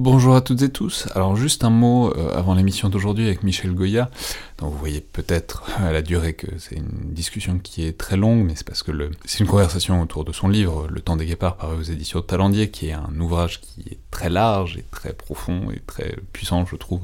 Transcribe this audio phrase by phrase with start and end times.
[0.00, 1.08] Bonjour à toutes et tous.
[1.16, 4.10] Alors juste un mot euh, avant l'émission d'aujourd'hui avec Michel Goya.
[4.60, 8.52] Vous voyez peut-être à la durée que c'est une discussion qui est très longue, mais
[8.54, 8.92] c'est parce que
[9.24, 12.24] c'est une conversation autour de son livre Le temps des guépards paru aux éditions de
[12.24, 16.64] Talendier, qui est un ouvrage qui est très large et très profond et très puissant,
[16.64, 17.00] je trouve.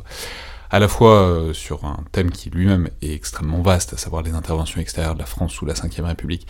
[0.70, 4.34] À la fois euh, sur un thème qui lui-même est extrêmement vaste, à savoir les
[4.34, 6.46] interventions extérieures de la France sous la Ve République,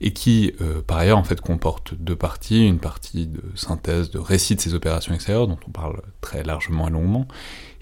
[0.00, 4.18] et qui, euh, par ailleurs, en fait, comporte deux parties, une partie de synthèse, de
[4.18, 7.26] récit de ces opérations extérieures, dont on parle très largement et longuement,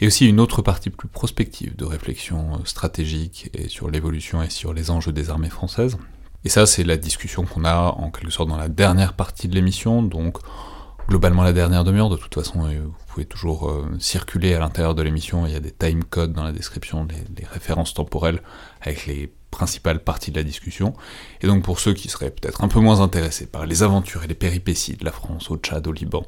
[0.00, 4.50] et aussi une autre partie plus prospective, de réflexion euh, stratégique et sur l'évolution et
[4.50, 5.98] sur les enjeux des armées françaises.
[6.44, 9.54] Et ça, c'est la discussion qu'on a en quelque sorte dans la dernière partie de
[9.54, 10.38] l'émission, donc
[11.08, 12.10] globalement la dernière demi-heure.
[12.10, 15.60] De toute façon, euh, vous pouvez toujours circuler à l'intérieur de l'émission, il y a
[15.60, 18.40] des time codes dans la description, les références temporelles
[18.82, 20.94] avec les principale partie de la discussion,
[21.40, 24.26] et donc pour ceux qui seraient peut-être un peu moins intéressés par les aventures et
[24.26, 26.24] les péripéties de la France au Tchad, au Liban,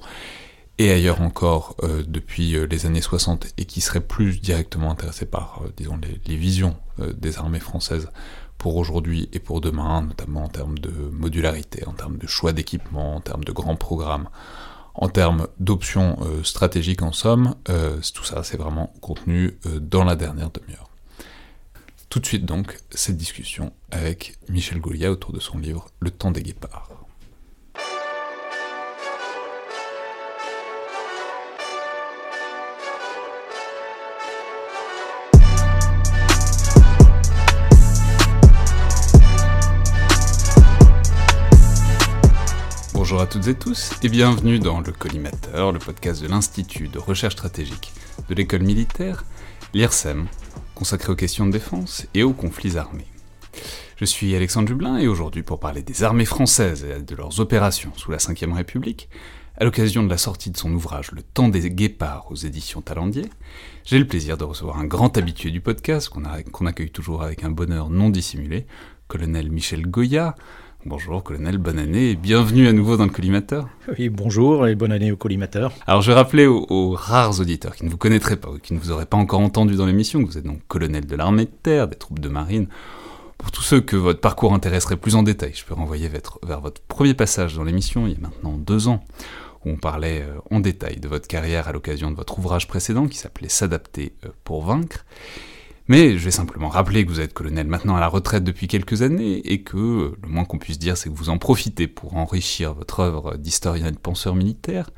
[0.79, 5.27] et ailleurs encore euh, depuis euh, les années 60, et qui seraient plus directement intéressés
[5.27, 6.77] par, euh, disons, les, visions
[7.17, 8.09] des armées françaises
[8.59, 13.17] pour aujourd'hui et pour demain, notamment en termes de modularité, en termes de choix d'équipement,
[13.17, 14.29] en termes de grands programmes,
[14.95, 17.55] en termes d'options stratégiques en somme,
[18.15, 20.89] tout ça c'est vraiment contenu dans la dernière demi-heure.
[22.09, 26.31] Tout de suite donc, cette discussion avec Michel Goulia autour de son livre Le temps
[26.31, 26.89] des guépards.
[42.95, 46.99] Bonjour à toutes et tous et bienvenue dans Le Collimateur, le podcast de l'Institut de
[46.99, 47.93] recherche stratégique
[48.29, 49.25] de l'école militaire,
[49.75, 50.29] l'IRSEM,
[50.77, 53.07] consacré aux questions de défense et aux conflits armés.
[53.97, 57.93] Je suis Alexandre Dublin et aujourd'hui pour parler des armées françaises et de leurs opérations
[57.97, 59.09] sous la Ve République,
[59.57, 63.25] à l'occasion de la sortie de son ouvrage Le temps des guépards aux éditions Talendier,
[63.87, 67.51] j'ai le plaisir de recevoir un grand habitué du podcast qu'on accueille toujours avec un
[67.51, 68.67] bonheur non dissimulé,
[69.09, 70.35] colonel Michel Goya,
[70.85, 73.69] Bonjour colonel, bonne année et bienvenue à nouveau dans le collimateur.
[73.99, 75.73] Oui, bonjour et bonne année au collimateur.
[75.87, 78.79] Alors je vais rappeler aux, rares auditeurs qui ne vous connaîtraient pas ou qui ne
[78.79, 81.51] vous auraient pas encore entendu dans l'émission que vous êtes donc colonel de l'armée de
[81.63, 82.69] terre, des troupes de marine.
[83.39, 86.81] Pour tous ceux que votre parcours intéresserait plus en détail, je peux renvoyer vers, votre
[86.83, 89.05] premier passage dans l'émission il y a maintenant deux ans
[89.65, 93.07] où on parlait euh, en détail de votre carrière à l'occasion de votre ouvrage précédent
[93.09, 95.05] qui s'appelait S'adapter euh, pour vaincre.
[95.89, 99.03] Mais je vais simplement rappeler que vous êtes colonel maintenant à la retraite depuis quelques
[99.03, 102.75] années et que le moins qu'on puisse dire c'est que vous en profitez pour enrichir
[102.75, 104.91] votre œuvre d'historien et de penseur militaire,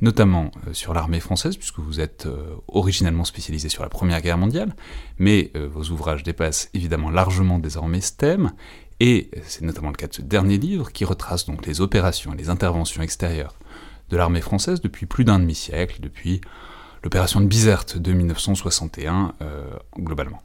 [0.00, 4.38] notamment euh, sur l'armée française, puisque vous êtes euh, originalement spécialisé sur la Première Guerre
[4.38, 4.76] mondiale,
[5.18, 8.52] mais euh, vos ouvrages dépassent évidemment largement désormais ce thème,
[9.00, 12.36] et c'est notamment le cas de ce dernier livre qui retrace donc les opérations et
[12.36, 13.54] les interventions extérieures
[14.10, 16.40] de l'armée française depuis plus d'un demi-siècle, depuis
[17.02, 19.64] l'opération de Bizerte de 1961 euh,
[19.98, 20.42] globalement.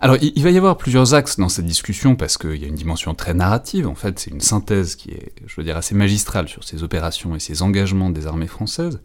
[0.00, 2.76] Alors il, va y avoir plusieurs axes dans cette discussion parce qu'il y a une
[2.76, 6.48] dimension très narrative, en fait c'est une synthèse qui est, je veux dire, assez magistrale
[6.48, 9.00] sur ces opérations et ces engagements des armées françaises,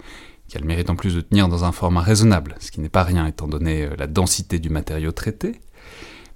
[0.47, 2.89] qui a le mérite en plus de tenir dans un format raisonnable, ce qui n'est
[2.89, 5.61] pas rien étant donné euh, la densité du matériau traité,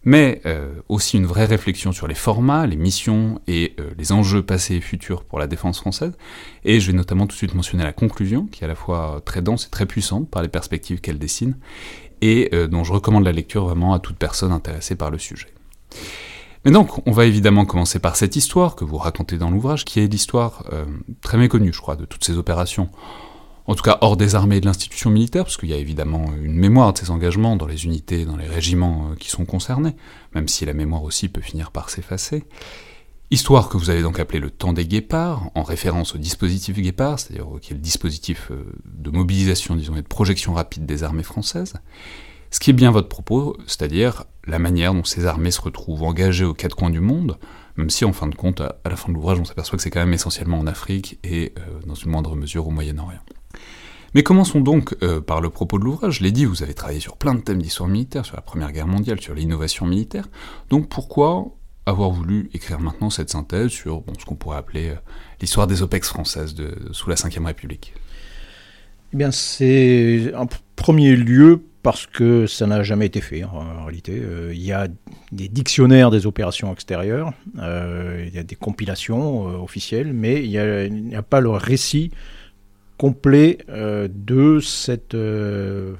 [0.07, 4.41] mais euh, aussi une vraie réflexion sur les formats, les missions et euh, les enjeux
[4.41, 6.13] passés et futurs pour la défense française.
[6.63, 9.21] Et je vais notamment tout de suite mentionner la conclusion, qui est à la fois
[9.25, 11.57] très dense et très puissante par les perspectives qu'elle dessine,
[12.21, 15.53] et euh, dont je recommande la lecture vraiment à toute personne intéressée par le sujet.
[16.63, 19.99] Mais donc, on va évidemment commencer par cette histoire que vous racontez dans l'ouvrage, qui
[19.99, 20.63] est l'histoire
[21.21, 22.89] très méconnue, je crois, de toutes ces opérations
[23.67, 26.25] en tout cas hors des armées et de l'institution militaire, parce qu'il y a évidemment
[26.41, 29.95] une mémoire de ces engagements dans les unités, dans les régiments euh, qui sont concernés,
[30.33, 32.45] même si la mémoire aussi peut finir par s'effacer.
[33.29, 37.19] Histoire que vous avez donc appelé le temps des guépards, en référence au dispositif guépard,
[37.19, 41.23] c'est-à-dire qui est le dispositif euh, de mobilisation, disons, et de projection rapide des armées
[41.23, 41.73] françaises.
[42.51, 46.45] Ce qui est bien votre propos, c'est-à-dire la manière dont ces armées se retrouvent engagées
[46.45, 47.37] aux quatre coins du monde,
[47.75, 49.89] même si en fin de compte, à la fin de l'ouvrage, on s'aperçoit que c'est
[49.89, 53.19] quand même essentiellement en Afrique et euh, dans une moindre mesure au Moyen-Orient.
[54.13, 56.19] Mais commençons donc euh, par le propos de l'ouvrage.
[56.19, 58.71] Je l'ai dit, vous avez travaillé sur plein de thèmes d'histoire militaire, sur la Première
[58.71, 60.27] Guerre mondiale, sur l'innovation militaire.
[60.69, 61.47] Donc pourquoi
[61.85, 64.95] avoir voulu écrire maintenant cette synthèse sur ce qu'on pourrait appeler euh,
[65.41, 66.55] l'histoire des OPEX françaises
[66.91, 67.93] sous la Ve République?
[69.13, 74.19] Eh bien, c'est en premier lieu parce que ça n'a jamais été fait en, réalité.
[74.21, 74.89] Euh, il y a
[75.31, 81.21] des dictionnaires des opérations extérieures, il y a des compilations officielles, mais il n'y a,
[81.21, 82.11] pas le récit
[82.97, 85.93] complet euh, de cette, euh,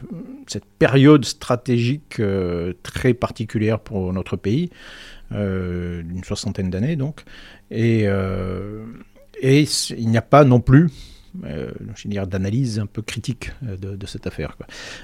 [0.47, 4.69] cette période stratégique euh, très particulière pour notre pays,
[5.29, 7.23] d'une soixantaine d'années donc.
[7.69, 8.05] Et,
[9.41, 9.65] et
[9.97, 10.89] il n'y a pas non plus
[12.27, 14.55] d'analyse un peu critique de, cette affaire.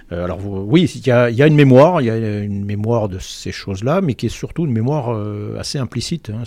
[0.09, 4.01] alors oui, il y, a, une mémoire, il y a une mémoire de ces choses-là,
[4.01, 5.19] mais qui est surtout une mémoire
[5.59, 6.29] assez implicite.
[6.29, 6.43] Hein.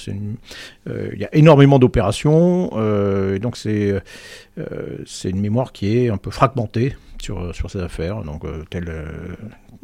[0.87, 2.71] il y a énormément d'opérations,
[3.41, 4.03] donc c'est
[5.25, 8.23] une mémoire qui est un peu fragmentée sur, sur ces affaires.
[8.23, 8.91] Donc, tel,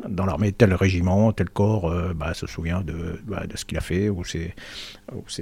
[0.09, 3.79] dans l'armée, tel régiment, tel corps euh, bah, se souvient de, bah, de ce qu'il
[3.79, 4.55] a fait, ou ses,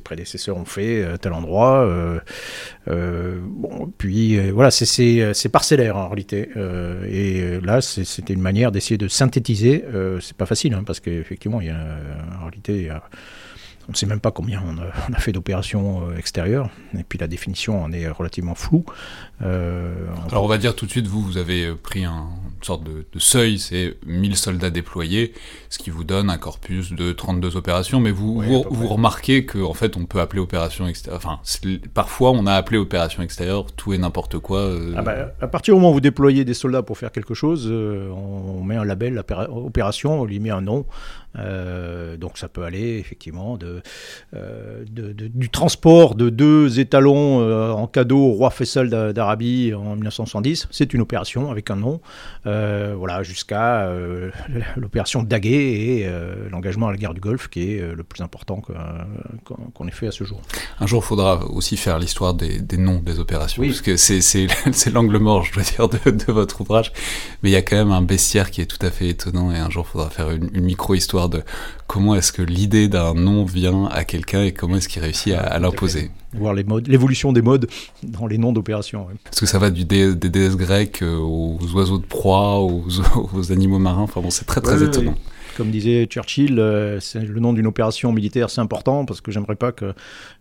[0.02, 1.86] prédécesseurs ont fait, euh, tel endroit.
[2.88, 3.40] Euh,
[3.98, 6.50] puis voilà, c'est parcellaire en réalité.
[7.08, 9.84] et là, c'était une manière d'essayer de synthétiser.
[10.20, 11.96] c'est pas facile, hein, parce qu'effectivement, il a,
[12.40, 13.02] en réalité, a
[13.90, 14.78] on ne sait même pas combien on
[15.12, 18.84] a, fait d'opérations euh, extérieures, et puis la définition en est relativement floue.
[19.42, 19.94] Euh,
[20.30, 22.28] Alors on va dire tout de suite, vous, vous avez euh, pris un,
[22.58, 25.32] une sorte de, seuil, c'est 1000 soldats déployés,
[25.70, 29.74] ce qui vous donne un corpus de 32 opérations, mais vous, vous, remarquez qu'en en
[29.74, 31.40] fait on peut appeler opération extérieure, enfin
[31.94, 34.70] parfois on a appelé opération extérieure tout et n'importe quoi.
[34.96, 37.70] Ah bah, à partir du moment où vous déployez des soldats pour faire quelque chose,
[37.70, 40.84] on met un label opération, on lui met un nom,
[41.38, 43.82] euh, donc ça peut aller effectivement de,
[44.34, 50.68] euh, du transport de deux étalons euh, en cadeau au roi Faisal d'Arabie en 1970,
[50.70, 52.00] c'est une opération avec un nom,
[52.44, 53.90] voilà, jusqu'à
[54.76, 56.10] l'opération Daguet et
[56.50, 58.60] l'engagement à la guerre du Golfe qui est le plus important
[59.44, 60.40] qu'on ait fait à ce jour.
[60.80, 65.18] Un jour, il faudra aussi faire l'histoire des, noms des opérations, parce que c'est l'angle
[65.18, 66.92] mort, je dois dire, de, votre ouvrage,
[67.42, 69.58] mais il y a quand même un bestiaire qui est tout à fait étonnant et
[69.58, 71.42] un jour, il faudra faire une micro-histoire de
[71.86, 75.58] comment est-ce que l'idée d'un nom vient à quelqu'un et comment est-ce qu'il réussit à,
[75.58, 76.10] l'imposer.
[76.34, 77.68] Voir l'évolution des modes
[78.02, 79.08] dans les noms d'opérations.
[79.24, 82.84] Parce que ça va du des déesses grecques euh, aux oiseaux de proie, aux,
[83.34, 84.02] aux animaux marins.
[84.02, 85.14] Enfin bon, c'est très très étonnant.
[85.56, 89.72] Comme disait Churchill, euh, le nom d'une opération militaire, c'est important parce que j'aimerais pas
[89.72, 89.92] que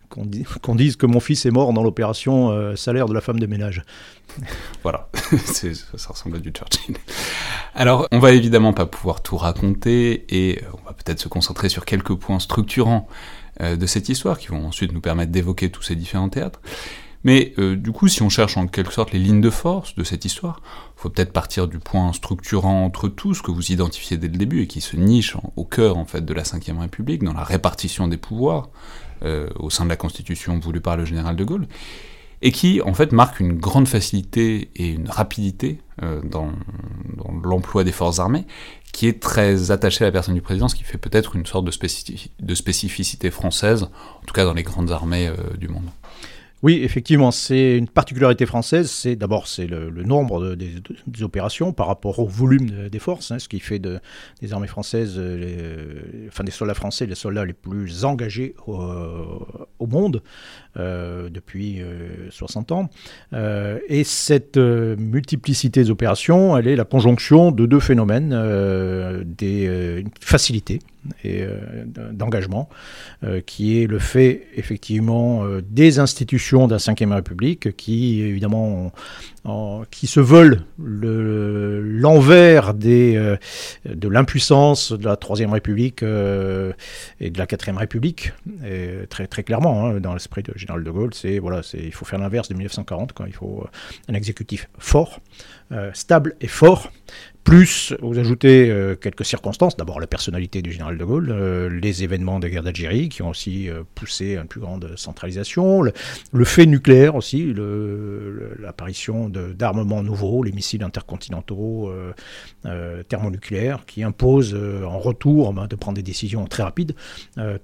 [0.62, 3.46] qu'on dise que mon fils est mort dans l'opération euh, salaire de la femme de
[3.46, 3.84] ménage.
[4.84, 6.96] Voilà, ça ressemble à du Churchill.
[7.76, 11.84] Alors, on va évidemment pas pouvoir tout raconter et on va peut-être se concentrer sur
[11.84, 15.96] quelques points structurants euh, de cette histoire qui vont ensuite nous permettre d'évoquer tous ces
[15.96, 16.62] différents théâtres.
[17.24, 20.04] Mais euh, du coup, si on cherche en quelque sorte les lignes de force de
[20.04, 20.62] cette histoire,
[20.96, 24.68] faut peut-être partir du point structurant entre tous que vous identifiez dès le début et
[24.68, 28.18] qui se niche au cœur en fait de la Ve République, dans la répartition des
[28.18, 28.70] pouvoirs
[29.24, 31.68] euh, au sein de la Constitution voulue par le général de Gaulle,
[32.42, 36.52] et qui en fait marque une grande facilité et une rapidité euh, dans,
[37.44, 38.46] l'emploi des forces armées,
[38.94, 41.66] qui est très attachée à la personne du président, ce qui fait peut-être une sorte
[41.66, 45.90] de, spécificité française, en tout cas dans les grandes armées euh, du monde.
[46.62, 48.92] Oui, effectivement, c'est une particularité française.
[48.92, 53.48] C'est d'abord c'est le, nombre des, opérations par rapport au volume des forces, hein, ce
[53.48, 54.00] qui fait de,
[54.42, 60.22] des armées françaises, euh, enfin des soldats français, les soldats les plus engagés au, monde
[60.78, 61.82] euh, depuis
[62.30, 62.90] 60 euh, ans.
[63.88, 68.30] et cette multiplicité des opérations, elle est la conjonction de deux phénomènes
[69.24, 70.80] des facilités
[71.24, 71.46] et
[71.86, 72.70] d'engagement,
[73.46, 78.92] qui est le fait effectivement des institutions de la Ve République qui, évidemment,
[79.92, 83.38] qui se veulent l'envers euh,
[83.86, 86.74] de l'impuissance de la Troisième République euh,
[87.20, 88.34] et de la Quatrième République.
[89.10, 92.20] Très, très clairement, hein, dans l'esprit de général de Gaulle, c'est voilà, il faut faire
[92.20, 93.66] l'inverse de 1940, quand il faut
[94.08, 95.59] un exécutif fort, euh,
[95.94, 96.92] stable et fort,
[97.50, 99.76] plus, vous ajoutez euh, quelques circonstances.
[99.76, 103.24] D'abord, la personnalité du général de Gaulle, euh, les événements de la guerre d'Algérie qui
[103.24, 105.94] ont aussi euh, poussé à une plus grande centralisation, le,
[106.46, 107.54] fait nucléaire aussi,
[108.60, 111.92] l'apparition d'armements nouveaux, les missiles intercontinentaux
[113.08, 116.96] thermonucléaires qui imposent en retour ben, de prendre des décisions très rapides.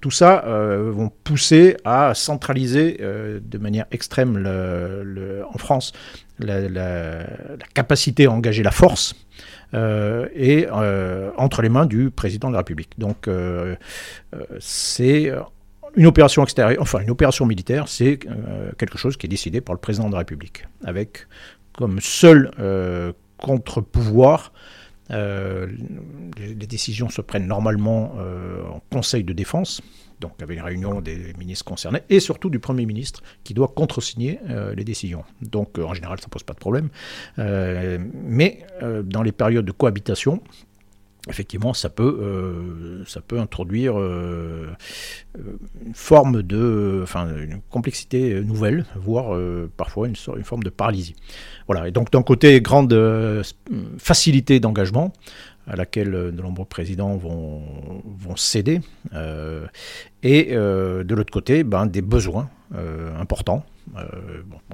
[0.00, 4.46] tout ça vont pousser à centraliser de manière extrême
[5.52, 5.92] en France
[6.38, 7.26] la,
[7.74, 9.14] capacité à engager la force
[9.74, 12.90] euh, et euh, entre les mains du président de la République.
[12.98, 13.76] Donc euh,
[14.60, 15.32] c'est
[15.96, 18.18] une opération extérieure, enfin une opération militaire, c'est
[18.78, 21.26] quelque chose qui est décidé par le président de la République, avec
[21.72, 22.50] comme seul
[23.38, 24.52] contre-pouvoir
[25.08, 28.14] les, décisions se prennent normalement
[28.70, 29.80] en Conseil de défense,
[30.20, 34.40] donc avec une réunion des ministres concernés, et surtout du Premier ministre qui doit contresigner
[34.48, 35.24] euh, les décisions.
[35.42, 36.88] Donc euh, en général, ça ne pose pas de problème.
[37.38, 38.64] Euh, mais
[39.04, 40.42] dans les périodes de cohabitation,
[41.28, 44.74] effectivement, ça peut, ça peut introduire une
[45.94, 49.38] forme de, enfin, une complexité nouvelle, voire
[49.76, 51.16] parfois une, une, forme de paralysie.
[51.66, 51.88] Voilà.
[51.88, 52.94] Et donc d'un côté, grande
[53.98, 55.12] facilité d'engagement,
[55.66, 57.62] à laquelle euh, de nombreux présidents vont,
[58.04, 58.80] vont céder.
[59.14, 59.66] Euh,
[60.22, 62.48] et euh, de l'autre côté, ben, des besoins
[63.20, 63.64] importants.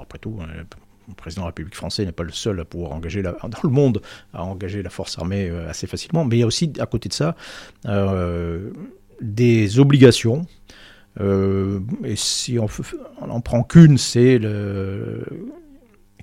[0.01, 3.21] après tout, le président de la République française n'est pas le seul à pouvoir engager
[3.21, 4.01] la, dans le monde
[4.33, 7.15] à engager la force armée assez facilement, mais il y a aussi à côté de
[7.15, 7.37] ça
[9.21, 10.47] des obligations.
[11.21, 12.67] et si on,
[13.21, 15.27] on en prend qu'une, c'est le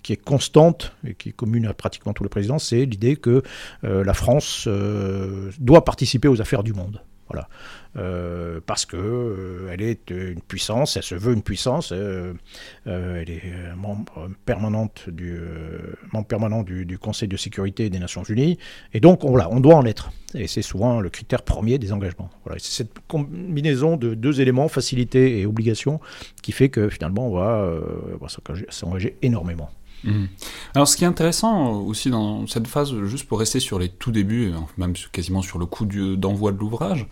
[0.01, 3.44] qui est constante et qui est commune à pratiquement tous les présidents, c'est l'idée que
[3.84, 7.01] euh, la France euh, doit participer aux affaires du monde.
[7.29, 7.48] Voilà.
[7.96, 13.44] Euh, parce que euh, elle est une puissance, elle se veut une puissance, elle est
[13.75, 18.58] membre permanent du, Conseil de sécurité des Nations Unies,
[18.94, 20.12] et donc on, on doit en être.
[20.34, 22.29] Et c'est souvent le critère premier des engagements.
[22.46, 22.60] Voilà.
[22.60, 26.00] C'est cette combinaison de deux éléments, facilité et obligation,
[26.41, 28.27] qui fait que finalement on va
[28.70, 29.70] s'engager énormément.
[30.03, 30.27] Mhm.
[30.75, 34.12] Alors, ce qui est intéressant aussi dans cette phase, juste pour rester sur les tout
[34.12, 37.08] débuts, même quasiment sur le coup d'envoi de l'ouvrage,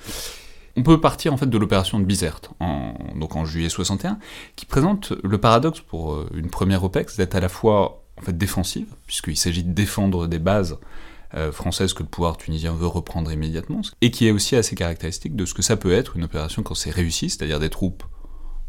[0.78, 4.20] on peut partir en fait de l'opération de Bizerte, en, donc en juillet 61,
[4.56, 8.38] qui présente le paradoxe pour euh, une première OPEX d'être à la fois en fait
[8.38, 10.78] défensive, puisqu'il s'agit de défendre des bases
[11.34, 15.36] euh, françaises que le pouvoir tunisien veut reprendre immédiatement, et qui est aussi assez caractéristique
[15.36, 18.04] de ce que ça peut être une opération quand c'est réussi, c'est-à-dire des troupes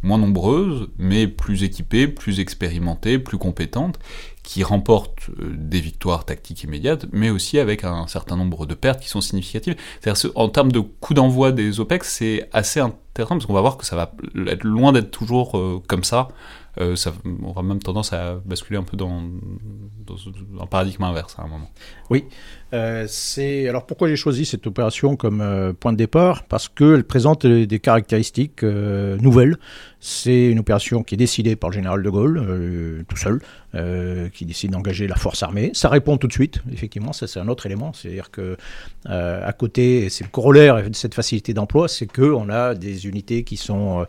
[0.03, 3.99] moins nombreuses, mais plus équipées, plus expérimentées, plus compétentes,
[4.43, 9.01] qui remportent euh, des victoires tactiques immédiates, mais aussi avec un certain nombre de pertes
[9.01, 9.77] qui sont significatives.
[10.01, 13.77] C'est-à-dire en termes de coup d'envoi des OPEX, c'est assez intéressant parce qu'on va voir
[13.77, 14.13] que ça va
[14.47, 16.29] être loin d'être toujours euh, comme ça.
[16.81, 19.23] Euh, ça aura même tendance à basculer un peu dans,
[20.61, 21.71] un paradigme inverse à un moment.
[22.11, 22.25] Oui,
[22.73, 23.07] euh,
[23.69, 26.45] alors pourquoi j'ai choisi cette opération comme euh, point de départ?
[26.45, 29.57] Parce qu'elle présente des caractéristiques euh, nouvelles.
[30.01, 33.41] C'est une opération qui est décidée par le général de Gaulle tout seul,
[34.33, 35.71] qui décide d'engager la force armée.
[35.75, 37.93] Ça répond tout de suite, effectivement, ça c'est un autre élément.
[37.93, 38.57] C'est-à-dire que
[39.07, 43.57] à côté, c'est le corollaire de cette facilité d'emploi, c'est qu'on a des unités qui
[43.57, 44.07] sont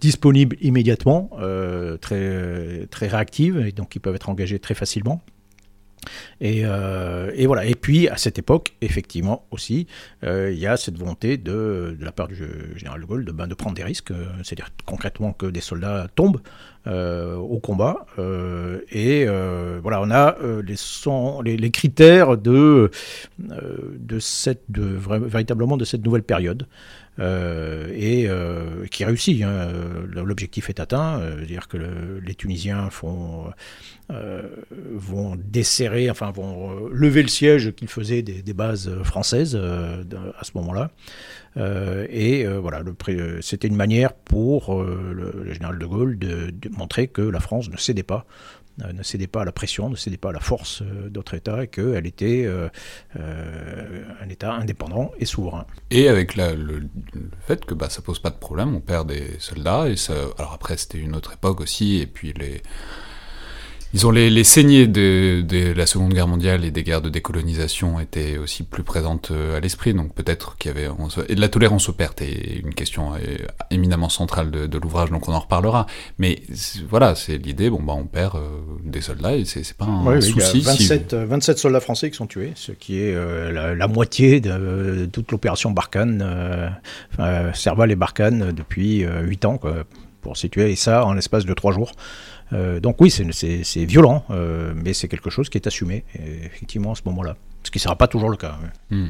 [0.00, 1.30] disponibles immédiatement,
[2.00, 5.22] très très réactives et donc qui peuvent être engagées très facilement.
[6.42, 7.64] Euh, et, voilà.
[7.66, 9.86] Et puis, à cette époque, effectivement, aussi,
[10.24, 12.36] euh, il y a cette volonté de, la part du
[12.76, 16.40] général de Gaulle de, ben, prendre des risques, euh, c'est-à-dire concrètement que des soldats tombent
[16.86, 18.06] au combat.
[18.90, 19.26] et
[19.82, 20.36] voilà, on a
[21.44, 22.90] les, critères de,
[23.38, 26.66] véritablement de cette nouvelle période.
[27.18, 28.28] Et
[28.90, 29.42] qui réussit.
[29.42, 29.68] Hein.
[30.06, 31.76] L'objectif est atteint, c'est-à-dire que
[32.24, 33.52] les Tunisiens font
[34.10, 34.42] euh,
[34.92, 40.02] vont desserrer, enfin vont euh, lever le siège qu'ils faisaient des, bases françaises euh,
[40.36, 40.90] à ce moment-là.
[41.56, 42.82] et voilà,
[43.40, 48.02] c'était une manière pour le, général de Gaulle de, montrer que la France ne cédait
[48.02, 48.26] pas
[48.78, 51.68] ne cédait pas à la pression, ne cédait pas à la force d'autres États et
[51.68, 52.48] qu'elle était
[53.14, 55.66] un État indépendant et souverain.
[55.90, 56.88] Et avec le,
[57.46, 60.52] fait que bah, ça pose pas de problème, on perd des soldats, et ça, alors
[60.52, 62.62] après c'était une autre époque aussi, et puis les,
[63.92, 67.08] ils ont les, les saignées de, de, la Seconde Guerre mondiale et des guerres de
[67.08, 70.88] décolonisation étaient aussi plus présentes euh, à l'esprit, donc peut-être qu'il y avait...
[71.28, 73.18] Et de la tolérance aux pertes est une question euh,
[73.72, 75.86] éminemment centrale de, de l'ouvrage, donc on en reparlera.
[76.18, 76.40] Mais
[76.88, 78.48] voilà, c'est l'idée, bon bah on perd euh,
[78.84, 80.58] des soldats et c'est pas un souci.
[80.58, 83.12] Il y a 27, 27, soldats français qui sont tués, ce qui est
[83.52, 86.78] la, moitié de, toute l'opération Barkhane,
[87.54, 89.84] Serval et Barkhane depuis 8 ans, quoi,
[90.20, 91.92] pour situer, et ça en l'espace de 3 jours.
[92.52, 96.94] Euh, donc oui, c'est violent, euh, mais c'est quelque chose qui est assumé, effectivement, à
[96.94, 97.36] ce moment-là.
[97.62, 98.58] Ce qui ne sera pas toujours le cas.
[98.90, 99.08] Hmm.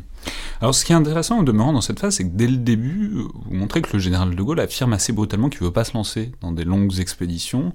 [0.61, 3.13] Alors ce qui est intéressant en demeurant dans cette phase, c'est que dès le début,
[3.15, 5.95] vous montrez que le général de Gaulle affirme assez brutalement qu'il ne veut pas se
[5.95, 7.73] lancer dans des longues expéditions,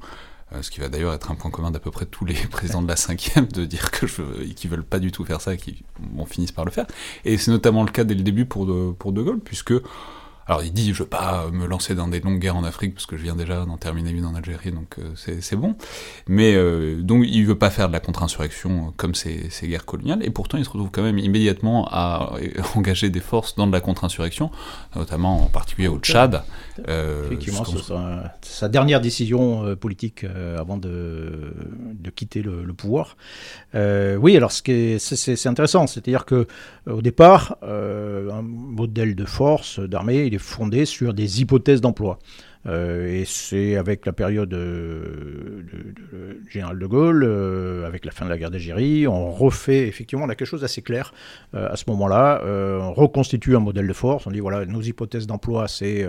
[0.54, 2.82] euh, ce qui va d'ailleurs être un point commun d'à peu près tous les présidents
[2.82, 4.06] de la cinquième, de dire que
[4.52, 5.78] qu'ils veulent pas du tout faire ça et qu'ils
[6.28, 6.88] finissent par le faire.
[7.24, 8.68] Et c'est notamment le cas dès le début pour
[8.98, 9.74] pour de Gaulle, puisque
[10.48, 13.06] alors il dit je veux pas me lancer dans des longues guerres en Afrique parce
[13.06, 15.76] que je viens déjà d'en terminer une en Algérie donc euh, c'est bon.
[16.28, 20.24] Mais euh, donc il veut pas faire de la contre-insurrection comme ces, ces, guerres coloniales
[20.24, 22.34] et pourtant il se retrouve quand même immédiatement à
[22.76, 24.52] engager des forces dans de la contre-insurrection,
[24.96, 26.44] notamment en particulier au Tchad.
[26.88, 27.94] Euh, Effectivement, c'est
[28.42, 30.26] sa dernière décision politique
[30.58, 31.54] avant de,
[31.94, 33.18] de quitter le, pouvoir.
[33.74, 36.48] oui, alors ce qui c'est intéressant, c'est-à-dire que
[36.88, 42.20] au départ, un modèle de force, d'armée, fondé sur des hypothèses d'emploi.
[42.68, 48.26] Euh, et c'est avec la période euh, de, général de Gaulle, euh, avec la fin
[48.26, 51.14] de la guerre d'Algérie, on refait effectivement, on a quelque chose d'assez clair
[51.54, 52.42] à ce moment-là.
[52.46, 54.28] on reconstitue un modèle de force.
[54.28, 56.06] On dit voilà, nos hypothèses d'emploi, c'est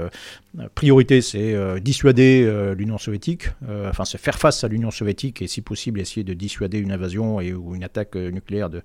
[0.75, 3.49] priorité, c'est dissuader l'Union soviétique,
[3.89, 7.41] enfin se faire face à l'Union soviétique et si possible essayer de dissuader une invasion
[7.41, 8.83] et, ou une attaque nucléaire de,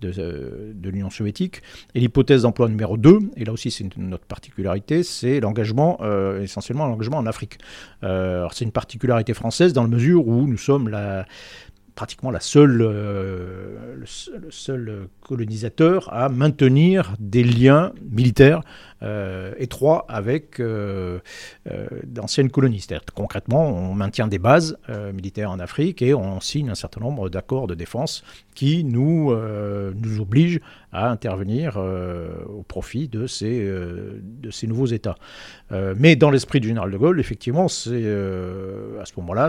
[0.00, 1.62] de, l'Union soviétique.
[1.94, 5.98] Et l'hypothèse d'emploi numéro 2, et là aussi c'est notre particularité, c'est l'engagement,
[6.40, 7.58] essentiellement l'engagement en Afrique.
[8.02, 10.90] c'est une particularité française dans la mesure où nous sommes
[11.94, 14.04] pratiquement la seule, le,
[14.50, 18.60] seul colonisateur à maintenir des liens militaires
[19.04, 21.18] euh, étroit avec euh,
[21.70, 22.80] euh, d'anciennes colonies.
[22.80, 24.78] C'est-à-dire concrètement, on maintient des bases
[25.12, 30.20] militaires en Afrique et on signe un certain nombre d'accords de défense qui nous, nous
[30.20, 30.60] obligent
[30.92, 35.16] à intervenir au profit de ces, de ces nouveaux États.
[35.70, 39.48] mais dans l'esprit du général de Gaulle, effectivement, à ce moment-là,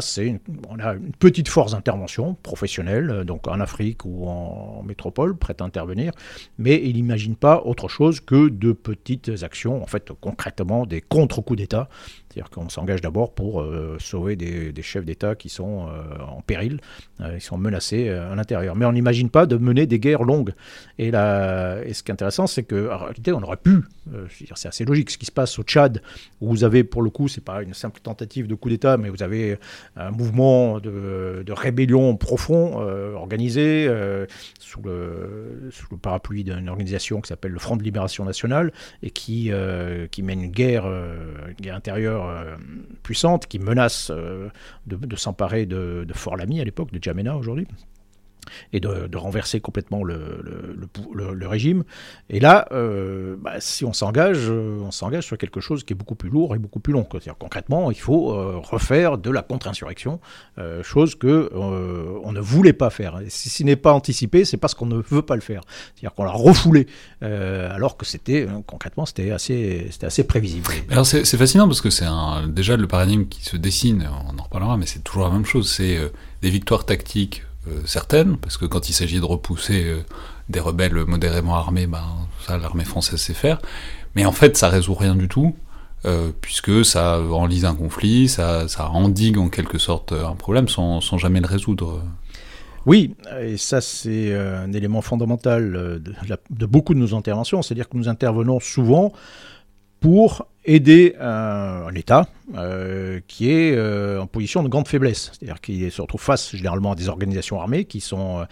[0.70, 5.62] on a une petite force d'intervention professionnelle, donc en Afrique ou en, en métropole, prête
[5.66, 6.12] intervenir,
[6.58, 11.58] mais il n'imagine pas autre chose que de petites actions, en fait, concrètement, des contre-coups
[11.58, 11.90] d'État.
[12.36, 16.82] C'est-à-dire qu'on s'engage d'abord pour euh, sauver des, chefs d'État qui sont euh, en péril,
[17.22, 18.76] euh, ils sont menacés à l'intérieur.
[18.76, 20.54] Mais on n'imagine pas de mener des guerres longues.
[21.00, 23.84] Et, là, et ce qui est intéressant, c'est qu'en réalité, on aurait pu,
[24.54, 26.02] c'est assez logique, ce qui se passe au Tchad,
[26.42, 29.10] où vous avez, pour le coup, c'est pas une simple tentative de coup d'État, mais
[29.10, 29.58] vous avez
[29.96, 32.80] un mouvement de, rébellion profond,
[33.16, 33.90] organisé,
[34.60, 38.74] sous, le, sous le parapluie d'une organisation qui s'appelle le Front de Libération Nationale,
[39.04, 39.52] et qui,
[40.12, 42.56] qui mène une guerre, une guerre intérieure euh,
[43.04, 44.50] puissante qui menace euh,
[44.88, 47.68] de, s'emparer de, de Fort-Lamy à l'époque, de Djamena aujourd'hui
[48.74, 51.84] et de, renverser complètement le, régime.
[52.30, 56.16] Et là, euh, bah, si on s'engage, on s'engage sur quelque chose qui est beaucoup
[56.16, 57.08] plus lourd et beaucoup plus long.
[57.10, 60.20] C'est-à-dire concrètement, il faut refaire de la contre-insurrection,
[60.82, 63.20] chose que on ne voulait pas faire.
[63.28, 65.62] Si ce n'est pas anticipé, c'est parce qu'on ne veut pas le faire.
[65.94, 66.88] C'est-à-dire qu'on l'a refoulé,
[67.22, 70.70] alors que c'était concrètement c'était assez, c'était assez prévisible.
[70.90, 72.06] Alors c'est fascinant parce que c'est
[72.50, 74.10] déjà le paradigme qui se dessine.
[74.30, 75.72] On en reparlera, mais c'est toujours la même chose.
[75.72, 76.00] C'est
[76.42, 77.55] des victoires tactiques euh,
[77.86, 80.00] certaines, parce que quand il s'agit de repousser euh,
[80.50, 82.04] des rebelles modérément armés, ben,
[82.46, 83.62] ça l'armée française sait faire.
[84.16, 85.56] Mais en fait, ça résout rien du tout,
[86.06, 91.02] euh, puisque ça enlise un conflit, ça, ça, endigue en quelque sorte un problème sans,
[91.02, 92.02] sans jamais le résoudre.
[92.86, 96.00] Oui, et ça c'est un élément fondamental
[96.52, 99.12] de, beaucoup de nos interventions, c'est-à-dire que nous intervenons souvent
[100.00, 105.90] pour aider un, État euh, qui est euh, en position de grande faiblesse, c'est-à-dire qui
[105.90, 108.46] se retrouve face généralement à des organisations armées qui sont,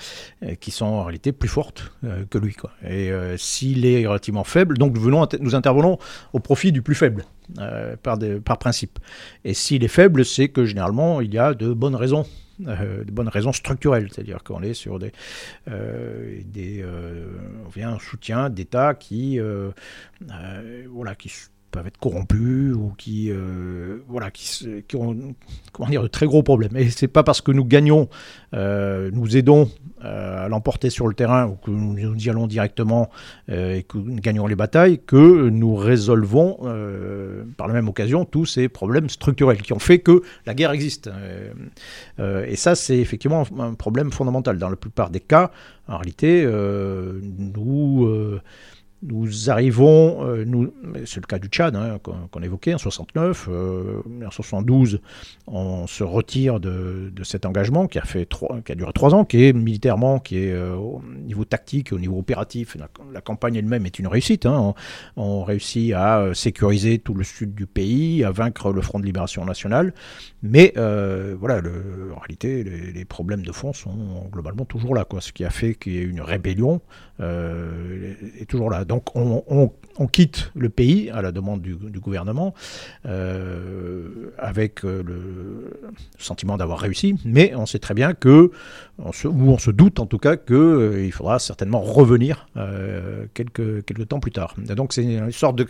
[0.44, 1.92] euh, qui sont en réalité plus fortes
[2.30, 2.54] que lui.
[2.54, 2.72] Quoi.
[2.88, 5.98] Et s'il est relativement faible, donc nous, venons, nous intervenons
[6.34, 7.26] au profit du plus faible,
[8.02, 9.00] par, par principe.
[9.44, 12.26] Et s'il est faible, c'est que généralement il y a de bonnes raisons
[12.60, 15.12] de bonnes raisons structurelles, c'est-à-dire qu'on est sur des,
[15.68, 16.86] des
[17.66, 19.40] on vient un soutien d'États qui,
[20.92, 21.32] voilà, qui
[21.74, 25.18] peuvent être corrompus ou qui, euh, voilà, qui, ont
[25.74, 26.78] comment dire, de très gros problèmes.
[26.78, 28.08] Et c'est pas parce que nous gagnons,
[28.54, 29.70] euh, nous aidons
[30.06, 33.10] euh, à l'emporter sur le terrain ou que nous, y allons directement
[33.50, 36.58] et que nous gagnons les batailles que nous résolvons
[37.58, 41.10] par la même occasion tous ces problèmes structurels qui ont fait que la guerre existe.
[42.20, 44.58] et ça, c'est effectivement un problème fondamental.
[44.60, 45.52] Dans la plupart des cas,
[45.88, 48.40] en réalité, nous
[49.06, 50.74] nous arrivons, euh, nous,
[51.06, 55.02] c'est le cas du Tchad hein, qu'on évoquait en 69, euh, en 72,
[55.48, 59.26] on se retire de, cet engagement qui a, fait trois, qui a duré trois ans,
[59.26, 62.78] qui est militairement, qui est euh, au niveau tactique, au niveau opératif,
[63.12, 64.46] la, campagne elle-même est une réussite.
[64.46, 64.74] Hein.
[65.18, 69.44] on, réussit à sécuriser tout le sud du pays, à vaincre le Front de Libération
[69.46, 69.94] Nationale,
[70.42, 71.62] mais voilà,
[72.16, 75.94] en réalité, les, problèmes de fond sont globalement toujours là, ce qui a fait qu'il
[75.94, 76.82] y ait une rébellion
[77.20, 78.86] est toujours là.
[78.86, 79.72] Donc on,
[80.12, 82.54] quitte le pays à la demande du, gouvernement
[83.06, 85.80] euh, avec euh, le
[86.18, 88.52] sentiment d'avoir réussi, mais on sait très bien que,
[88.98, 92.48] on se, ou on se doute en tout cas qu'il euh, faudra certainement revenir
[93.34, 94.56] quelques temps plus tard.
[94.58, 95.68] donc c'est une sorte de,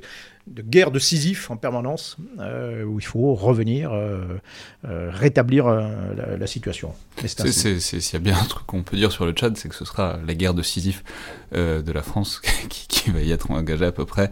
[0.47, 4.39] de guerre de Sisyphe en permanence, euh, où il faut revenir, euh,
[4.86, 6.93] euh, rétablir la, situation.
[7.25, 9.86] S'il y a bien un truc qu'on peut dire sur le Tchad, c'est que ce
[9.86, 11.03] sera la guerre de Sisyphe
[11.53, 14.29] de la France qui, qui, va y être engagée à peu près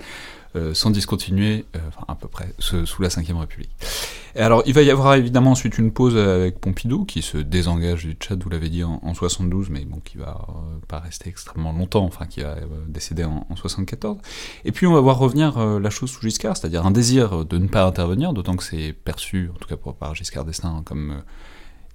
[0.56, 3.72] euh, sans discontinuer, euh, enfin à peu près, sous la Ve République.
[4.36, 8.06] Et alors, il va y avoir évidemment ensuite une pause avec Pompidou, qui se désengage
[8.06, 11.72] du Tchad, vous l'avez dit, en, 72, mais bon, qui va euh, pas rester extrêmement
[11.72, 12.56] longtemps, enfin, qui va
[12.88, 14.18] décéder en, 74.
[14.66, 17.68] Et puis, on va voir revenir la chose sous Giscard, c'est-à-dire un désir de ne
[17.68, 21.22] pas intervenir, d'autant que c'est perçu, en tout cas par Giscard d'Estaing, comme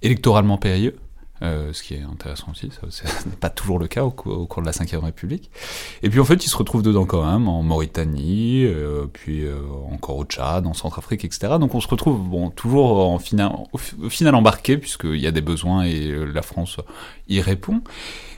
[0.01, 0.95] électoralement périlleux.
[1.43, 4.65] Euh, ce qui est intéressant aussi, ce n'est pas toujours le cas au, cours de
[4.65, 5.51] la Ve République.
[6.03, 9.59] Et puis en fait, il se retrouve dedans quand même, en Mauritanie, euh, puis euh,
[9.91, 11.53] encore au Tchad, en Centrafrique, etc.
[11.59, 16.11] Donc on se retrouve bon, toujours au, final embarqué, puisqu'il y a des besoins et
[16.25, 16.77] la France
[17.27, 17.81] y répond.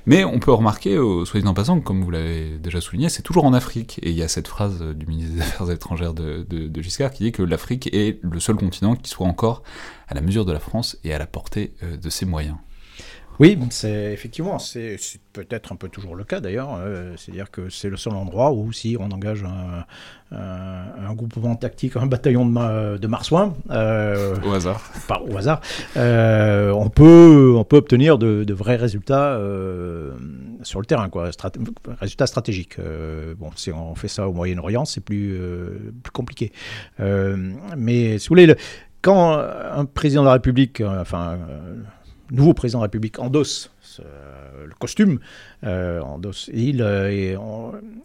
[0.05, 3.53] Mais on peut remarquer, soyez en passant, comme vous l'avez déjà souligné, c'est toujours en
[3.53, 3.99] Afrique.
[4.01, 7.31] Et il y a cette phrase du ministre des Affaires étrangères de Giscard qui dit
[7.31, 9.62] que l'Afrique est le seul continent qui soit encore
[10.07, 12.55] à la mesure de la France et à la portée de ses moyens.
[13.39, 14.97] Oui, c'est effectivement, c'est
[15.32, 16.75] peut-être un peu toujours le cas d'ailleurs.
[16.78, 19.86] Euh, c'est-à-dire que c'est le seul endroit où si on engage un,
[20.38, 25.62] un, groupement tactique, un bataillon de, de marsouins, euh, au hasard, pas au hasard,
[25.95, 29.39] euh, on peut on peut obtenir de, vrais résultats
[30.63, 31.30] sur le terrain, quoi,
[32.02, 32.78] résultats stratégiques.
[33.38, 35.39] bon, si on fait ça au Moyen-Orient, c'est plus
[36.04, 36.52] plus compliqué.
[36.99, 38.54] mais si vous voulez,
[39.02, 41.38] quand un président de la République, enfin
[42.31, 45.19] nouveau président de la République endosse le costume,
[45.65, 46.01] euh,
[46.53, 47.37] il, euh,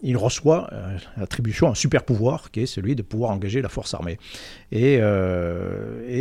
[0.03, 3.95] il reçoit euh, l'attribution un super pouvoir qui est celui de pouvoir engager la force
[3.95, 4.19] armée.
[4.73, 5.01] Et,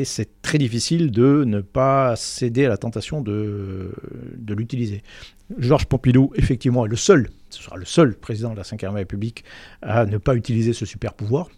[0.06, 3.92] c'est très difficile de ne pas céder à la tentation de,
[4.48, 5.02] l'utiliser.
[5.58, 9.44] Georges Pompidou, effectivement, est le seul, ce sera le seul président de la Ve République
[9.82, 11.50] à ne pas utiliser ce super pouvoir.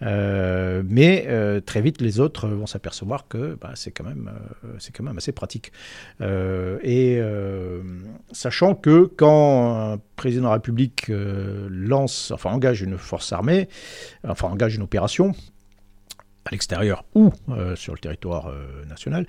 [0.00, 1.26] Mais
[1.64, 4.30] très vite, les autres vont s'apercevoir que bah, c'est quand, même,
[4.64, 5.72] euh, quand même assez pratique.
[6.20, 7.20] et
[8.32, 13.68] sachant que quand un président de la République lance, enfin engage une force armée,
[14.26, 15.34] enfin engage une opération,
[16.44, 17.32] à l'extérieur ou
[17.74, 18.52] sur le territoire
[18.88, 19.26] national,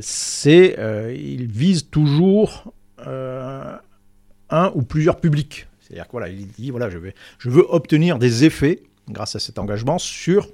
[0.00, 0.76] c'est
[1.16, 5.66] il vise toujours un ou plusieurs publics.
[5.80, 9.98] C'est-à-dire que voilà, il dit voilà, je veux obtenir des effets grâce à cet engagement
[9.98, 10.48] sur.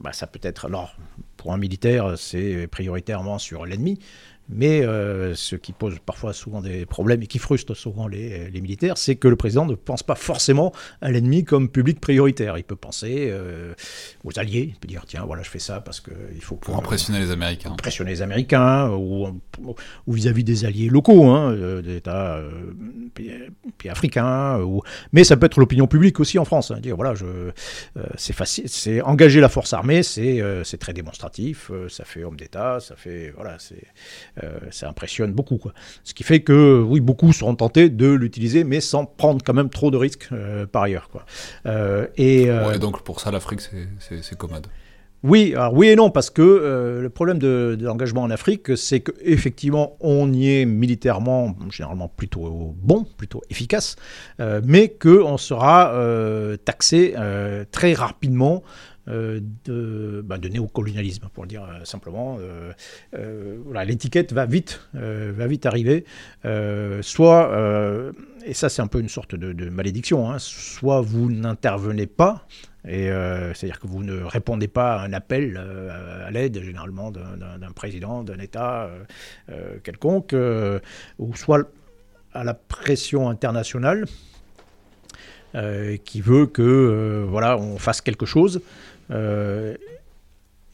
[0.00, 0.96] Bah, ça peut être alors
[1.36, 3.98] pour un militaire, c'est prioritairement sur l'ennemi,
[4.48, 8.96] mais euh, ce qui pose parfois souvent des problèmes et qui frustre souvent les, militaires,
[8.96, 12.56] c'est que le président ne pense pas forcément à l'ennemi comme public prioritaire.
[12.56, 13.74] Il peut penser euh,
[14.24, 14.70] aux alliés.
[14.72, 16.56] Il peut dire tiens, voilà, je fais ça parce qu'il faut.
[16.56, 17.72] Pour impressionner les Américains.
[17.72, 19.28] Impressionner les Américains ou,
[20.06, 22.40] vis-à-vis des alliés locaux, hein, euh, des États
[23.78, 24.60] pays, africains.
[24.60, 24.82] Ou...
[25.12, 26.70] Mais ça peut être l'opinion publique aussi en France.
[26.70, 27.14] Hein, dire voilà,
[28.16, 32.78] c'est facile, c'est engager la force armée, c'est c'est très démonstratif, ça fait homme d'État,
[32.80, 33.84] ça fait voilà, c'est
[34.42, 35.58] euh, ça impressionne beaucoup.
[35.58, 35.72] Quoi.
[36.04, 39.70] Ce qui fait que, oui, beaucoup seront tentés de l'utiliser, mais sans prendre quand même
[39.70, 41.08] trop de risques euh, par ailleurs.
[41.08, 41.24] Quoi.
[41.66, 44.66] Euh, et donc pour ça, l'Afrique, c'est commode.
[45.24, 49.96] Oui, alors oui et non, parce que le problème de, l'engagement en Afrique, c'est qu'effectivement,
[50.00, 53.96] on y est militairement généralement plutôt bon, plutôt efficace,
[54.38, 55.92] mais qu'on sera
[56.64, 57.14] taxé
[57.72, 58.62] très rapidement
[59.08, 62.38] euh, de, néocolonialisme, pour le dire euh, simplement.
[62.40, 66.04] Euh, l'étiquette va vite, va vite arriver.
[67.00, 68.12] soit,
[68.44, 72.46] et ça c'est un peu une sorte de, malédiction, hein, soit vous n'intervenez pas,
[72.88, 73.10] et
[73.54, 78.38] c'est-à-dire que vous ne répondez pas à un appel à l'aide, généralement d'un président, d'un
[78.38, 78.90] État
[79.84, 80.34] quelconque,
[81.18, 81.68] ou soit
[82.32, 84.06] à la pression internationale
[86.04, 88.60] qui veut que voilà on fasse quelque chose.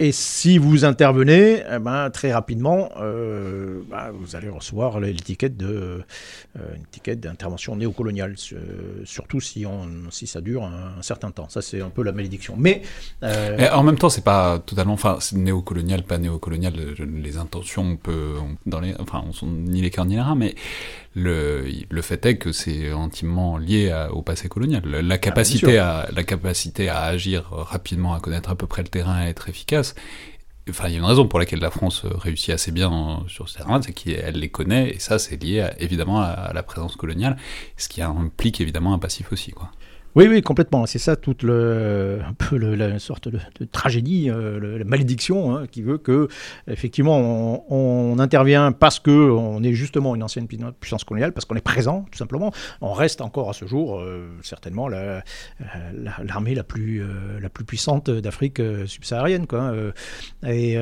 [0.00, 5.56] Euh, et si vous intervenez, eh ben, très rapidement, euh, bah, vous allez recevoir l'étiquette
[5.56, 6.02] de
[6.58, 8.34] euh, d'intervention néocoloniale,
[9.04, 11.48] surtout si, on, si ça dure un, certain temps.
[11.48, 12.54] Ça, c'est un peu la malédiction.
[12.56, 12.82] Mais,
[13.22, 16.74] en même temps, c'est pas totalement, enfin, néocolonial, pas néocolonial.
[16.98, 18.34] Les intentions, on peut,
[18.66, 20.54] dans les, enfin, on ni les cœurs ni les reins, mais
[21.14, 24.82] le, le fait est que c'est intimement lié au passé colonial.
[24.84, 29.14] La capacité, à, la capacité à agir rapidement, à connaître à peu près le terrain,
[29.14, 29.94] à être efficace,
[30.70, 33.58] Enfin, il y a une raison pour laquelle la France réussit assez bien sur ce
[33.58, 37.36] terrain, c'est qu'elle les connaît, et ça, c'est lié évidemment à, la présence coloniale,
[37.76, 39.50] ce qui implique évidemment un passif aussi.
[39.50, 39.70] Quoi.
[40.16, 40.86] Oui, oui, complètement.
[40.86, 45.82] C'est ça toute le, un peu la sorte de, tragédie, euh, la malédiction hein, qui
[45.82, 46.28] veut que,
[46.68, 51.60] effectivement, on, intervient parce que on est justement une ancienne puissance coloniale, parce qu'on est
[51.60, 52.52] présent, tout simplement.
[52.80, 58.08] On reste encore à ce jour, euh, certainement, l'armée la, plus, euh, la plus puissante
[58.08, 59.48] d'Afrique subsaharienne.
[59.48, 59.72] Quoi,
[60.46, 60.78] et,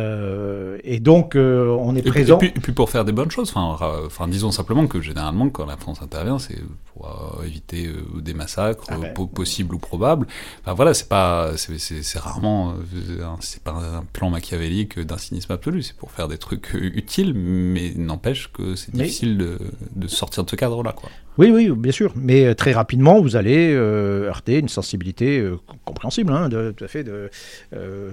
[0.84, 2.38] et, donc, on est présent.
[2.40, 6.02] Et puis, pour faire des bonnes choses, enfin, disons simplement que généralement, quand la France
[6.02, 6.58] intervient, c'est
[6.92, 7.90] pour pour éviter
[8.20, 9.14] des massacres Ah ben.
[9.26, 10.26] Possibles ou probables.
[10.62, 15.52] Enfin voilà, c'est pas, c'est- rarement, euh, un- c'est pas un plan machiavélique d'un cynisme
[15.52, 15.82] absolu.
[15.82, 19.58] C'est pour faire des trucs euh, utiles, mais n'empêche que c'est difficile de,
[19.96, 21.10] de sortir de ce cadre-là, quoi.
[21.38, 22.12] Oui, oui, bien sûr.
[22.14, 26.84] Mais euh, très rapidement, vous allez euh, heurter une sensibilité euh, com- compréhensible, hein, tout
[26.84, 27.30] à fait, de,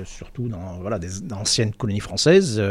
[0.05, 2.61] surtout dans voilà, des anciennes colonies françaises,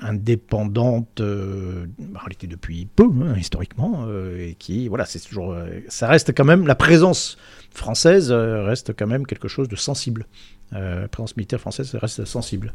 [0.00, 4.06] indépendantes, euh, en réalité depuis peu, hein, historiquement,
[4.38, 5.56] et qui, voilà, c'est toujours,
[5.88, 7.38] ça reste quand même, la présence
[7.70, 10.26] française reste quand même quelque chose de sensible.
[10.72, 12.72] La présence militaire française reste sensible.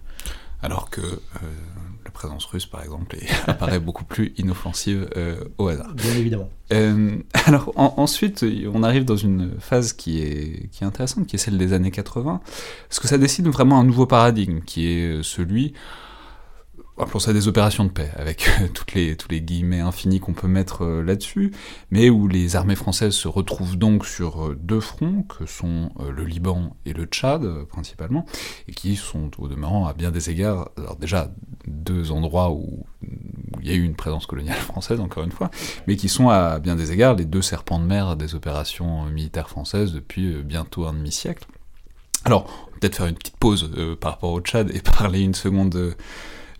[0.61, 1.01] Alors que
[2.07, 3.17] la présence russe, par exemple,
[3.47, 5.93] apparaît beaucoup plus inoffensive euh, au hasard.
[5.93, 6.49] Bien évidemment.
[6.71, 11.35] Euh, alors en- ensuite, on arrive dans une phase qui est, qui est intéressante, qui
[11.35, 12.41] est celle des années 80,
[12.87, 15.73] parce que ça décide vraiment un nouveau paradigme, qui est celui,
[16.99, 20.33] appelons ça des opérations de paix, avec euh, toutes les, tous les guillemets infinis qu'on
[20.33, 21.51] peut mettre euh, là-dessus,
[21.91, 26.23] mais où les armées françaises se retrouvent donc sur euh, deux fronts, que sont le
[26.23, 28.25] Liban et le Tchad, principalement,
[28.67, 31.31] et qui sont au demeurant à bien des égards, alors déjà
[31.67, 32.85] deux endroits où
[33.61, 35.51] il y a eu une présence coloniale française, encore une fois,
[35.87, 39.49] mais qui sont à bien des égards les deux serpents de mer des opérations militaires
[39.49, 41.45] françaises depuis bientôt un demi-siècle.
[42.25, 45.95] Alors, peut-être faire une petite pause par rapport au Tchad et parler une seconde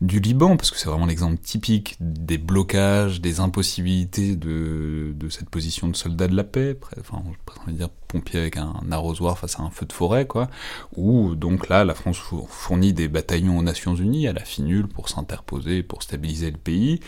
[0.02, 5.88] du Liban, parce que c'est vraiment l'exemple typique des blocages, des impossibilités de, cette position
[5.88, 7.24] de soldat de la paix, enfin,
[7.68, 10.50] je dire pompier avec un, arrosoir face à un feu de forêt, quoi,
[10.96, 14.88] où donc là, la France four- fournit des bataillons aux Nations Unies, à la finule,
[14.88, 17.00] pour s'interposer, pour stabiliser le pays.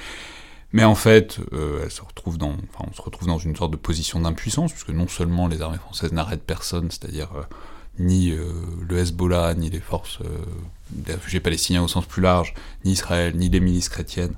[0.71, 3.78] Mais en fait, euh, elle se retrouve dans, on se retrouve dans une sorte de
[3.78, 7.43] position d'impuissance, puisque non seulement les armées françaises n'arrêtent personne, c'est-à-dire euh,
[7.99, 8.45] ni euh,
[8.88, 10.27] le Hezbollah, ni les forces euh,
[10.91, 12.53] des réfugiés palestiniens au sens plus large,
[12.85, 14.33] ni Israël, ni les milices chrétiennes.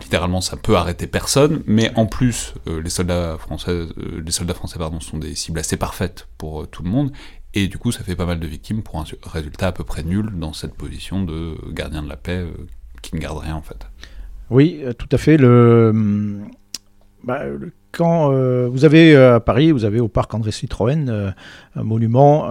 [0.00, 3.86] Littéralement, ça peut arrêter personne, mais en plus, euh, les soldats français,
[4.24, 7.12] les soldats français pardon, sont des cibles assez parfaites pour tout le monde,
[7.54, 9.84] et du coup, ça fait pas mal de victimes pour un su- résultat à peu
[9.84, 12.46] près nul dans cette position de gardien de la paix
[13.02, 13.86] qui ne garde rien en fait.
[14.50, 15.36] Oui, tout à fait.
[15.36, 16.50] Le, hum,
[17.22, 21.08] bah, le- quand euh, vous avez euh, à Paris, vous avez au parc André Citroën
[21.08, 21.30] euh,
[21.74, 22.48] un monument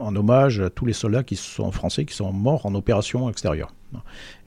[0.00, 3.74] en hommage à tous les soldats qui sont français qui sont morts en opération extérieure.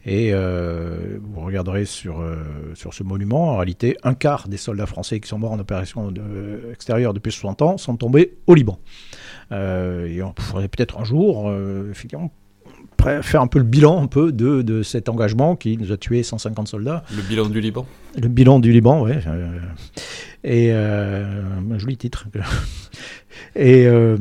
[0.06, 2.24] Et vous regarderez sur,
[2.76, 6.14] sur ce monument, en réalité, un quart des soldats français qui sont morts en opération
[6.72, 8.80] extérieure depuis 60 ans sont tombés au Liban.
[9.52, 11.52] Et on pourrait peut-être un jour,
[11.92, 12.32] effectivement,
[13.22, 16.24] faire un peu le bilan un peu de, de cet engagement qui nous a tué
[16.24, 17.04] 150 soldats.
[17.16, 17.86] Le bilan du Liban
[18.22, 19.20] Le bilan du Liban, ouais.
[19.28, 19.60] euh,
[20.44, 22.28] et euh, un joli titre.
[23.56, 24.18] et euh,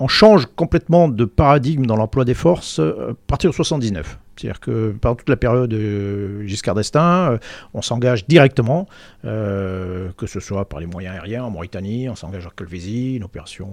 [0.00, 4.18] on change complètement de paradigme dans l'emploi des forces euh, à partir de 79.
[4.36, 7.38] C'est-à-dire que pendant toute la période euh, Giscard d'Estaing, euh,
[7.74, 8.88] on s'engage directement,
[9.26, 13.24] euh, que ce soit par les moyens aériens en Mauritanie, on s'engage à Calvésie, une
[13.24, 13.68] opération,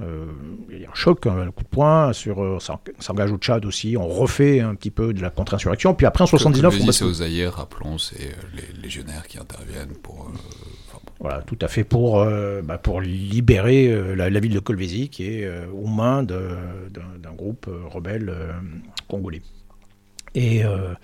[0.00, 0.24] euh, euh,
[0.70, 3.36] il y a un choc, un coup de poing, sur, on s'en- on s'engage au
[3.36, 6.92] Tchad aussi, on refait un petit peu de la contre-insurrection, puis après en 79, on
[6.92, 10.30] c'est aux Zaïre, rappelons, c'est les légionnaires qui interviennent pour.
[11.20, 15.26] Voilà, tout à fait pour, euh, bah, pour libérer euh, la, ville de Kolwezi qui
[15.26, 18.34] est euh, aux mains d'un groupe rebelle
[19.06, 19.42] congolais.
[20.34, 20.94] Et, euh,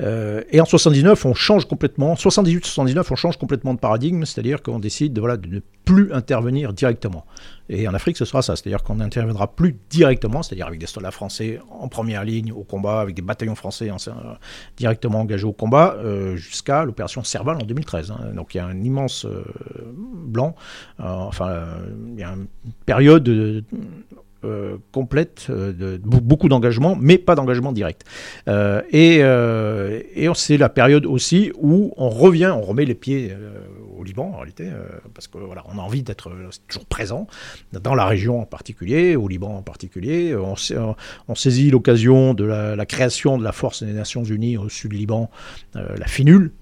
[0.00, 4.78] euh, et en 79, on change complètement, 78-79, on change complètement de paradigme, c'est-à-dire qu'on
[4.78, 7.26] décide de, voilà, de ne plus intervenir directement.
[7.68, 11.10] Et en Afrique, ce sera ça, c'est-à-dire qu'on n'interviendra plus directement, c'est-à-dire avec des soldats
[11.10, 13.96] français en première ligne au combat, avec des bataillons français en-
[14.76, 18.12] directement engagés au combat, euh, jusqu'à l'opération Serval en 2013.
[18.12, 18.32] hein.
[18.34, 19.42] Donc il y a un immense euh,
[19.96, 20.54] blanc,
[21.00, 21.64] euh, enfin, euh,
[22.14, 22.46] il y a une
[22.86, 23.64] période de-
[24.42, 28.04] euh, complète, euh, de, be- beaucoup d'engagement, mais pas d'engagement direct.
[28.48, 29.20] Euh, et
[30.34, 33.36] c'est la période aussi où on revient, on remet les pieds
[33.98, 34.68] au Liban en réalité,
[35.14, 36.30] parce que voilà, on a envie d'être
[36.68, 37.26] toujours présent
[37.72, 40.34] dans la région en particulier, au Liban en particulier.
[40.34, 45.30] On, saisit l'occasion de la, création de la force des Nations Unies au sud Liban,
[45.74, 46.52] la FINUL.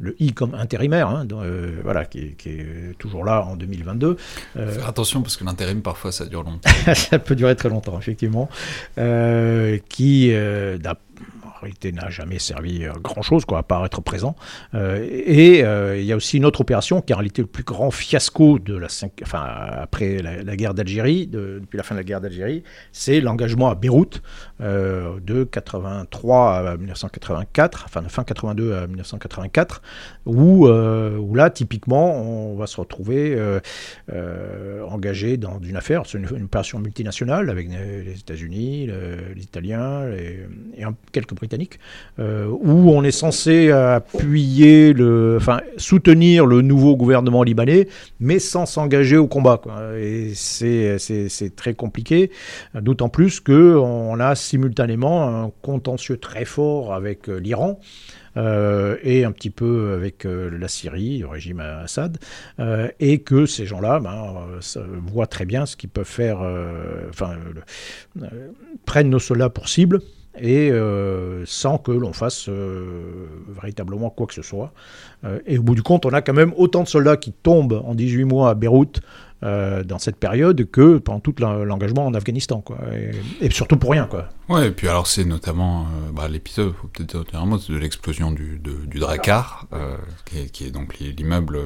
[0.00, 3.56] Le I comme intérimaire, hein, dans, euh, voilà, qui, est- qui est toujours là en
[3.56, 4.16] 2022.
[4.56, 6.70] Euh, Faire attention parce que l'intérim parfois ça dure longtemps.
[6.94, 8.48] ça peut durer très longtemps, effectivement,
[8.98, 10.78] euh, qui euh,
[11.58, 14.36] réalité n'a jamais servi à grand chose, quoi, à part être présent.
[14.74, 17.48] Euh, et euh, il y a aussi une autre opération qui est en réalité le
[17.48, 18.86] plus grand fiasco de la
[19.22, 19.44] enfin,
[19.76, 23.74] après la, guerre d'Algérie, de- depuis la fin de la guerre d'Algérie, c'est l'engagement à
[23.74, 24.22] Beyrouth
[24.60, 29.82] euh, de 83 à 1984, enfin de fin 82 à 1984,
[30.26, 33.60] où, euh, où là, typiquement, on va se retrouver euh,
[34.12, 40.08] euh, engagé dans une affaire, c'est une, opération multinationale avec les États-Unis, le- les Italiens
[40.12, 40.40] et
[41.12, 41.78] quelques Britanniques britannique,
[42.18, 44.94] où on est censé appuyer,
[45.36, 47.88] enfin soutenir le nouveau gouvernement libanais,
[48.20, 49.60] mais sans s'engager au combat.
[49.98, 52.30] Et c'est très compliqué,
[52.74, 57.80] d'autant plus qu'on a simultanément un contentieux très fort avec l'Iran.
[58.38, 62.18] Euh, et un petit peu avec euh, la Syrie, le régime Assad,
[62.60, 64.46] euh, et que ces gens-là ben,
[65.06, 66.38] voient très bien ce qu'ils peuvent faire,
[68.86, 70.00] prennent nos soldats pour cible
[70.40, 70.70] et
[71.44, 72.48] sans que l'on fasse
[73.48, 74.72] véritablement quoi que ce soit.
[75.46, 77.94] et au bout du compte, on a quand même autant de soldats qui tombent en
[77.94, 79.00] 18 mois à Beyrouth
[79.44, 82.78] euh, dans cette période que pendant tout l'engagement en Afghanistan, quoi.
[83.40, 84.28] Et, surtout pour rien, quoi.
[84.48, 87.76] Ouais, et puis alors c'est notamment euh, bah, l'épisode, faut peut-être dire un mot, de
[87.76, 89.96] l'explosion du, du Drakkar, euh,
[90.52, 91.60] qui, est, donc l'immeuble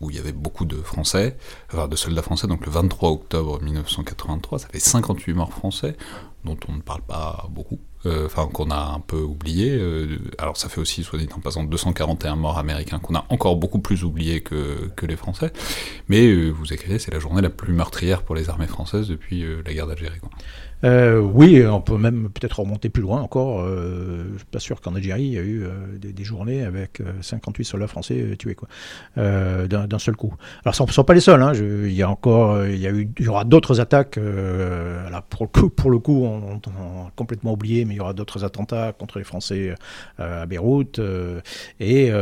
[0.00, 1.38] où il y avait beaucoup de Français,
[1.72, 5.96] enfin de soldats français, donc le 23 octobre 1983, ça fait 58 morts français,
[6.44, 7.78] dont on ne parle pas beaucoup.
[8.06, 9.70] Euh, enfin qu'on a un peu oublié.
[9.72, 13.56] Euh, alors ça fait aussi, soit dit en passant, 241 morts américains qu'on a encore
[13.56, 15.52] beaucoup plus oublié que, que les Français.
[16.08, 19.44] Mais euh, vous écrivez, c'est la journée la plus meurtrière pour les armées françaises depuis
[19.64, 20.20] la guerre d'Algérie.
[20.84, 23.60] Euh, oui, on peut même peut-être remonter plus loin encore.
[23.60, 27.02] Euh, je suis pas sûr qu'en Algérie, il y a eu euh, des, journées avec
[27.20, 28.68] 58 soldats français tués quoi,
[29.16, 30.34] d'un seul coup.
[30.64, 31.42] Alors, ce ne sont pas les seuls.
[31.42, 34.16] Hein, il y a encore, il y, aura d'autres attaques.
[34.16, 38.92] là, pour le coup, coup on, a complètement oublié, mais il y aura d'autres attentats
[38.92, 39.74] contre les Français
[40.18, 41.00] à Beyrouth.
[41.80, 42.12] et,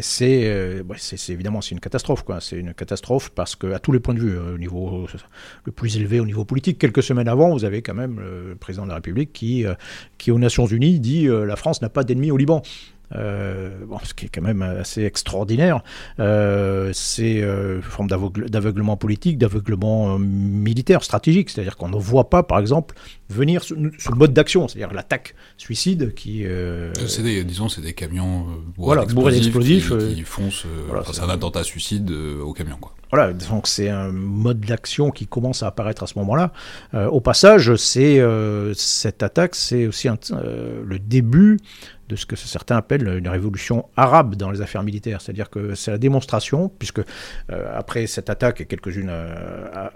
[0.00, 0.84] c'est,
[1.28, 2.24] évidemment c'est une catastrophe.
[2.40, 5.06] C'est une catastrophe parce que à tous les points de vue, au niveau
[5.64, 8.84] le plus élevé, au niveau politique, quelques semaines avant, vous avez quand même le président
[8.84, 9.74] de la République qui, euh,
[10.18, 12.62] qui aux Nations Unies, dit euh, la France n'a pas d'ennemis au Liban.
[13.14, 15.82] Euh, bon, ce qui est quand même assez extraordinaire.
[16.18, 21.50] c'est une forme d'aveuglement politique, d'aveuglement militaire, stratégique.
[21.50, 22.94] C'est-à-dire qu'on ne voit pas, par exemple,
[23.28, 23.74] venir ce,
[24.14, 26.44] mode d'action, c'est-à-dire l'attaque suicide qui.
[27.06, 30.66] c'est disons, c'est des camions voilà, d'explosifs qui, foncent.
[31.12, 32.92] c'est un attentat suicide au camion, quoi.
[33.12, 36.52] Voilà, donc c'est un mode d'action qui commence à apparaître à ce moment-là.
[36.94, 41.58] Euh, au passage, c'est euh, cette attaque, c'est aussi euh, le début
[42.08, 45.20] de ce que certains appellent une révolution arabe dans les affaires militaires.
[45.20, 47.00] C'est-à-dire que c'est la démonstration, puisque
[47.48, 49.12] après cette attaque et quelques-unes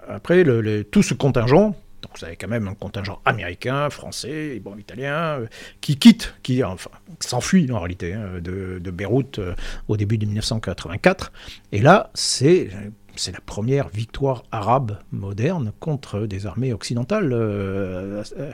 [0.07, 0.43] après,
[0.91, 5.41] tout ce contingent, donc vous avez quand même un contingent américain, français, bon, italien,
[5.81, 9.39] qui quitte, qui enfin, s'enfuit en réalité hein, de, de, Beyrouth
[9.87, 11.31] au début de 1984.
[11.71, 12.69] Et là, c'est
[13.15, 17.33] c'est la première victoire arabe moderne contre des armées occidentales.
[17.33, 18.51] Euh, euh,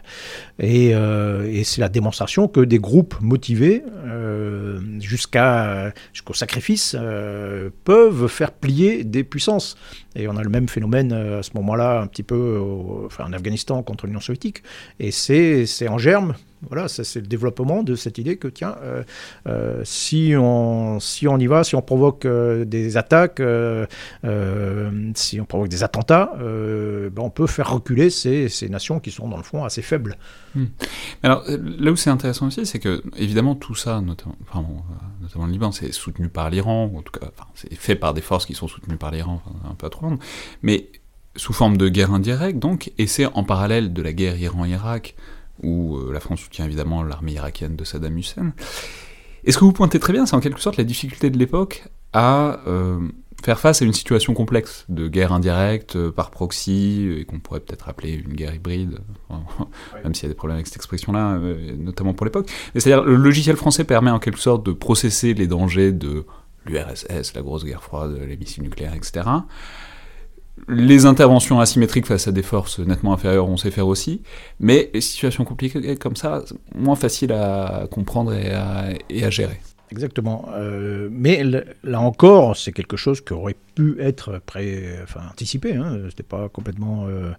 [0.64, 3.84] euh, et, c'est la démonstration que des groupes motivés
[5.00, 6.96] jusqu'à, jusqu'au sacrifice
[7.84, 9.76] peuvent faire plier des puissances.
[10.18, 12.60] Et on a le même phénomène à ce moment-là, un petit peu
[13.20, 14.64] en Afghanistan contre l'Union soviétique.
[15.00, 19.04] Et c'est en germe voilà, c'est le développement de cette idée que, tiens, euh,
[19.48, 23.42] euh, si, on, si on y va, si on provoque euh, des attaques,
[25.16, 29.28] si on provoque des attentats, ben on peut faire reculer ces, ces, nations qui sont,
[29.28, 30.18] dans le fond, assez faibles.
[30.56, 30.66] Hmm.
[31.24, 34.36] Alors, là où c'est intéressant aussi, c'est que, évidemment, tout ça, notamment,
[35.28, 38.46] notamment le Liban, c'est soutenu par l'Iran, en tout cas, c'est fait par des forces
[38.46, 40.08] qui sont soutenues par l'Iran, un peu à trop
[40.62, 40.90] mais
[41.36, 45.16] sous forme de guerre indirecte, donc, et c'est en parallèle de la guerre Iran-Irak,
[45.62, 48.54] où euh, la France soutient évidemment l'armée irakienne de Saddam Hussein.
[49.44, 51.84] Et ce que vous pointez très bien, c'est en quelque sorte la difficulté de l'époque
[52.14, 53.00] à euh,
[53.44, 57.60] faire face à une situation complexe de guerre indirecte euh, par proxy, et qu'on pourrait
[57.60, 59.00] peut-être appeler une guerre hybride,
[60.04, 61.40] même s'il y a des problèmes avec cette expression-là,
[61.78, 62.50] notamment pour l'époque.
[62.74, 66.26] C'est-à-dire le logiciel français permet en quelque sorte de processer les dangers de
[66.66, 69.24] l'URSS, la grosse guerre froide, les missiles nucléaires, etc
[70.68, 74.22] les interventions asymétriques face à des forces nettement inférieures, on sait faire aussi,
[74.60, 76.44] mais les situations compliquées comme ça,
[76.76, 79.60] moins faciles à comprendre et à, gérer.
[79.92, 80.50] Exactement.
[80.54, 81.44] Euh, mais
[81.84, 85.76] là encore, c'est quelque chose qui aurait pu être pré, enfin, anticipé.
[85.76, 86.00] Hein.
[86.10, 87.06] C'était pas complètement.
[87.08, 87.32] Euh,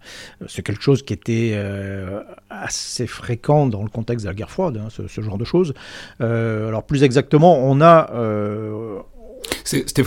[0.46, 4.80] c'est quelque chose qui était euh, assez fréquent dans le contexte de la guerre froide,
[4.82, 5.74] hein, ce, genre de choses.
[6.20, 8.10] alors plus exactement, on a
[9.64, 10.02] c'était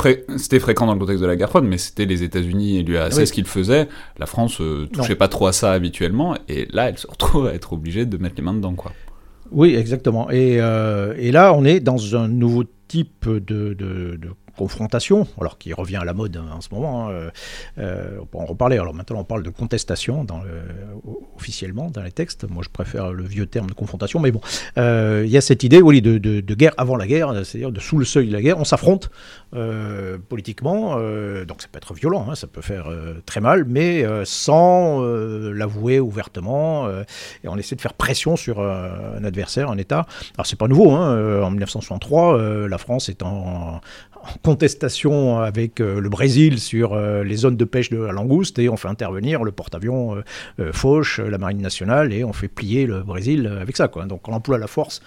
[0.60, 3.41] fréquent dans le contexte de la guerre froide, mais c'était les États-Unis et l'URSS qui
[3.41, 3.88] le faisaient.
[4.17, 7.47] La France ne euh, touchait pas trop à ça habituellement, et là, elle se retrouve
[7.47, 8.91] à être obligée de mettre les mains dedans, quoi.
[9.52, 10.30] Oui, exactement.
[10.32, 14.20] Et, euh, et là, on est dans un nouveau type de, de,
[14.62, 17.10] confrontation, alors qui revient à la mode hein, en ce moment.
[17.10, 17.32] Hein,
[17.78, 18.78] on peut en reparler.
[18.78, 20.41] Alors maintenant, on parle de contestation dans
[21.36, 22.47] officiellement dans les textes.
[22.47, 24.41] Moi, je préfère le vieux terme de confrontation, mais bon,
[24.78, 27.97] il y a cette idée, oui, de, de, guerre avant la guerre, c'est-à-dire de sous
[27.97, 29.10] le seuil de la guerre, on s'affronte
[30.30, 30.95] politiquement.
[31.47, 32.88] donc ça peut être violent, hein, ça peut faire
[33.26, 36.88] très mal, mais sans l'avouer ouvertement.
[37.43, 40.06] et on essaie de faire pression sur un adversaire, un État.
[40.36, 40.91] Alors c'est pas nouveau.
[40.91, 43.82] en 1963, la France est en,
[44.24, 48.60] en contestation avec euh, le Brésil sur euh, les zones de pêche de la langouste
[48.60, 50.22] et on fait intervenir le porte-avions
[50.60, 53.88] euh, Fauche, la marine nationale et on fait plier le Brésil avec ça.
[53.88, 54.06] Quoi.
[54.06, 55.02] Donc on emploie la force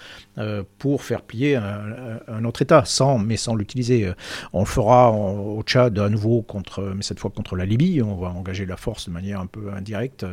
[0.79, 4.13] pour faire plier un, autre État, sans, mais sans l'utiliser.
[4.53, 8.03] On le fera au Tchad à nouveau, contre, mais cette fois contre la Libye.
[8.03, 10.27] On va engager la force de manière un peu indirecte.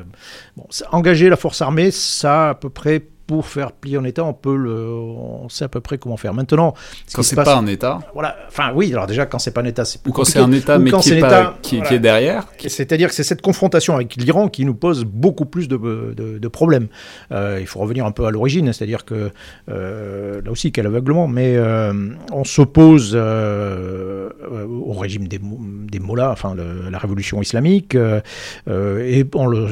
[0.92, 4.58] Engager la force armée, ça à peu près pour faire plier en état, on peut
[4.58, 6.34] le, on sait à peu près comment faire.
[6.34, 6.74] Maintenant,
[7.14, 8.36] quand c'est pas un état, voilà.
[8.50, 8.92] Enfin, oui.
[8.92, 11.14] Alors déjà, quand c'est pas un état, c'est ou quand c'est un état, mais qui,
[11.14, 12.50] est, pas, qui, est derrière.
[12.60, 16.90] C'est-à-dire que c'est cette confrontation avec l'Iran qui nous pose beaucoup plus de, de, problèmes.
[17.32, 19.32] Euh, il faut revenir un peu à l'origine, c'est-à-dire que
[19.70, 21.94] euh, là aussi, quel aveuglement, mais euh,
[22.34, 29.68] on s'oppose au régime des, des Mollahs, enfin la révolution islamique, et on le,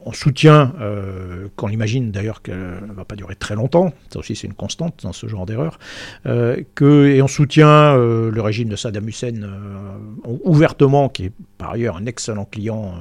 [0.13, 4.47] soutient, euh, qu'on imagine d'ailleurs qu'elle ne va pas durer très longtemps, ça aussi c'est
[4.47, 5.79] une constante dans ce genre d'erreur,
[6.25, 9.33] euh, que, et on soutient euh, le régime de Saddam Hussein
[10.25, 12.95] ouvertement, qui est par ailleurs un excellent client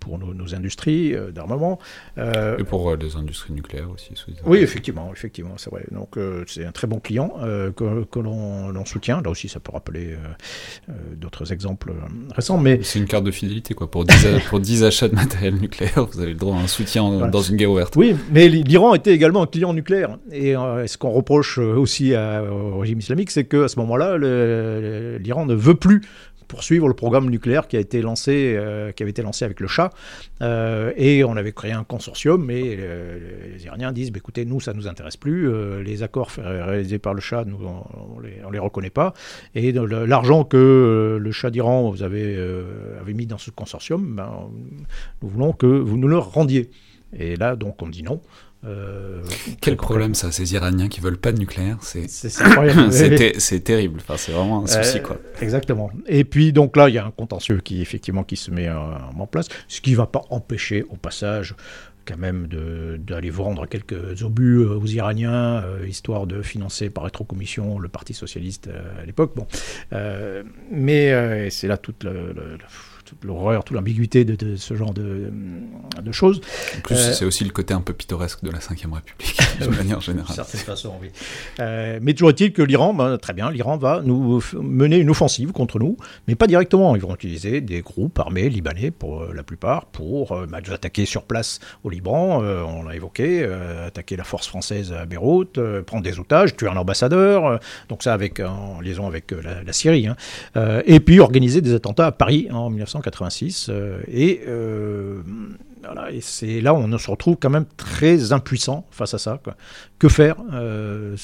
[0.00, 1.78] pour nos, industries d'armement.
[2.16, 4.12] et pour les industries nucléaires aussi.
[4.44, 5.84] Oui, effectivement, effectivement, c'est vrai.
[5.90, 7.32] Donc c'est un très bon client
[7.76, 9.22] que, que l'on soutient.
[9.22, 10.16] Là aussi, ça peut rappeler
[11.16, 11.92] d'autres exemples
[12.34, 12.58] récents.
[12.58, 12.80] Mais...
[12.82, 16.20] C'est une carte de fidélité quoi, pour 10, pour 10 achats de matériel nucléaire, vous
[16.20, 17.96] avez le droit à un soutien dans une guerre ouverte.
[17.96, 20.18] Oui, mais l'Iran était également un client nucléaire.
[20.32, 24.18] Et euh, ce qu'on reproche euh, aussi au régime islamique, c'est qu'à ce moment-là,
[25.18, 26.02] l'Iran ne veut plus
[26.46, 29.66] poursuivre le programme nucléaire qui a été lancé, euh, qui avait été lancé avec le
[29.66, 29.90] Shah.
[30.96, 32.76] et on avait créé un consortium, mais
[33.52, 35.50] les Iraniens disent bah, écoutez, nous, ça ne nous intéresse plus.
[35.82, 39.14] les accords réalisés par le Shah, nous, on ne les, reconnaît pas.
[39.54, 42.36] Et l'argent que le Shah d'Iran vous avez,
[43.00, 44.50] avait mis dans ce consortium, ben,
[45.22, 46.70] nous voulons que vous nous le rendiez.
[47.16, 48.20] Et là, donc, on dit non.
[48.66, 49.22] Euh,
[49.60, 54.00] Quel problème ça, ces Iraniens qui veulent pas de nucléaire, c'est c'est terrible.
[54.00, 55.16] Enfin, c'est vraiment un souci quoi.
[55.16, 55.90] Euh, exactement.
[56.06, 58.78] Et puis donc là, il y a un contentieux qui effectivement qui se met euh,
[59.18, 61.54] en place, ce qui va pas empêcher au passage
[62.06, 62.48] quand même
[62.98, 68.68] d'aller vendre quelques obus aux Iraniens, histoire de financer par rétrocommission le Parti socialiste
[69.00, 69.32] à l'époque.
[69.34, 69.46] Bon,
[70.70, 72.58] mais c'est là toute le
[73.14, 75.30] toute l'horreur, toute l'ambiguïté de, ce genre de,
[76.02, 76.40] de choses.
[76.76, 79.66] En plus, euh, c'est aussi le côté un peu pittoresque de la Ve République, de
[79.68, 80.28] manière générale.
[80.28, 81.08] De certaine façon, oui.
[81.60, 85.52] Euh, mais toujours est-il que l'Iran, ben, très bien, l'Iran va nous mener une offensive
[85.52, 85.96] contre nous,
[86.28, 86.96] mais pas directement.
[86.96, 91.06] Ils vont utiliser des groupes armés libanais, pour euh, la plupart, pour bah, nous attaquer
[91.06, 93.44] sur place au Liban, on l'a évoqué,
[93.86, 98.40] attaquer la force française à Beyrouth, prendre des otages, tuer un ambassadeur, donc ça avec,
[98.40, 100.16] en liaison avec la, Syrie, hein.
[100.86, 103.68] et puis organiser des attentats à Paris en 1900 1986.
[103.70, 105.22] Euh, et euh,
[106.10, 109.38] et c'est là où on se retrouve quand même très impuissant face à ça.
[109.98, 111.14] Que faire euh,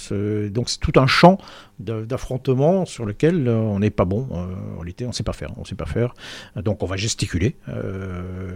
[0.50, 1.38] Donc c'est tout un champ
[1.80, 4.28] d'affrontement sur lequel euh, on n'est pas bon.
[4.32, 4.44] Euh,
[4.78, 5.50] en on ne sait pas faire.
[5.56, 6.14] On sait pas faire.
[6.56, 7.56] Donc on va gesticuler.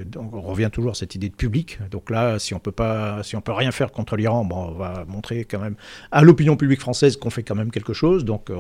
[0.07, 1.79] donc on revient toujours à cette idée de public.
[1.91, 4.73] Donc là, si on peut pas, si on peut rien faire contre l'Iran, bon, on
[4.73, 5.75] va montrer quand même
[6.13, 8.25] à l'opinion publique française qu'on fait quand même quelque chose.
[8.25, 8.53] Donc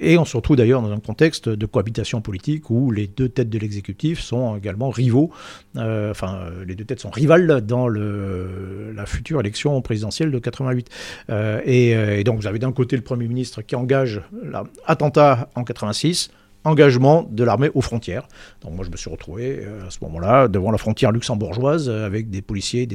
[0.00, 3.50] et on se retrouve d'ailleurs dans un contexte de cohabitation politique où les deux têtes
[3.50, 5.30] de l'exécutif sont également rivaux.
[5.76, 10.88] Enfin les deux têtes sont rivales dans la future élection présidentielle de 88.
[11.30, 15.64] Euh, euh, et, donc vous avez d'un côté le Premier ministre qui engage l'attentat en
[15.64, 16.30] 86
[16.66, 18.26] engagement de l'armée aux frontières.
[18.62, 22.40] Donc moi je me suis retrouvé à ce moment-là devant la frontière luxembourgeoise avec des
[22.40, 22.88] policiers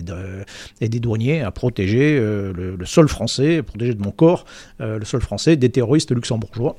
[0.82, 4.46] et des douaniers à protéger le, sol français, protéger de mon corps
[4.80, 6.78] le sol français des terroristes luxembourgeois.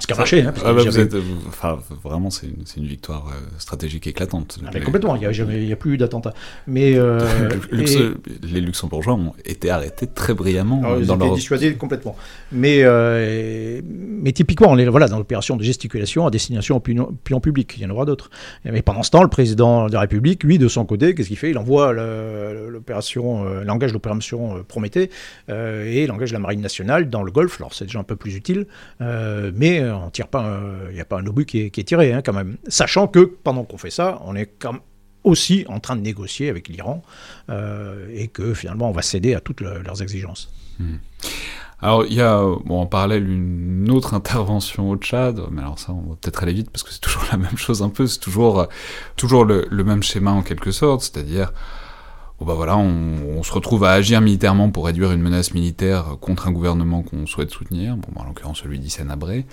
[0.00, 0.42] Ce qui a marché.
[0.42, 1.14] Hein, ah bah, vous êtes,
[1.46, 4.58] enfin, vraiment, c'est une, une, victoire euh, stratégique éclatante.
[4.64, 6.32] Ah, mais complètement, il n'y a, a, plus eu d'attentat.
[6.66, 7.50] Mais euh,
[8.42, 10.80] Les Luxembourgeois ont été arrêtés très brillamment.
[10.84, 12.16] Ah, ils ont été dissuadés complètement.
[12.50, 17.40] Mais, euh, mais typiquement, on est voilà, dans l'opération de gesticulation à destination opinion, opinion
[17.40, 17.74] publique.
[17.76, 18.30] Il y en aura d'autres.
[18.64, 21.36] Mais pendant ce temps, le président de la République, lui, de son côté, qu'est-ce qu'il
[21.36, 21.50] fait?
[21.50, 25.10] Il envoie l'opération, l'engage l'opération Prométhée
[25.48, 27.60] et il engage la Marine nationale dans le Golfe.
[27.60, 28.66] Alors c'est déjà un peu plus utile,
[29.00, 32.32] mais on tire pas, il n'y a pas un obus qui est, tiré hein, quand
[32.32, 32.56] même.
[32.68, 34.76] Sachant que pendant qu'on fait ça, on est quand
[35.24, 37.02] aussi en train de négocier avec l'Iran
[37.50, 40.50] euh, et que finalement on va céder à toutes leurs exigences.
[40.78, 40.96] Hmm.
[41.82, 45.92] Alors, il y a bon, en parallèle une autre intervention au Tchad, mais alors ça,
[45.92, 48.18] on va peut-être aller vite parce que c'est toujours la même chose un peu, c'est
[48.18, 48.68] toujours,
[49.16, 51.52] toujours le, le, même schéma en quelque sorte, c'est-à-dire
[52.46, 56.52] bah voilà, on, se retrouve à agir militairement pour réduire une menace militaire contre un
[56.52, 59.44] gouvernement qu'on souhaite soutenir, bon, bah, en l'occurrence celui d'Issène Abré,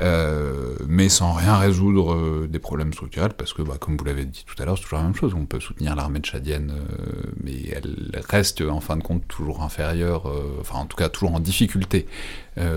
[0.00, 4.24] euh, mais sans rien résoudre euh, des problèmes structurels, parce que, bah, comme vous l'avez
[4.24, 5.34] dit tout à l'heure, c'est toujours la même chose.
[5.34, 10.30] On peut soutenir l'armée tchadienne, euh, mais elle reste en fin de compte toujours inférieure,
[10.60, 12.06] enfin en tout cas toujours en difficulté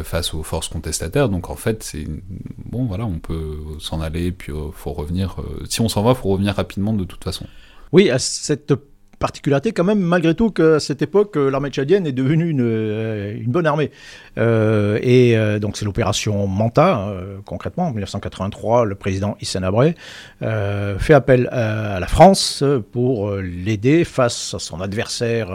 [0.03, 1.29] face aux forces contestataires.
[1.29, 2.05] Donc en fait, c'est
[2.65, 5.37] bon, voilà, on peut s'en aller, puis faut revenir.
[5.69, 7.45] si on s'en va, faut revenir rapidement de toute façon.
[7.91, 8.73] Oui, à cette
[9.19, 13.35] particularité quand même, malgré tout, qu'à cette époque, euh, l'armée tchadienne est devenue une, euh,
[13.35, 13.91] une bonne armée.
[14.37, 17.11] Euh, et donc c'est l'opération Manta,
[17.45, 19.95] concrètement, en 1983, le président Hissène Abré
[20.39, 25.49] fait appel à, la France pour l'aider face à son adversaire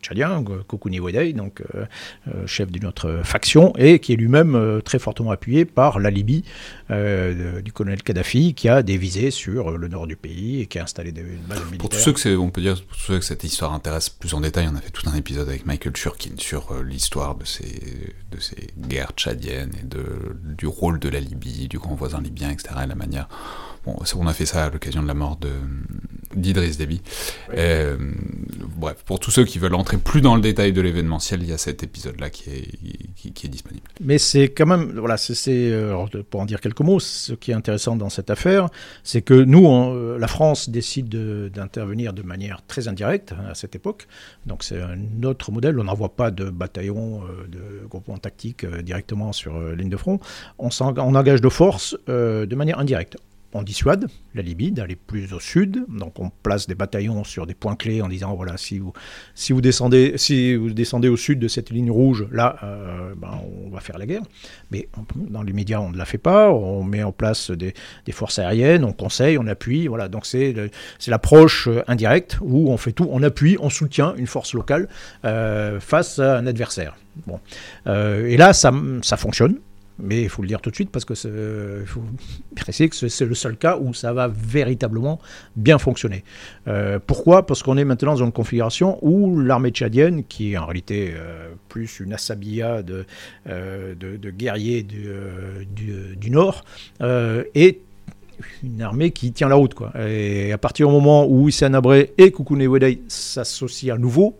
[0.00, 1.62] tchadien, Koukouni Wedei, donc
[2.46, 6.44] chef d'une autre faction, et qui est lui-même très fortement appuyé par la Libye
[6.88, 10.84] du colonel Kadhafi, qui a des visées sur le nord du pays et qui a
[10.84, 11.78] installé des bases militaires.
[11.78, 12.76] Pour tous ceux que on peut dire
[13.06, 14.68] que cette histoire intéresse plus en détail.
[14.70, 18.40] On a fait tout un épisode avec Michael Churkin sur euh, l'histoire de ces, de
[18.40, 22.74] ces guerres tchadiennes et de, du rôle de la Libye, du grand voisin libyen, etc.
[22.84, 23.28] Et la manière
[23.86, 25.38] on a fait ça à l'occasion de la mort
[26.36, 27.00] d'Idriss Déby.
[27.56, 27.96] Euh,
[28.76, 31.52] bref, pour tous ceux qui veulent entrer plus dans le détail de l'événementiel, il y
[31.52, 33.86] a cet épisode-là qui est, disponible.
[34.00, 37.54] Mais c'est quand même, voilà, c'est, euh, pour en dire quelques mots, ce qui est
[37.54, 38.68] intéressant dans cette affaire,
[39.04, 44.08] c'est que nous, euh, la France décide d'intervenir de, manière très indirecte à cette époque.
[44.46, 45.78] Donc c'est un autre modèle.
[45.78, 50.18] On n'envoie pas de bataillon, de groupement tactique directement sur ligne de front.
[50.58, 53.16] On, on engage de force de manière indirecte
[53.56, 57.54] on dissuade la Libye d'aller plus au sud, donc on place des bataillons sur des
[57.54, 58.92] points clés en disant voilà si vous
[59.34, 63.40] si vous descendez si vous descendez au sud de cette ligne rouge là euh, ben,
[63.66, 64.22] on va faire la guerre,
[64.70, 67.74] mais dans les médias on ne la fait pas, on met en place des,
[68.12, 70.08] forces aériennes, on conseille, on appuie, voilà.
[70.08, 70.54] Donc c'est
[70.98, 74.88] c'est l'approche euh, indirecte où on fait tout, on appuie, on soutient une force locale
[75.24, 76.96] euh, face à un adversaire.
[77.26, 77.40] Bon,
[77.86, 79.56] et là ça ça fonctionne.
[79.98, 81.84] Mais il faut le dire tout de suite parce que c'est le
[83.34, 85.18] seul cas où ça va véritablement
[85.56, 86.22] bien fonctionner.
[86.68, 87.46] Euh, pourquoi?
[87.46, 91.48] Parce qu'on est maintenant dans une configuration où l'armée tchadienne, qui est en réalité euh,
[91.68, 93.06] plus une assabilla de,
[93.48, 95.08] euh, de, guerriers du,
[96.16, 96.64] du, Nord,
[97.00, 97.80] est
[98.62, 99.74] une armée qui tient la route.
[99.98, 104.38] Et à partir du moment où Issa Abré et Koukoune Wedei s'associent à nouveau,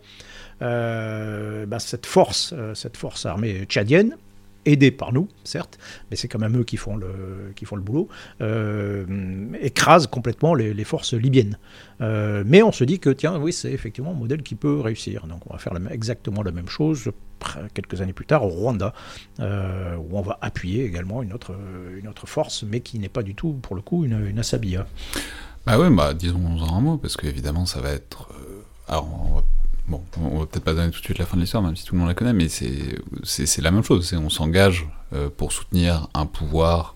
[0.59, 4.15] bah, cette force, cette force armée tchadienne,
[4.67, 7.81] aidés par nous, certes, mais c'est quand même eux qui font le, qui font le
[7.81, 8.07] boulot,
[8.41, 9.05] euh,
[9.61, 11.57] écrase complètement les, forces libyennes.
[12.01, 15.27] Euh, mais on se dit que, tiens, oui, c'est effectivement un modèle qui peut réussir.
[15.27, 17.11] Donc on va faire exactement la même chose
[17.73, 18.93] quelques années plus tard au Rwanda,
[19.39, 21.55] euh, où on va appuyer également une autre,
[21.97, 24.87] une autre force, mais qui n'est pas du tout, pour le coup, une, Asabia.
[25.65, 28.29] Bah ouais, bah, disons en un mot, parce qu'évidemment, ça va être...
[28.87, 29.43] alors,
[29.87, 31.85] bon, on va peut-être pas donner tout de suite la fin de l'histoire, même si
[31.85, 34.13] tout le monde la connaît, mais c'est la même chose.
[34.13, 36.95] On s'engage euh, pour soutenir un pouvoir.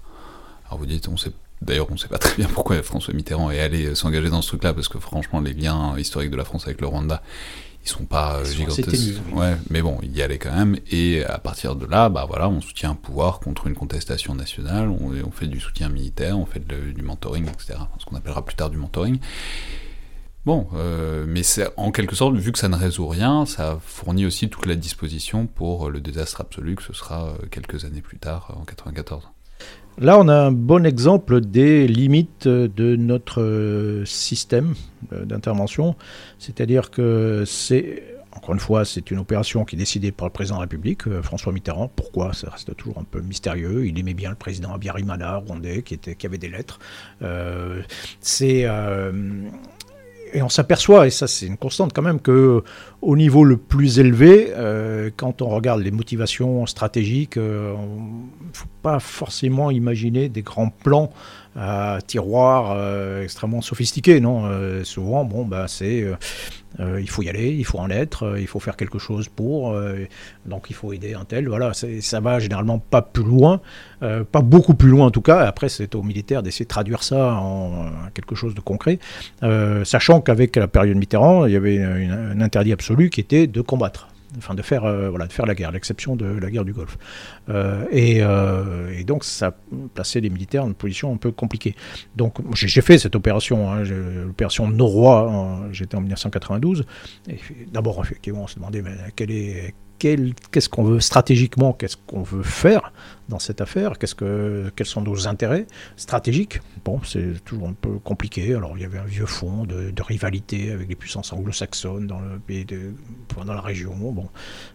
[0.67, 1.31] Alors vous dites, on sait
[1.61, 4.41] D'ailleurs, on ne sait pas très bien pourquoi François Mitterrand est allé euh, s'engager dans
[4.41, 7.21] ce truc-là, parce que franchement, les liens historiques de la France avec le Rwanda,
[7.83, 9.21] ils sont pas euh, gigantesques.
[9.31, 10.77] Ouais, mais bon, il y allait quand même.
[10.89, 14.89] Et à partir de là, bah voilà, on soutient un pouvoir contre une contestation nationale.
[14.89, 17.75] On, on fait du soutien militaire, on fait du mentoring, etc.
[17.99, 19.19] Ce qu'on appellera plus tard du mentoring.
[20.43, 21.43] Bon, euh, mais
[21.77, 25.45] en quelque sorte, vu que ça ne résout rien, ça fournit aussi toute la disposition
[25.45, 29.29] pour le désastre absolu que ce sera euh, quelques années plus tard, en 94.
[29.99, 34.73] Là, on a un bon exemple des limites de notre euh, système
[35.11, 35.95] d'intervention,
[36.39, 40.55] c'est-à-dire que c'est encore une fois, c'est une opération qui est décidée par le président
[40.55, 41.89] de la République, François Mitterrand.
[41.93, 42.33] Pourquoi?
[42.33, 43.85] Ça reste toujours un peu mystérieux.
[43.85, 46.79] Il aimait bien le président Abiyarimana, rwandais, qui, qui avait des lettres.
[48.21, 48.65] c'est
[50.33, 52.63] et on s'aperçoit, et ça c'est une constante quand même, que
[53.01, 58.53] au niveau le plus élevé, euh, quand on regarde les motivations stratégiques, il euh, ne
[58.53, 61.11] faut pas forcément imaginer des grands plans
[62.07, 64.19] tiroirs euh, extrêmement sophistiqués.
[64.19, 64.49] Non,
[64.83, 66.05] souvent, bon, bah, c'est
[66.79, 69.75] il faut y aller, il faut en être, il faut faire quelque chose pour,
[70.45, 71.47] donc il faut aider un tel.
[71.47, 73.59] Voilà, ça va généralement pas plus loin,
[73.99, 75.39] pas beaucoup plus loin en tout cas.
[75.39, 78.99] Après, c'est aux militaires d'essayer de traduire ça en quelque chose de concret,
[79.83, 84.07] sachant qu'avec la période Mitterrand, il y avait un interdit absolu qui était de combattre
[84.37, 86.97] enfin de faire, euh, voilà, de faire la guerre, l'exception de la guerre du Golfe.
[87.49, 89.55] Euh, euh, et, donc ça
[89.93, 91.75] plaçait les militaires dans une position un peu compliquée.
[92.15, 96.85] Donc j'ai fait cette opération, hein, l'opération Noroy, j'étais en 1992.
[97.71, 102.43] D'abord, effectivement, on se demandait mais quel est qu'est-ce qu'on veut stratégiquement, qu'est-ce qu'on veut
[102.43, 102.91] faire
[103.29, 106.59] dans cette affaire, quels sont nos intérêts stratégiques.
[106.83, 108.53] Bon, c'est toujours un peu compliqué.
[108.53, 112.21] Alors, il y avait un vieux fond de, rivalité avec les puissances anglo-saxonnes dans
[113.45, 113.93] dans la région.
[113.95, 114.27] Bon,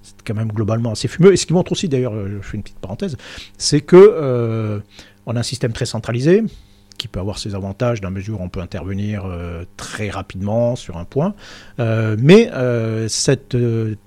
[0.03, 1.33] c'est quand même globalement assez fumeux.
[1.33, 3.17] Et ce qui montre aussi, d'ailleurs, je fais une petite parenthèse,
[3.59, 4.81] c'est que euh,
[5.27, 6.43] on a un système très centralisé
[6.97, 10.77] qui peut avoir ses avantages dans la mesure où on peut intervenir euh, très rapidement
[10.77, 11.35] sur un point.
[11.79, 13.57] Euh, mais euh, cette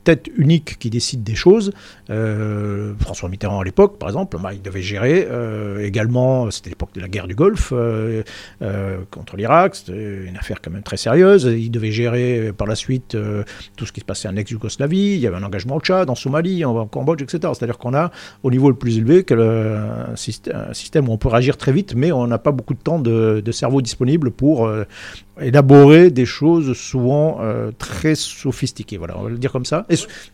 [0.03, 1.71] tête unique qui décide des choses,
[2.99, 5.27] François Mitterrand à l'époque, par exemple, bah, il devait gérer
[5.83, 7.73] également, c'était l'époque de la guerre du Golfe
[9.11, 11.43] contre l'Irak, c'était une affaire quand même très sérieuse.
[11.45, 13.15] Il devait gérer par la suite
[13.75, 15.15] tout ce qui se passait en ex-Yougoslavie.
[15.15, 17.53] Il y avait un engagement au Tchad, en Somalie, en, Cambodge, etc.
[17.55, 18.11] C'est-à-dire qu'on a
[18.43, 22.27] au niveau le plus élevé un, système, où on peut réagir très vite, mais on
[22.27, 24.85] n'a pas beaucoup de temps de, cerveau disponible pour euh,
[25.41, 28.97] élaborer des choses souvent euh, très sophistiquées.
[28.97, 29.85] Voilà, on va le dire comme ça.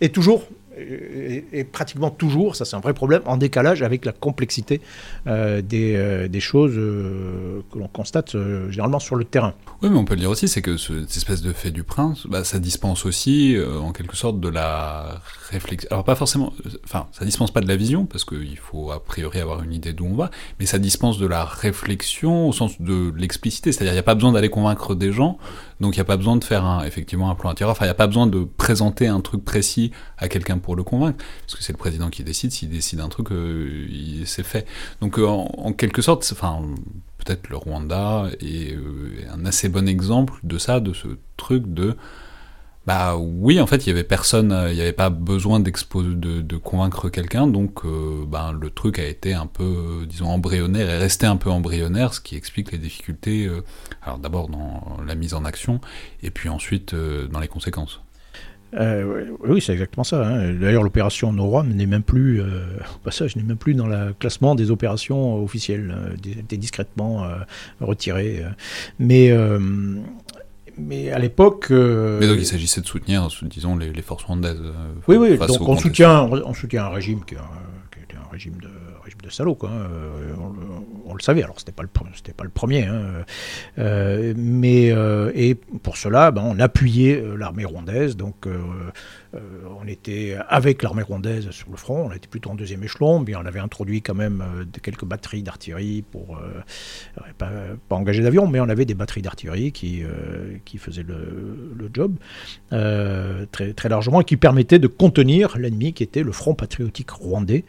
[0.01, 0.43] et toujours
[0.77, 4.81] est, pratiquement toujours, ça c'est un vrai problème, en décalage avec la complexité
[5.27, 8.35] euh, des, euh, des, choses euh, que l'on constate
[8.69, 9.53] généralement sur le terrain.
[9.81, 12.27] Oui, mais on peut le dire aussi, c'est que cette espèce de fait du prince,
[12.27, 15.87] bah, ça dispense aussi en quelque sorte de la réflexion.
[15.91, 16.53] Alors pas forcément,
[16.83, 19.93] enfin, ça dispense pas de la vision, parce qu'il faut a priori avoir une idée
[19.93, 23.95] d'où on va, mais ça dispense de la réflexion au sens de l'explicité, c'est-à-dire il
[23.95, 25.37] n'y a pas besoin d'aller convaincre des gens,
[25.79, 27.91] donc il n'y a pas besoin de faire effectivement un plan intérieur, enfin il n'y
[27.91, 31.63] a pas besoin de présenter un truc précis à quelqu'un pour le convaincre, parce que
[31.63, 33.87] c'est le président qui décide, s'il décide un truc, euh,
[34.25, 34.65] c'est fait.
[34.99, 36.59] Donc euh, en, quelque sorte, enfin
[37.19, 41.07] peut-être le Rwanda est euh, un assez bon exemple de ça, de ce
[41.37, 41.95] truc de
[42.87, 45.71] bah oui, en fait, il y avait personne, il n'y avait pas besoin de,
[46.41, 47.81] de, convaincre quelqu'un, donc
[48.27, 52.21] bah, le truc a été un peu, disons, embryonnaire et resté un peu embryonnaire, ce
[52.21, 53.49] qui explique les difficultés,
[54.03, 55.81] alors d'abord dans la mise en action,
[56.21, 58.04] et puis ensuite dans les conséquences.
[58.75, 60.25] Euh, oui, c'est exactement ça.
[60.25, 60.53] Hein.
[60.53, 62.65] D'ailleurs, l'opération NORAM n'est même plus, euh,
[62.95, 67.27] au passage, n'est même plus dans le classement des opérations officielles, euh, était discrètement
[67.79, 68.43] retirée.
[68.99, 69.31] Mais,
[70.77, 71.67] mais à l'époque.
[71.69, 74.61] mais donc, il s'agissait de soutenir, disons, les, forces rwandaises.
[75.07, 75.37] oui, oui.
[75.37, 78.69] Donc, on soutient, on soutient un régime qui, qui était un régime de
[79.25, 79.57] de salaud.
[79.63, 79.87] Hein.
[81.05, 83.25] On, le savait, alors c'était pas pas le premier, hein.
[83.77, 88.47] euh, mais euh, et pour cela, ben, on appuyait euh, l'armée rwandaise, donc
[89.79, 93.35] on était avec l'armée rwandaise sur le front, on était plutôt en deuxième échelon, mais
[93.35, 94.43] on avait introduit quand même
[94.81, 96.39] quelques batteries d'artillerie pour
[97.37, 97.49] pas,
[97.89, 100.03] pas, engager d'avion, mais on avait des batteries d'artillerie qui
[100.65, 102.15] qui faisaient le, job
[102.69, 107.65] très très largement et qui permettaient de contenir l'ennemi qui était le Front patriotique rwandais,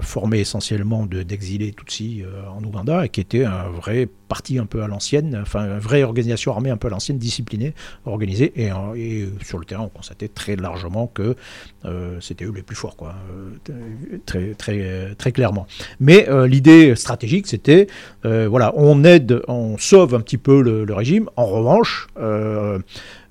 [0.00, 4.82] formé essentiellement d'exilés Tutsis euh, en Ouganda et qui était un vrai parti un peu
[4.82, 7.74] à l'ancienne, enfin une vraie organisation armée un peu à l'ancienne, disciplinée,
[8.04, 10.67] organisée et, et, sur le terrain on constatait très largement
[11.14, 11.36] que
[11.84, 15.66] euh, c'était eux les plus forts, quoi, euh, très, très, très clairement.
[16.00, 17.86] Mais l'idée stratégique c'était,
[18.22, 22.08] voilà, on aide, on sauve un petit peu le, régime, en revanche,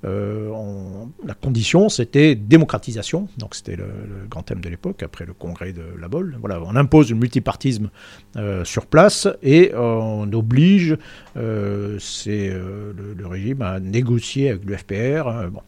[0.05, 0.51] euh,
[1.25, 3.87] la condition, c'était démocratisation, donc c'était le,
[4.29, 6.37] grand thème de l'époque, après le congrès de la Bolle.
[6.39, 7.89] Voilà, on impose le multipartisme
[8.35, 10.97] euh, sur place et on oblige
[11.35, 11.97] le,
[13.25, 15.27] régime à négocier avec le FPR.
[15.27, 15.61] Hein, bon.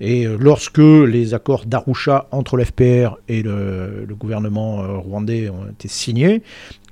[0.00, 6.42] Et lorsque les accords d'Arusha entre le FPR et le, gouvernement rwandais ont été signés,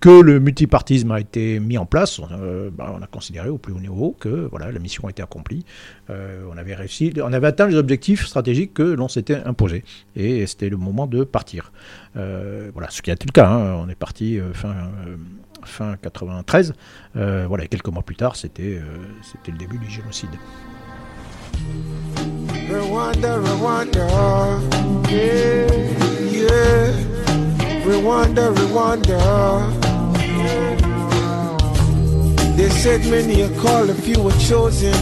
[0.02, 3.72] que le multipartisme a été mis en place, euh, bah, on a considéré au plus
[3.72, 5.64] haut niveau que voilà, la mission a été accomplie.
[6.10, 9.84] Euh, on avait réussi, on avait atteint les objectifs stratégiques que l'on s'était imposés.
[10.16, 11.70] Et c'était le moment de partir.
[12.16, 13.48] Euh, voilà, ce qui a été le cas.
[13.48, 13.76] Hein.
[13.76, 14.74] on est parti fin,
[15.64, 16.74] fin 93.
[17.14, 18.80] voilà, quelques mois plus tard, c'était
[19.22, 20.30] c'était le début du génocide.
[22.72, 24.08] Rwanda, Rwanda,
[25.10, 25.68] yeah.
[26.32, 26.92] yeah.
[27.84, 29.18] Rwanda, Rwanda.
[32.56, 34.94] They said many are called, a few were chosen,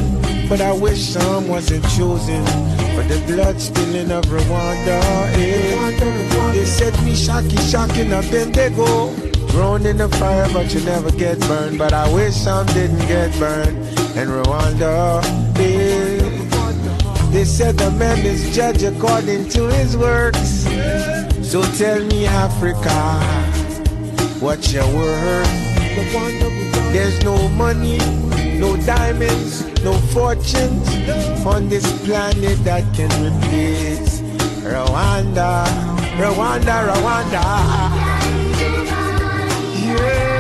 [0.49, 2.45] but I wish some wasn't chosen
[2.95, 5.01] for the blood spilling of Rwanda.
[5.39, 6.53] Eh.
[6.53, 9.13] They said me shocky, shocking up, then they go.
[9.51, 11.79] Thrown in the fire, but you never get burned.
[11.79, 13.79] But I wish some didn't get burned
[14.17, 15.23] in Rwanda.
[15.59, 16.50] Eh.
[17.31, 20.67] They said the man is judged according to his works.
[21.49, 22.91] So tell me, Africa.
[24.41, 25.47] What's your word?
[26.93, 27.99] There's no money,
[28.59, 30.89] no diamonds, no fortunes
[31.47, 34.21] on this planet that can replace
[34.67, 35.67] Rwanda,
[36.19, 37.45] Rwanda, Rwanda.
[39.87, 40.31] Yeah.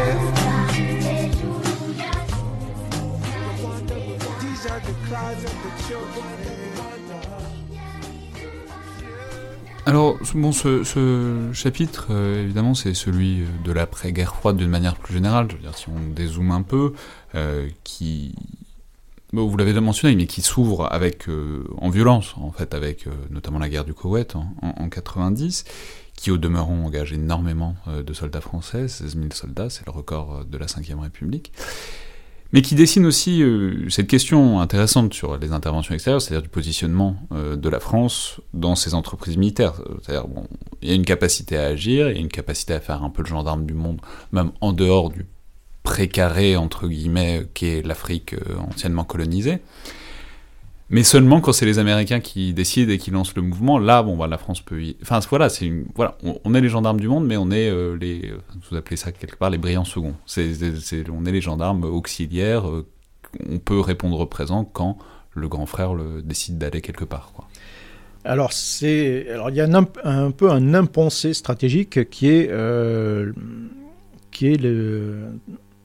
[4.41, 5.60] These are the cries
[9.91, 15.49] Alors, ce, chapitre, euh, évidemment, c'est celui de l'après-guerre froide d'une manière plus générale.
[15.51, 16.93] Je veux si on dézoome un peu,
[17.34, 18.36] euh, qui,
[19.32, 21.26] vous l'avez déjà mentionné, mais qui s'ouvre avec
[21.76, 25.64] en violence, en fait, avec notamment la guerre du Koweït en, en, 90,
[26.14, 30.57] qui au demeurant engage énormément de soldats français, 16 000 soldats, c'est le record de
[30.57, 31.51] la Ve République
[32.53, 37.17] mais qui dessine aussi euh, cette question intéressante sur les interventions extérieures, c'est-à-dire du positionnement
[37.33, 39.75] euh, de la France dans ses entreprises militaires.
[40.03, 40.47] C'est-à-dire, bon,
[40.83, 43.11] il y a une capacité à agir, il y a une capacité à faire un
[43.11, 44.01] peu le gendarme du monde,
[44.33, 45.27] même en dehors du
[45.83, 49.61] précaré, entre guillemets, qu'est l'Afrique euh, anciennement colonisée.
[50.91, 54.16] Mais seulement quand c'est les Américains qui décident et qui lancent le mouvement, là, bon,
[54.16, 54.97] bah, la France peut y...
[55.03, 55.86] Enfin, voilà, c'est une...
[55.95, 58.34] voilà on, est les gendarmes du monde, mais on est euh, les...
[58.68, 60.14] Vous appelez ça quelque part les brillants seconds.
[60.26, 60.53] C'est,
[61.09, 62.68] on est les gendarmes auxiliaires.
[62.68, 62.86] Euh,
[63.49, 64.99] on peut répondre présent quand
[65.32, 67.30] le grand frère le, décide d'aller quelque part.
[67.36, 67.47] Quoi.
[68.24, 69.28] Alors, c'est...
[69.30, 72.49] Alors, il y a un, un, peu un impensé stratégique qui est...
[72.51, 73.32] Euh,
[74.32, 75.34] qui est le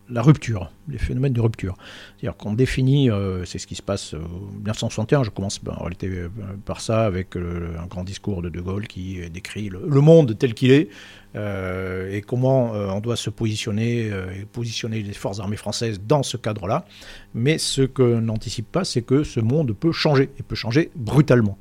[0.10, 1.76] la rupture, les phénomènes de rupture.
[2.18, 4.18] C'est-à-dire qu'on définit, euh, c'est ce qui se passe en
[4.58, 6.30] 1961, je commence en réalité euh,
[6.66, 10.72] par ça, avec un grand discours de De Gaulle qui décrit le, monde tel qu'il
[10.72, 10.90] est,
[11.36, 16.38] euh, et comment on doit se positionner, et positionner les forces armées françaises dans ce
[16.38, 16.86] cadre-là.
[17.34, 21.58] Mais ce que n'anticipe pas, c'est que ce monde peut changer, et peut changer brutalement.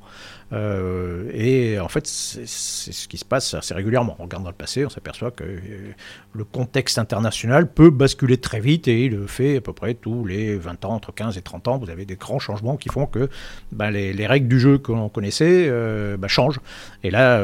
[0.55, 4.15] Euh, et en fait, c'est ce qui se passe assez régulièrement.
[4.19, 5.91] On regarde dans le passé, on s'aperçoit que euh,
[6.33, 10.25] le contexte international peut basculer très vite et il le fait à peu près tous
[10.25, 11.77] les 20 ans, entre 15 et 30 ans.
[11.77, 13.29] Vous avez des grands changements qui font que
[13.71, 16.61] ben, les, règles du jeu que l'on connaissait euh, ben, changent.
[17.03, 17.41] Et là,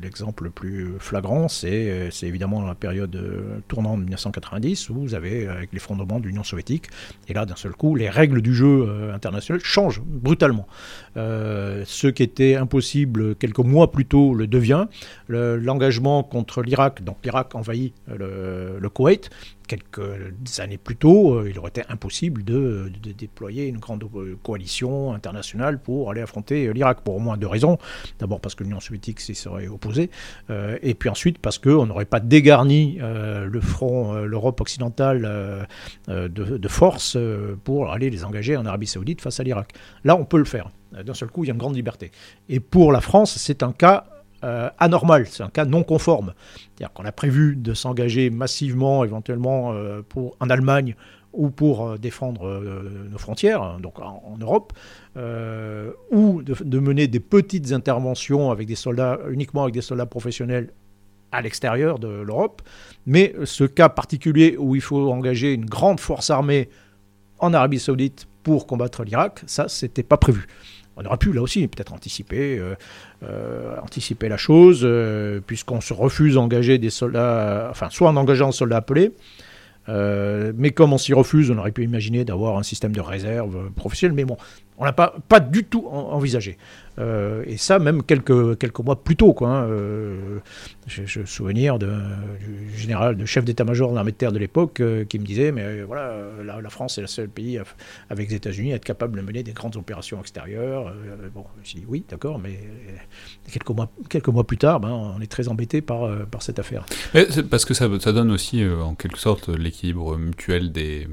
[0.00, 3.18] l'exemple le plus flagrant, c'est évidemment la période
[3.68, 6.88] tournante de 1990 où vous avez, avec l'effondrement de l'Union soviétique,
[7.28, 10.66] et là, d'un seul coup, les règles du jeu international changent brutalement.
[11.16, 14.86] ce qui était impossible quelques mois plus tôt le devient.
[15.28, 19.30] L'engagement contre l'Irak, donc l'Irak envahit le, le, Koweït,
[19.66, 20.02] quelques
[20.58, 25.78] années plus tôt, euh, il aurait été impossible de, déployer une grande euh, coalition internationale
[25.78, 27.78] pour aller affronter l'Irak, pour au moins deux raisons.
[28.18, 30.10] D'abord parce que l'Union soviétique s'y serait opposée,
[30.50, 35.66] euh, et puis ensuite parce qu'on n'aurait pas dégarni le front, l'Europe occidentale
[36.08, 37.16] de, de, force
[37.64, 39.72] pour aller les engager en Arabie saoudite face à l'Irak.
[40.04, 40.70] Là, on peut le faire.
[41.02, 42.10] D'un seul coup, il y a une grande liberté.
[42.48, 44.04] Et pour la France, c'est un cas
[44.44, 46.34] euh, anormal, c'est un cas non conforme.
[46.54, 50.96] C'est-à-dire qu'on a prévu de s'engager massivement, éventuellement, euh, pour, en Allemagne
[51.32, 52.62] ou pour euh, défendre
[53.10, 54.74] nos frontières, hein, donc en, Europe,
[56.10, 60.72] ou de, mener des petites interventions avec des soldats, uniquement avec des soldats professionnels
[61.32, 62.60] à l'extérieur de l'Europe.
[63.06, 66.68] Mais ce cas particulier où il faut engager une grande force armée
[67.38, 70.46] en Arabie Saoudite pour combattre l'Irak, ça, c'était pas prévu.
[70.96, 72.74] On aurait pu là aussi peut-être anticiper, euh,
[73.24, 73.76] euh,
[74.22, 78.76] la chose, euh, puisqu'on se refuse d'engager des soldats, enfin soit en engageant un soldat
[78.76, 79.12] appelé,
[79.88, 84.14] mais comme on s'y refuse, on aurait pu imaginer d'avoir un système de réserve professionnel,
[84.14, 84.36] mais bon,
[84.78, 86.56] on n'a pas, pas du tout envisagé.
[86.98, 89.32] Euh, et ça, même quelques, quelques mois plus tôt.
[89.32, 90.40] Quoi, hein, euh,
[90.86, 91.92] de,
[92.38, 95.52] du général, de chef d'état-major de l'armée de terre de l'époque euh, qui me disait
[95.52, 96.14] Mais voilà,
[96.44, 97.58] la, France est le seul pays
[98.10, 100.94] avec les États-Unis à être capable de mener des grandes opérations extérieures.
[101.34, 102.58] bon, suis dit Oui, d'accord, mais
[103.50, 106.84] quelques mois, quelques mois plus tard, ben, on est très embêté par, par cette affaire.
[107.50, 111.08] parce que ça, ça donne aussi, en quelque sorte, l'équilibre mutuel des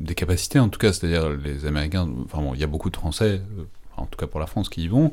[0.00, 2.96] des capacités en tout cas, c'est-à-dire les Américains, enfin bon, il y a beaucoup de
[2.96, 3.40] Français,
[4.02, 5.12] en tout cas pour la France, qui y vont.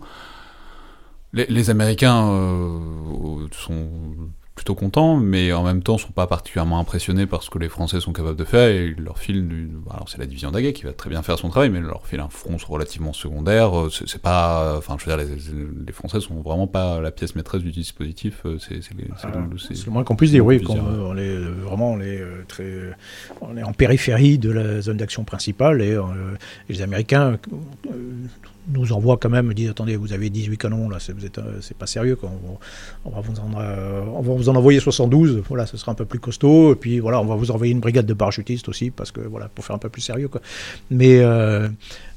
[1.31, 3.87] Les, Américains euh, sont
[4.55, 7.99] plutôt contents, mais en même temps sont pas particulièrement impressionnés par ce que les Français
[7.99, 10.91] sont capables de faire, et ils leur filent, alors c'est la division d'Aguet qui va
[10.91, 14.21] très bien faire son travail, mais ils leur filent un front relativement secondaire, euh, c'est
[14.21, 15.37] pas, enfin je veux dire,
[15.85, 20.15] les, Français sont vraiment pas la pièce maîtresse du dispositif, euh, c'est le moins qu'on
[20.15, 22.73] puisse dire, oui, on est vraiment on est très,
[23.41, 27.37] on est en périphérie de la zone d'action principale, et, et les Américains
[28.71, 32.15] nous envoie quand même, dit attendez, vous avez 18 canons, là, c'est, euh, pas sérieux,
[32.15, 32.31] quoi.
[33.05, 35.95] On, va vous en, euh, on va vous en envoyer 72, voilà, ce sera un
[35.95, 38.91] peu plus costaud, et puis voilà, on va vous envoyer une brigade de parachutistes aussi,
[38.91, 40.41] parce que voilà, pour faire un peu plus sérieux, quoi.
[40.91, 41.67] Mais euh,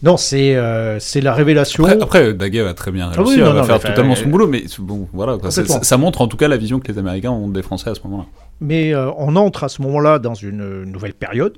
[0.02, 0.56] non, c'est,
[1.00, 1.84] c'est la révélation.
[1.84, 5.38] Après, Daguet va très bien ah réussir, va faire totalement son boulot, mais bon, voilà,
[5.50, 8.00] ça, montre en tout cas la vision que les Américains ont des Français à ce
[8.04, 8.26] moment-là.
[8.60, 11.54] Mais on entre à ce moment-là dans une nouvelle période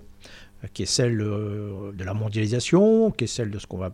[0.73, 3.91] qui est celle de la mondialisation, qui est celle de ce qu'on va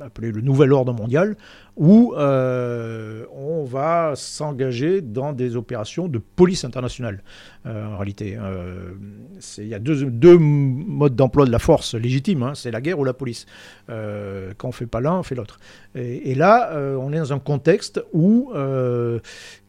[0.00, 1.36] appeler le nouvel ordre mondial,
[1.76, 7.22] où on va s'engager dans des opérations de police internationale.
[7.66, 8.38] en réalité,
[9.58, 13.04] il y a deux, modes d'emploi de la force légitime, hein, c'est la guerre ou
[13.04, 13.46] la police.
[13.88, 15.58] quand on fait pas l'un, on fait l'autre.
[15.94, 18.52] Et, là, on est dans un contexte où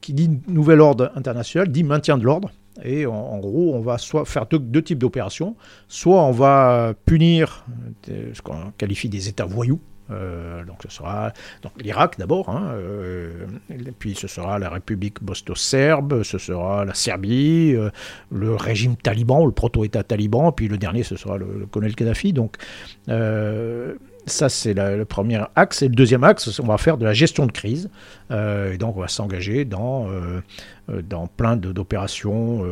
[0.01, 2.51] qui dit nouvel ordre international dit maintien de l'ordre.
[2.83, 5.55] Et en, gros, on va soit faire deux, types d'opérations.
[5.87, 7.65] Soit on va punir
[8.09, 9.79] euh, ce qu'on qualifie des États voyous.
[10.11, 11.33] Euh, donc ce sera
[11.79, 13.47] l'Irak d'abord, hein, euh,
[13.97, 17.75] puis ce sera la République bosto-serbe, ce sera la Serbie,
[18.29, 22.33] le régime taliban, le proto-État taliban, puis le dernier ce sera le, colonel Kadhafi.
[22.33, 22.57] Donc
[24.27, 25.81] ça, c'est le premier axe.
[25.83, 27.89] Et le deuxième axe, on va faire de la gestion de crise.
[28.31, 30.41] Euh, et donc, on va s'engager dans, euh,
[30.89, 32.65] euh, dans plein d'opérations.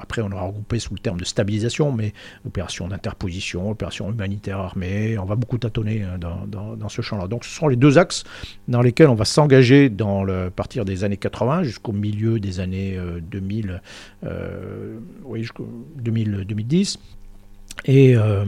[0.00, 2.12] après, on aura regroupé sous le terme de stabilisation, mais
[2.46, 5.18] opérations d'interposition, opérations humanitaires armées.
[5.18, 7.26] On va beaucoup tâtonner hein, dans, dans, ce champ-là.
[7.26, 8.22] Donc, ce sont les deux axes
[8.68, 12.96] dans lesquels on va s'engager dans le partir des années 80 jusqu'au milieu des années
[13.22, 13.80] 2000,
[15.24, 16.98] oui, jusqu'au 2010.
[17.88, 18.44] Euh,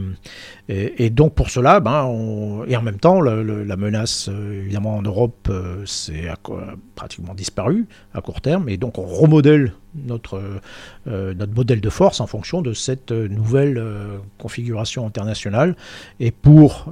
[0.68, 2.10] et, donc pour cela, ben,
[2.66, 6.24] et en même temps, la menace euh, évidemment en Europe, euh, c'est
[6.94, 10.42] pratiquement disparu à court terme, et donc on remodèle notre,
[11.06, 13.82] notre modèle de force en fonction de cette nouvelle
[14.36, 15.74] configuration internationale.
[16.20, 16.90] Et pour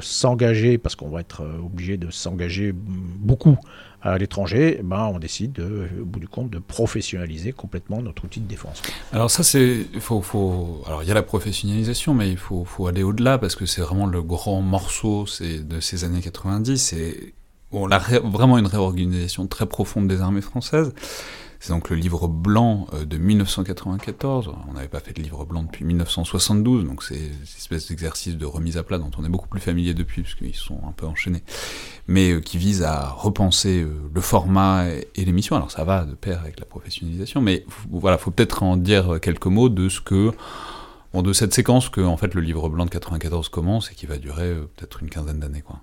[0.00, 3.58] s'engager, parce qu'on va être obligé de s'engager beaucoup
[4.02, 8.24] à l'étranger, eh ben, on décide, de, au bout du compte, de professionnaliser complètement notre
[8.24, 8.82] outil de défense.
[9.12, 13.38] Alors ça, c'est, faut, alors il y a la professionnalisation, mais il faut, aller au-delà
[13.38, 16.78] parce que c'est vraiment le grand morceau de ces années 90.
[16.78, 17.34] C'est
[17.72, 20.92] on a vraiment une réorganisation très profonde des armées françaises.
[21.62, 24.50] C'est donc le livre blanc euh, de 1994.
[24.68, 28.46] On n'avait pas fait de livre blanc depuis 1972, donc c'est une espèce d'exercice de
[28.46, 31.42] remise à plat dont on est beaucoup plus familier depuis, puisqu'ils sont un peu enchaînés,
[32.08, 35.54] mais euh, qui vise à repenser euh, le format et l'émission.
[35.54, 39.46] Alors ça va de pair avec la professionnalisation, mais voilà, faut peut-être en dire quelques
[39.46, 40.32] mots de ce que
[41.12, 44.16] de cette séquence que en fait le livre blanc de 94 commence et qui va
[44.16, 45.80] durer peut-être une quinzaine d'années quoi.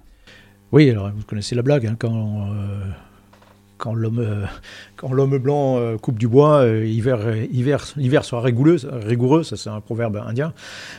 [0.71, 2.49] Oui, alors vous connaissez la blague hein, quand
[3.77, 4.47] quand l'homme
[4.97, 7.19] quand l'homme blanc euh, coupe du bois, euh, hiver,
[7.51, 10.53] hiver, hiver sera rigoureux, rigoureux ça c'est un proverbe indien.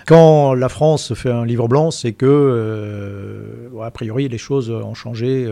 [0.07, 5.49] Quand la France fait un livre blanc, c'est que, a priori, les choses ont changé,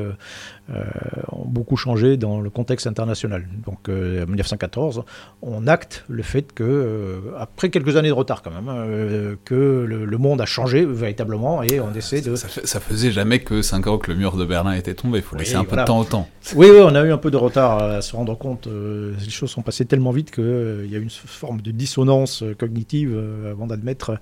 [1.32, 3.46] ont beaucoup changé dans le contexte international.
[3.64, 5.02] Donc en 1914,
[5.42, 10.18] on acte le fait que, après quelques années de retard quand même, hein, que le,
[10.18, 12.34] monde a changé véritablement et on essaie de...
[12.36, 15.36] Ça, faisait jamais que 5 ans que le mur de Berlin était tombé, il faut
[15.36, 16.28] laisser un peu de temps au temps.
[16.54, 18.66] Oui, oui, on a eu un peu de retard à se rendre compte.
[18.66, 22.42] Euh, les choses sont passées tellement vite qu'il euh, y a une forme de dissonance
[22.42, 23.16] euh, cognitive
[23.50, 24.18] avant d'admettre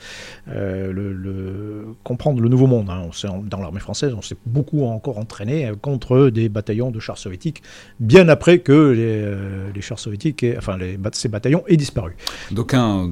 [0.47, 2.91] le, comprendre le nouveau monde.
[2.91, 3.09] Hein.
[3.25, 7.63] On dans l'armée française, on s'est beaucoup encore entraîné contre des bataillons de chars soviétiques,
[8.01, 12.17] bien après que les, chars soviétiques, enfin les, ces bataillons aient disparu.
[12.51, 13.09] D'aucuns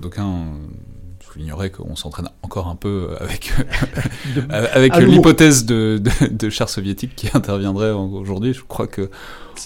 [1.40, 3.52] ignorais qu'on s'entraîne encore un peu avec,
[4.50, 8.52] avec l'hypothèse de, de, chars soviétiques qui interviendrait aujourd'hui.
[8.52, 9.10] Je crois que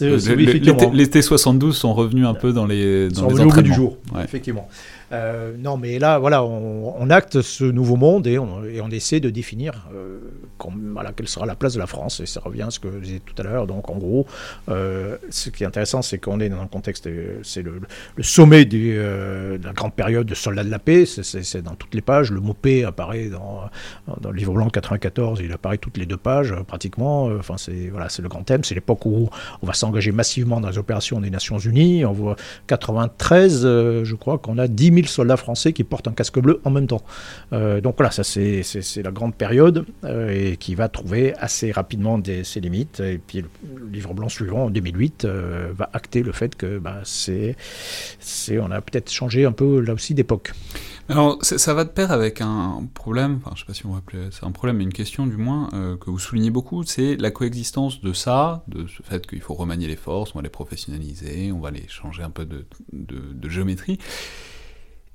[0.00, 3.62] les, T-72 sont revenus un peu dans les, dans les entraînements.
[3.62, 4.68] du jour, effectivement.
[5.12, 9.88] Euh, non, mais là, voilà, on, acte ce nouveau monde et on, essaie de définir
[9.94, 10.18] euh,
[10.92, 12.20] voilà, quelle sera la place de la France.
[12.20, 13.66] Et ça revient à ce que je disais tout à l'heure.
[13.66, 14.26] Donc, en gros,
[14.68, 17.08] euh, ce qui est intéressant, c'est qu'on est dans un contexte,
[17.42, 17.80] c'est le,
[18.22, 21.04] sommet de la grande période de soldats de la paix.
[21.06, 22.32] C'est dans toutes les pages.
[22.32, 23.62] Le mot paix apparaît dans,
[24.24, 25.40] le livre blanc 94.
[25.42, 27.26] Il apparaît toutes les deux pages, pratiquement.
[27.38, 28.64] Enfin, c'est voilà, le grand thème.
[28.64, 29.28] C'est l'époque où
[29.62, 32.04] on va s'engager massivement dans les opérations des Nations Unies.
[32.04, 32.36] On voit
[32.66, 36.70] 93, je crois qu'on a 10 000 soldats français qui portent un casque bleu en
[36.70, 37.02] même temps.
[37.52, 38.62] Euh, donc voilà, ça c'est
[39.02, 43.00] la grande période euh, et qui va trouver assez rapidement ses limites.
[43.00, 43.48] Et puis le,
[43.90, 47.56] livre blanc suivant, en 2008, euh, va acter le fait que bah, c'est
[48.50, 50.52] on a peut-être changé un peu là aussi d'époque.
[51.08, 53.98] Alors, ça va de pair avec un problème, enfin, je sais pas si on va
[53.98, 55.68] appeler c'est un problème, mais une question du moins,
[56.00, 59.86] que vous soulignez beaucoup, c'est la coexistence de ça, de ce fait qu'il faut remanier
[59.86, 63.98] les forces, on va les professionnaliser, on va les changer un peu de, de géométrie,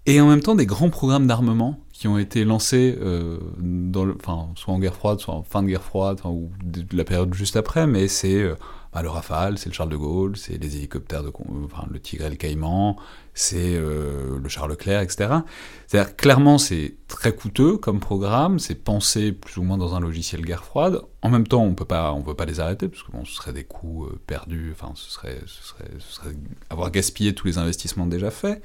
[0.05, 4.15] et en même temps des grands programmes d'armement qui ont été lancés euh, dans le,
[4.19, 7.33] enfin, soit en guerre froide, soit en fin de guerre froide, ou de, la période
[7.33, 8.55] juste après, mais c'est euh,
[8.93, 11.31] bah, le Rafale, c'est le Charles de Gaulle, c'est les hélicoptères de,
[11.89, 12.97] le Tigre et le Caïman,
[13.33, 15.29] c'est euh, le Charles Leclerc, etc.
[15.87, 20.41] C'est-à-dire clairement c'est très coûteux comme programme, c'est pensé plus ou moins dans un logiciel
[20.41, 21.01] guerre froide.
[21.21, 23.33] En même temps, on peut pas, on peut pas les arrêter parce que bon, ce
[23.33, 26.35] serait des coûts perdus, enfin, ce serait, ce serait, ce serait
[26.69, 28.61] avoir gaspillé tous les investissements déjà faits.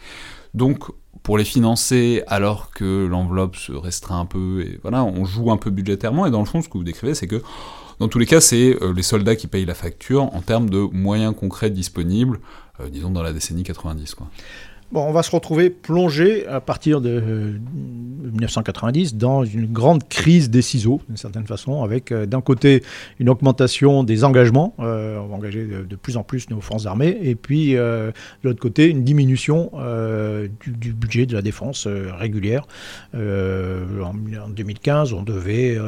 [0.55, 0.91] Donc
[1.23, 5.57] pour les financer alors que l'enveloppe se restreint un peu, et voilà, on joue un
[5.57, 7.43] peu budgétairement, et dans le fond, ce que vous décrivez, c'est que
[7.99, 11.35] dans tous les cas, c'est les soldats qui payent la facture en termes de moyens
[11.35, 12.41] concrets disponibles,
[12.91, 14.15] disons dans la décennie 90.
[14.15, 14.29] Quoi.
[14.95, 17.59] On va se retrouver plongé à partir de
[18.23, 22.85] 1990 euh, dans une grande crise des ciseaux, d'une certaine façon, avec euh, d'un côté
[23.19, 27.19] une augmentation des engagements, euh, on va engager de, plus en plus nos forces armées,
[27.21, 28.13] et puis de
[28.45, 29.73] l'autre côté une diminution
[30.65, 32.67] du, budget de la défense régulière.
[33.15, 34.15] En,
[34.49, 35.79] 2015, on devait,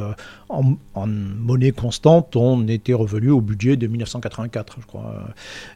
[0.48, 0.76] en,
[1.06, 5.14] monnaie constante, on était revenu au budget de 1984, je crois.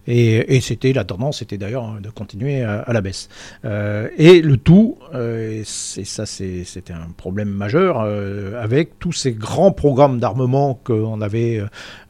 [0.06, 3.11] Et, c'était la tendance, c'était d'ailleurs de continuer à la baisse.
[3.64, 9.32] Euh, et le tout, euh, et, ça c'était un problème majeur, euh, avec tous ces
[9.32, 11.62] grands programmes d'armement qu'on avait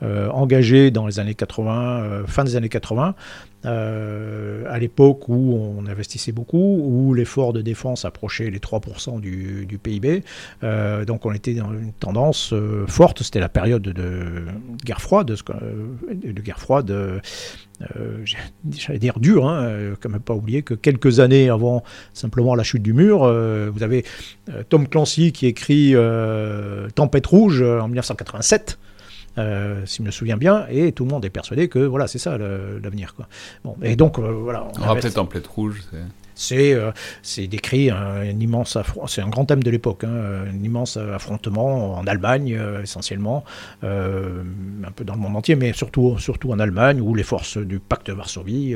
[0.03, 3.15] engagés dans les années 80, fin des années 80,
[3.65, 10.23] à l'époque où on investissait beaucoup, où l'effort de défense approchait les 3% du, PIB.
[11.07, 12.55] donc on était dans une tendance
[12.87, 14.47] forte, c'était la période de
[14.85, 17.21] guerre froide, de, guerre froide
[17.97, 18.25] euh,
[18.71, 21.83] j'allais dire dur, hein, euh, quand même pas oublier que quelques années avant
[22.13, 24.05] simplement la chute du mur, euh, vous avez
[24.69, 25.95] Tom Clancy qui écrit
[26.95, 28.79] Tempête rouge en 1987.
[29.37, 32.37] Si je me souviens bien, et tout le monde est persuadé que voilà, c'est ça
[32.39, 33.15] l'avenir.
[33.65, 34.69] Bon, et donc voilà.
[34.79, 35.83] On, aura peut-être Tempête rouge.
[36.35, 36.93] C'est euh,
[37.49, 42.57] décrit un, immense c'est un grand thème de l'époque, hein, un immense affrontement en Allemagne
[42.59, 43.45] euh, essentiellement,
[43.85, 44.43] euh,
[44.85, 47.79] un peu dans le monde entier, mais surtout, surtout en Allemagne où les forces du
[47.79, 48.75] pacte de Varsovie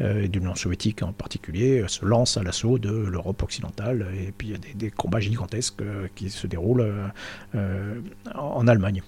[0.00, 4.48] et de l'Union soviétique en particulier se lancent à l'assaut de l'Europe occidentale et puis
[4.48, 5.82] il y a des, des combats gigantesques
[6.14, 6.92] qui se déroulent
[8.34, 9.02] en Allemagne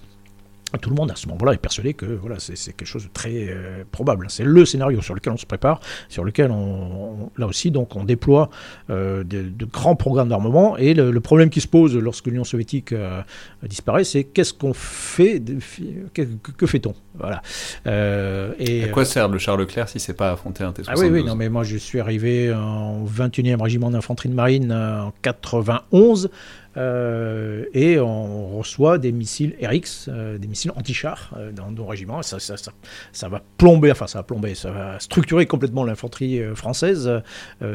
[0.77, 3.47] tout le monde à ce moment-là est persuadé que voilà, c'est quelque chose de très
[3.49, 4.27] euh, probable.
[4.29, 8.03] C'est le scénario sur lequel on se prépare, sur lequel on, là aussi donc on
[8.03, 8.49] déploie
[8.89, 10.77] euh, de, grands programmes d'armement.
[10.77, 13.21] Et le, problème qui se pose lorsque l'Union soviétique euh,
[13.63, 15.41] disparaît, c'est qu'est-ce qu'on fait,
[16.13, 16.93] que, fait-on?
[17.15, 17.41] Voilà.
[17.85, 21.07] et, à quoi sert le Charles Leclerc si c'est pas affronter un T-72 Ah oui,
[21.09, 26.29] oui, non, mais moi je suis arrivé en 21e régiment d'infanterie de marine en 91.
[26.79, 32.21] Euh, et on reçoit des missiles RX, euh, des missiles anti-chars euh, dans nos régiments.
[32.21, 32.55] Ça, ça,
[33.11, 37.09] ça, va plomber, enfin ça va plomber, ça va structurer complètement l'infanterie française.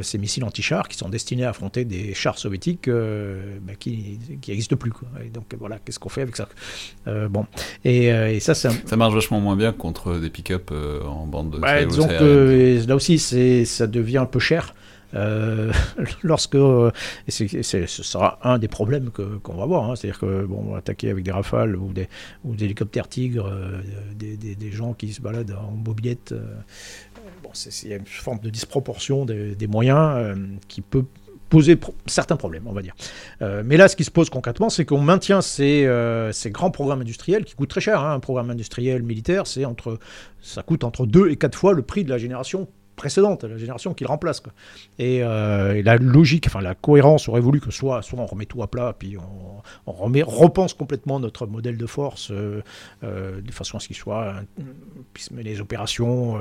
[0.03, 4.93] ces missiles anti-chars qui sont destinés à affronter des chars soviétiques bah, qui n'existent plus.
[4.93, 5.09] Quoi.
[5.25, 6.49] Et donc voilà, qu'est-ce qu'on fait avec ça?
[7.07, 7.47] Bon,
[7.85, 11.59] et, ça, ça marche vachement moins bien contre des pick-up en bande de.
[11.59, 14.75] Bah, disons que là aussi, ça devient un peu cher.
[15.15, 15.73] Euh,
[16.23, 19.97] lorsque et ce sera un des problèmes qu'on va voir, hein.
[19.97, 22.09] c'est-à-dire que bon, attaquer avec des rafales ou des,
[22.61, 23.81] hélicoptères tigres, euh,
[24.15, 26.33] des, gens qui se baladent en mobilette.
[26.33, 26.43] Euh,
[27.85, 30.37] il une forme de disproportion des, moyens
[30.67, 31.05] qui peut
[31.49, 32.95] poser certains problèmes, on va dire.
[33.41, 35.89] mais là, ce qui se pose concrètement, c'est qu'on maintient ces,
[36.47, 38.01] grands programmes industriels qui coûtent très cher.
[38.01, 38.15] Hein.
[38.15, 40.01] Un programme industriel militaire, c'est entre,
[40.41, 43.95] ça coûte entre deux et quatre fois le prix de la génération précédente, la génération
[43.95, 44.43] qui le remplace.
[45.01, 48.63] Euh, et, la logique, enfin la cohérence aurait voulu que soit, soit on remet tout
[48.63, 49.17] à plat, puis
[49.87, 52.63] on, remet, repense complètement notre modèle de force euh,
[53.03, 54.35] euh, de façon à ce qu'il soit,
[55.13, 56.39] puisse mener des opérations,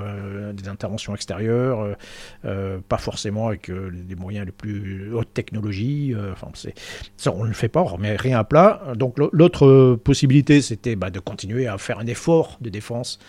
[0.54, 1.96] des interventions extérieures,
[2.42, 6.16] pas forcément avec des moyens les plus haute technologie.
[6.32, 6.48] enfin,
[7.18, 8.82] ça, on ne le fait pas, on remet rien à plat.
[8.96, 13.20] Donc l'autre possibilité, c'était bah, de continuer à faire un effort de défense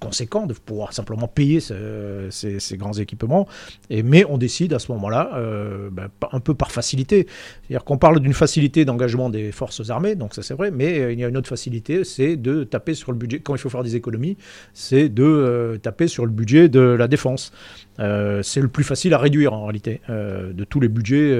[0.00, 3.48] conséquent, de pouvoir simplement payer ce, euh, ces, grands équipements.
[3.90, 7.26] Mais on décide à ce moment-là, euh, ben, un peu par facilité.
[7.62, 11.12] C'est-à-dire qu'on parle d'une facilité d'engagement des forces armées, donc ça c'est vrai, mais euh,
[11.12, 13.70] il y a une autre facilité, c'est de taper sur le budget, quand il faut
[13.70, 14.36] faire des économies,
[14.74, 17.52] c'est de taper sur le budget de la défense.
[17.98, 21.36] c'est le plus facile à réduire en réalité de tous les budgets,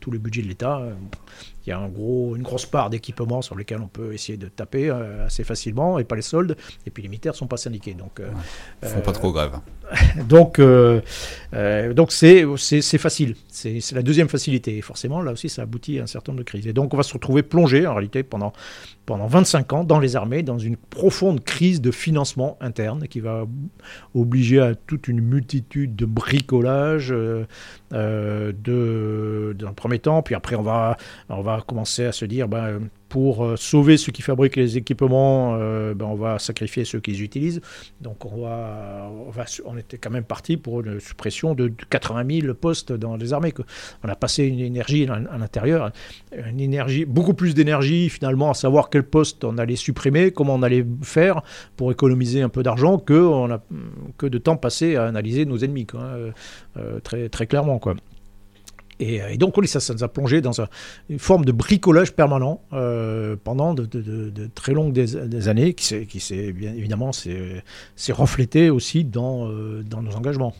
[0.00, 0.82] tous les budgets de l'État
[1.66, 4.48] il y a un gros, une grosse part d'équipements sur lesquels on peut essayer de
[4.48, 6.56] taper euh, assez facilement, et pas les soldes.
[6.86, 7.94] Et puis les militaires ne sont pas syndiqués.
[7.94, 8.30] Donc, euh,
[8.82, 9.60] font pas trop grave.
[10.28, 11.00] donc, euh,
[11.94, 13.34] donc c'est, c'est, facile.
[13.48, 14.76] C'est, la deuxième facilité.
[14.78, 16.66] Et forcément, là aussi, ça aboutit à un certain nombre de crises.
[16.66, 18.52] Et donc, on va se retrouver plongé, en réalité, pendant,
[19.06, 23.46] pendant 25 ans, dans les armées, dans une profonde crise de financement interne qui va
[24.14, 27.46] obliger à toute une multitude de bricolage, de,
[27.90, 30.22] dans le premier temps.
[30.22, 30.96] Puis après, on va,
[31.28, 35.54] on va commencer à se dire, ben, pour euh, sauver ceux qui fabriquent les équipements,
[35.60, 37.60] euh, ben, on va sacrifier ceux qui les utilisent.
[38.00, 39.10] Donc on, va,
[39.66, 43.52] on, était quand même parti pour une suppression de 80 000 postes dans les armées.
[44.02, 45.92] On a passé une énergie à l'intérieur,
[46.34, 50.62] une énergie, beaucoup plus d'énergie finalement à savoir quel poste on allait supprimer, comment on
[50.62, 51.42] allait faire
[51.76, 56.00] pour économiser un peu d'argent que, de temps passé à analyser nos ennemis, quoi,
[56.78, 57.78] euh, très, très clairement.
[57.78, 57.94] Quoi.
[59.02, 60.52] Et, donc, ça, nous a plongé dans
[61.08, 62.60] une forme de bricolage permanent
[63.44, 65.04] pendant de, très longues
[65.46, 69.48] années, qui s'est bien évidemment s'est reflété aussi dans,
[69.82, 70.54] dans nos engagements.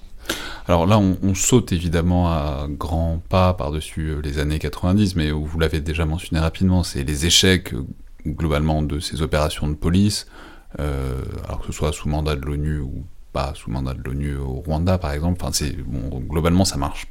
[0.68, 5.58] Alors là, on, saute évidemment à grands pas par-dessus euh, les années 90, mais vous
[5.58, 7.84] l'avez déjà mentionné rapidement, c'est les échecs euh,
[8.26, 10.28] globalement de ces opérations de police,
[10.78, 14.36] euh, alors que ce soit sous mandat de l'ONU ou pas sous mandat de l'ONU
[14.36, 15.42] au Rwanda par exemple.
[15.42, 15.66] Enfin,
[16.28, 17.08] globalement ça marche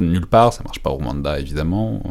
[0.00, 2.02] nulle part, ça marche pas au Rwanda évidemment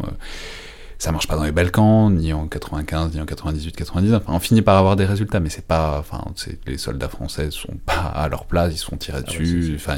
[0.99, 4.23] ça marche pas dans les Balkans, ni en 95, ni en 98, 99.
[4.27, 6.21] on finit par avoir des résultats, mais c'est pas, enfin,
[6.67, 9.75] les soldats français sont pas à leur place, ils sont tirés ah dessus.
[9.77, 9.97] enfin,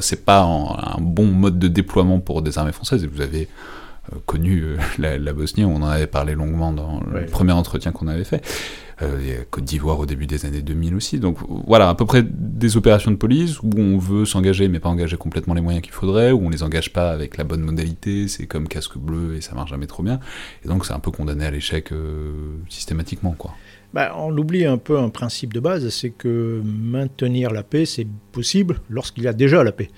[0.00, 3.02] c'est pas un bon mode de déploiement pour des armées françaises.
[3.02, 3.46] Et vous avez euh,
[4.26, 4.76] connu euh,
[5.18, 8.44] la, Bosnie, on en avait parlé longuement dans le premier entretien qu'on avait fait.
[9.00, 11.18] Euh, Côte d'Ivoire au début des années 2000 aussi.
[11.18, 14.88] Donc voilà, à peu près des opérations de police où on veut s'engager mais pas
[14.88, 18.28] engager complètement les moyens qu'il faudrait, où on les engage pas avec la bonne modalité,
[18.28, 20.20] c'est comme casque bleu et ça marche jamais trop bien.
[20.64, 22.32] Et donc c'est un peu condamné à l'échec euh,
[22.68, 23.54] systématiquement quoi.
[23.92, 28.06] Bah, on oublie un peu un principe de base, c'est que maintenir la paix, c'est
[28.32, 29.90] possible lorsqu'il y a déjà la paix.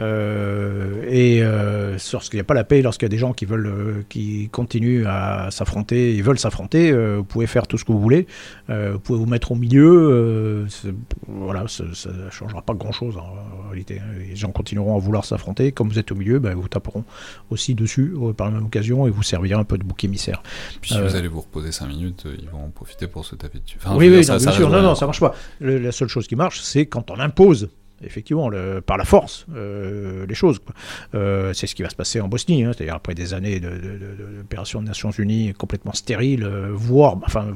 [0.00, 3.44] Euh, et euh, lorsqu'il n'y a pas la paix, lorsqu'il y a des gens qui
[3.44, 7.92] veulent, euh, qui continuent à s'affronter, ils veulent s'affronter, vous pouvez faire tout ce que
[7.92, 8.26] vous voulez,
[8.68, 10.66] vous pouvez vous mettre au milieu,
[11.28, 14.00] voilà, ça ne changera pas grand-chose en, réalité.
[14.00, 14.12] Hein.
[14.28, 17.04] Les gens continueront à vouloir s'affronter, comme vous êtes au milieu, ben, vous taperont
[17.50, 20.42] aussi dessus par la même occasion et vous servirez un peu de bouc émissaire.
[20.80, 23.58] Puis si vous allez vous reposer 5 minutes, ils vont en profiter pour se taper
[23.58, 23.78] dessus.
[23.90, 25.34] oui, oui, ça, bien sûr, non, non, ça marche pas.
[25.60, 27.68] la seule chose qui marche, c'est quand on impose
[28.02, 28.50] effectivement,
[28.86, 30.60] par la force, euh, les choses.
[31.14, 34.80] Euh, c'est ce qui va se passer en Bosnie, hein, c'est-à-dire après des années d'opérations
[34.80, 37.48] de, de, Nations Unies complètement stériles, euh, voire, enfin,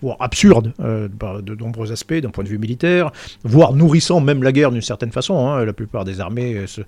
[0.00, 3.12] voire absurdes de nombreux aspects d'un point de vue militaire,
[3.44, 5.46] voire nourrissant même la guerre d'une certaine façon.
[5.46, 5.64] Hein.
[5.64, 6.82] La plupart des armées se,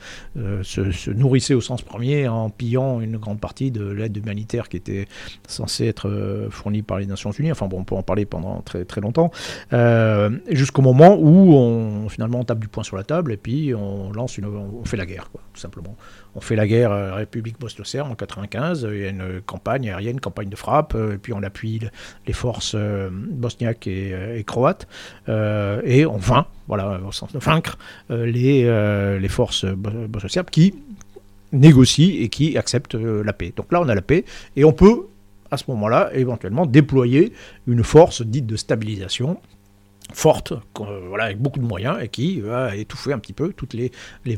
[0.62, 5.06] se, nourrissaient au sens premier en pillant une grande partie de l'aide humanitaire qui était
[5.46, 7.52] censée être fournie par les Nations Unies.
[7.52, 9.30] Enfin bon, on peut en parler pendant très, très longtemps,
[10.50, 14.12] jusqu'au moment où on, finalement on tape du poing sur la table et puis on
[14.12, 15.96] lance une, on fait la guerre, quoi, tout simplement.
[16.34, 18.88] On fait la guerre à la République bosniaque en 95.
[18.90, 21.80] Il y a une campagne aérienne, campagne de frappe, euh, et puis on appuie
[22.26, 24.86] les forces euh, bosniaques et, euh, croates,
[25.28, 27.78] et on vainc, voilà, au sens de vaincre,
[28.10, 28.64] les,
[29.20, 30.74] les forces bosniaques qui
[31.52, 33.52] négocient et qui acceptent la paix.
[33.56, 34.24] Donc là, on a la paix
[34.56, 35.06] et on peut
[35.50, 37.32] à ce moment-là, éventuellement, déployer
[37.66, 39.40] une force dite de stabilisation
[40.12, 40.52] forte,
[41.08, 43.90] voilà, avec beaucoup de moyens, et qui va étouffer un petit peu toutes les,
[44.24, 44.36] les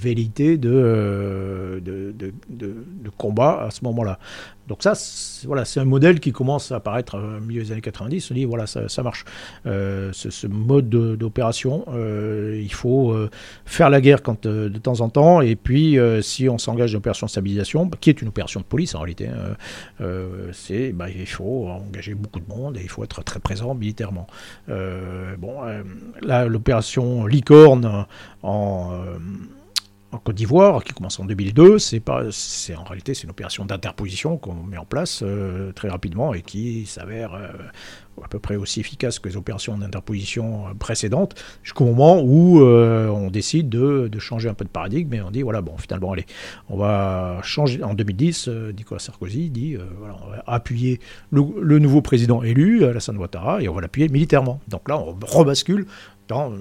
[0.64, 4.18] euh, de, combat à ce moment-là.
[4.66, 4.94] Donc ça,
[5.44, 8.30] voilà, c'est un modèle qui commence à apparaître au milieu des années 90.
[8.30, 9.24] On dit, voilà, ça, marche.
[9.66, 13.16] Euh, ce, mode d'opération, euh, il faut
[13.64, 16.98] faire la guerre quand, de temps en temps, et puis si on s'engage dans une
[16.98, 20.04] opération de stabilisation, qui est une opération de police en réalité, hein,
[20.52, 24.26] c'est, bah, il faut engager beaucoup de monde et il faut être très présent militairement.
[24.68, 25.56] bon,
[26.28, 28.06] euh, l'opération Licorne
[28.42, 29.18] en, euh,
[30.12, 34.54] en Côte d'Ivoire, qui commence en 2002, c'est en réalité c'est une opération d'interposition qu'on
[34.54, 37.34] met en place euh, très rapidement et qui s'avère
[38.22, 43.68] à peu près aussi efficace que les opérations d'interposition précédentes, jusqu'au moment où on décide
[43.68, 46.24] de, changer un peu de paradigme et on dit voilà bon finalement allez
[46.70, 51.00] on va changer en 2010 Nicolas Sarkozy dit voilà on va appuyer
[51.30, 54.60] le, le, nouveau président élu Alassane Ouattara et on va l'appuyer militairement.
[54.68, 55.86] Donc là on rebascule
[56.28, 56.52] dans,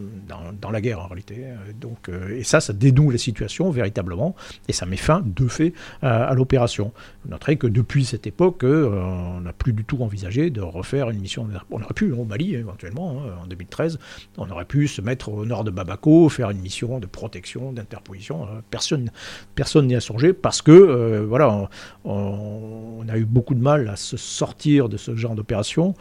[0.72, 1.46] la guerre en réalité.
[1.80, 4.36] Donc, euh, et ça, ça dénoue la situation véritablement,
[4.68, 6.92] et ça met fin de fait à, l'opération.
[7.24, 11.10] Vous noterez que depuis cette époque, euh, on n'a plus du tout envisagé de refaire
[11.10, 11.48] une mission.
[11.72, 14.00] On aurait pu au Mali éventuellement, hein, en 2013,
[14.38, 18.44] on aurait pu se mettre au nord de Babako, faire une mission de protection, d'interposition.
[18.44, 19.12] Euh, personne
[19.56, 21.70] personne n'y a songé parce que voilà,
[22.04, 25.94] on, a eu beaucoup de mal à se sortir de ce genre d'opération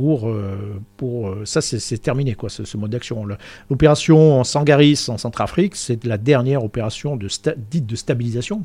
[0.00, 3.26] pour, euh, euh, ça c'est terminé quoi ce, mode d'action.
[3.68, 7.28] L'opération Sangaris en Centrafrique, c'est la dernière opération de
[7.70, 8.64] dite de stabilisation.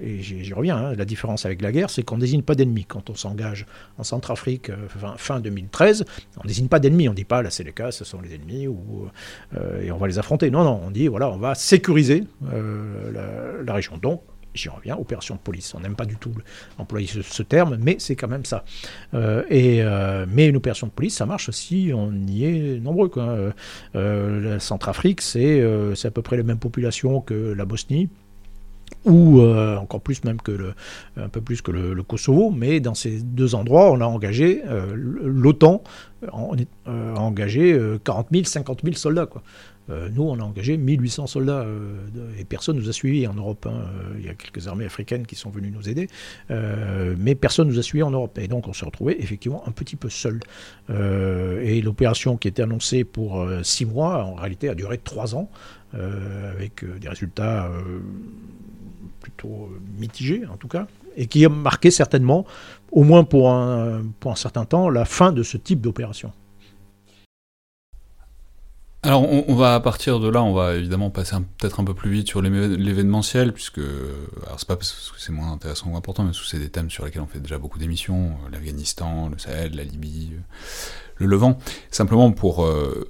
[0.00, 2.84] Et j'y reviens, hein, la différence avec la guerre, c'est qu'on ne désigne pas d'ennemis.
[2.84, 3.66] Quand on s'engage
[3.98, 4.76] en Centrafrique euh,
[5.16, 6.04] fin, 2013,
[6.38, 7.08] on ne désigne pas d'ennemis.
[7.08, 9.08] On dit pas là c'est les cas, ce sont les ennemis ou,
[9.82, 10.50] et on va les affronter.
[10.50, 13.98] Non, non, on dit voilà, on va sécuriser la, la région.
[13.98, 14.22] Donc
[14.56, 15.74] j'y reviens, opération de police.
[15.74, 16.32] On n'aime pas du tout
[16.78, 18.64] employer ce, terme, mais c'est quand même ça.
[19.14, 23.10] Euh, euh, mais une opération de police, ça marche si on y est nombreux.
[23.16, 23.52] Euh,
[23.94, 28.08] la Centrafrique, c'est à peu près la même population que la Bosnie
[29.04, 30.74] ou encore plus même que le,
[31.16, 34.62] un peu plus que le, Kosovo, mais dans ces deux endroits, on a engagé,
[34.94, 35.82] l'OTAN
[36.32, 39.28] a engagé 40 000, 50 000 soldats.
[39.88, 41.66] Euh, nous, on a engagé 1800 soldats
[42.38, 43.66] et personne nous a suivis en Europe.
[43.66, 43.84] Hein.
[44.18, 46.08] Il y a quelques armées africaines qui sont venues nous aider,
[46.48, 48.38] mais personne nous a suivis en Europe.
[48.38, 50.40] Et donc, on s'est retrouvé effectivement un petit peu seul.
[50.88, 55.50] et l'opération qui était annoncée pour six mois, en réalité, a duré trois ans,
[55.92, 57.70] avec des résultats
[59.20, 60.86] plutôt mitigés, en tout cas,
[61.16, 62.46] et qui a marqué certainement,
[62.92, 66.32] au moins pour un, pour un certain temps, la fin de ce type d'opération.
[69.06, 72.10] Alors, on, va à partir de là, on va évidemment passer peut-être un peu plus
[72.10, 76.32] vite sur l'événementiel, puisque, alors c'est pas parce que c'est moins intéressant ou important, mais
[76.34, 79.84] c'est des thèmes sur lesquels on fait déjà beaucoup d'émissions, euh, l'Afghanistan, le Sahel, la
[79.84, 80.40] Libye, euh,
[81.18, 81.56] le Levant.
[81.92, 82.64] Simplement pour.
[82.64, 83.08] Euh,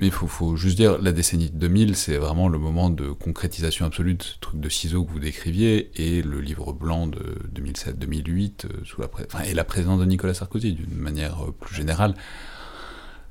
[0.00, 4.14] mais il faut, juste dire, la décennie 2000, c'est vraiment le moment de concrétisation absolue
[4.14, 9.00] de ce truc de ciseaux que vous décriviez, et le livre blanc de 2007-2008, sous
[9.00, 12.14] la, enfin, et la présidence de Nicolas Sarkozy, d'une manière plus générale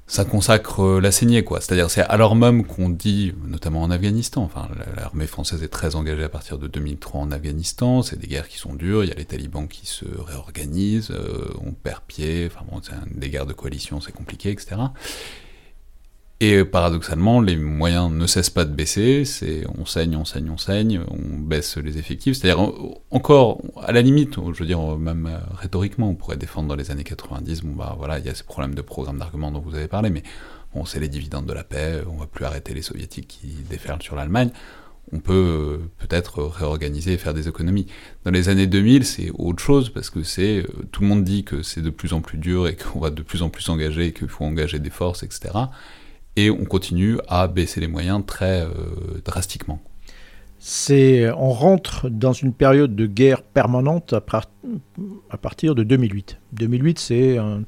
[0.09, 1.61] ça consacre euh, la saignée, quoi.
[1.61, 4.67] C'est-à-dire, c'est alors même qu'on dit, notamment en Afghanistan, enfin,
[4.97, 8.57] l'armée française est très engagée à partir de 2003 en Afghanistan, c'est des guerres qui
[8.57, 12.65] sont dures, il y a les talibans qui se réorganisent, euh, on perd pied, enfin
[12.69, 14.77] bon, c'est des guerres de coalition, c'est compliqué, etc.
[16.41, 20.57] Et paradoxalement, les moyens ne cessent pas de baisser, c'est on saigne, on saigne, on
[20.57, 22.37] saigne, on baisse les effectifs.
[22.37, 22.71] C'est-à-dire
[23.11, 26.91] encore, à la limite, je veux dire, même euh, rhétoriquement, on pourrait défendre dans les
[26.91, 29.75] années 90, bon bah voilà, il y a ces problèmes de programme d'argument dont vous
[29.75, 30.23] avez parlé, mais
[30.73, 34.01] bon, c'est les dividendes de la paix, on va plus arrêter les soviétiques qui déferlent
[34.01, 34.51] sur l'Allemagne.
[35.11, 37.87] On peut euh, peut-être réorganiser et faire des économies.
[38.23, 41.43] Dans les années 2000, c'est autre chose parce que c'est euh, tout le monde dit
[41.43, 44.13] que c'est de plus en plus dur et qu'on va de plus en plus s'engager,
[44.13, 45.49] qu'il faut engager des forces, etc
[46.35, 48.69] et on continue à baisser les moyens très euh,
[49.25, 49.81] drastiquement.
[50.57, 54.21] C'est, on rentre dans une période de guerre permanente à,
[55.29, 56.37] à partir de 2008.
[56.51, 57.63] 2008, c'est un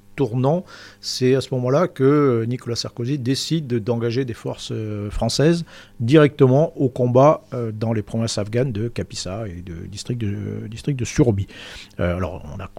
[0.99, 5.65] C'est à ce moment-là que Nicolas Sarkozy décide d'engager des forces euh, françaises
[5.99, 11.01] directement au combat euh, dans les provinces afghanes de Kapisa et de district de, district.
[11.99, 12.69] Euh, alors, on a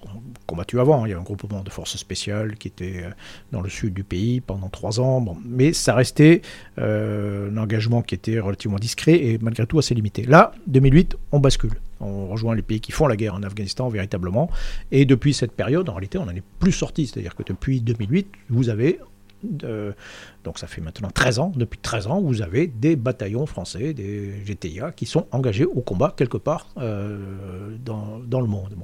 [0.46, 1.02] combattu avant.
[1.02, 1.08] Hein.
[1.08, 3.04] Il y a un groupement de forces spéciales qui était
[3.52, 5.24] dans le sud du pays pendant trois ans.
[5.44, 6.42] mais ça restait
[6.78, 10.24] un engagement qui était relativement discret et malgré tout assez limité.
[10.24, 11.72] Là, 2008, on bascule.
[12.02, 14.50] On rejoint les pays qui font la guerre en Afghanistan véritablement.
[14.90, 17.06] Et depuis cette période, en réalité, on n'en est plus sorti.
[17.06, 18.98] C'est-à-dire que depuis 2008, vous avez
[19.42, 24.32] donc ça fait maintenant 13 ans, depuis 13 ans, vous avez des bataillons français, des
[24.44, 28.74] GTIA, qui sont engagés au combat quelque part euh, dans, le monde.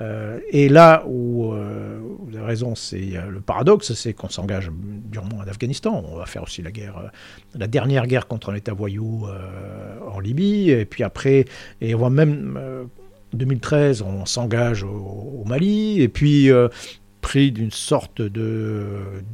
[0.00, 5.38] Euh, et là où euh, vous avez raison, c'est le paradoxe, c'est qu'on s'engage durement
[5.38, 6.04] en Afghanistan.
[6.08, 7.10] On va faire aussi la guerre,
[7.54, 9.26] la dernière guerre contre un État voyou
[10.10, 11.44] en Libye, et puis après,
[11.80, 12.58] et on voit même
[13.32, 16.50] 2013, on s'engage au, Mali, et puis
[17.24, 18.84] pris d'une sorte de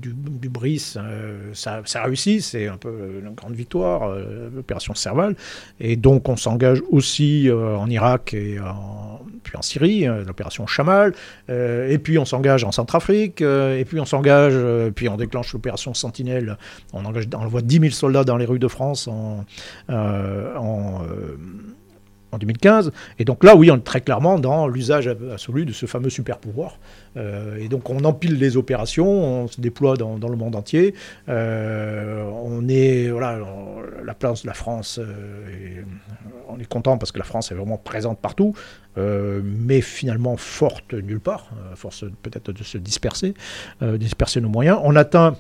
[0.00, 5.34] du, bris, euh, ça, ça, réussit, c'est un peu une grande victoire, euh, l'opération Serval,
[5.80, 11.14] et donc on s'engage aussi euh, en Irak et en, puis en Syrie, l'opération Chamal,
[11.48, 14.54] et puis on s'engage en Centrafrique, et puis on s'engage,
[14.94, 16.58] puis on déclenche l'opération Sentinelle,
[16.92, 19.44] on engage, on envoie 10 000 soldats dans les rues de France en
[22.32, 22.92] en 2015.
[23.18, 26.38] Et donc là, oui, on est très clairement dans l'usage absolu de ce fameux super
[26.38, 26.78] pouvoir.
[27.16, 30.94] Euh, et donc on empile les opérations, on se déploie dans, le monde entier.
[31.28, 33.38] Euh, on est, voilà,
[34.04, 35.82] la place de la France, euh,
[36.48, 38.54] on est content parce que la France est vraiment présente partout,
[38.96, 43.34] mais finalement forte nulle part, force peut-être de se disperser,
[43.80, 44.78] disperser nos moyens.
[44.82, 45.36] On atteint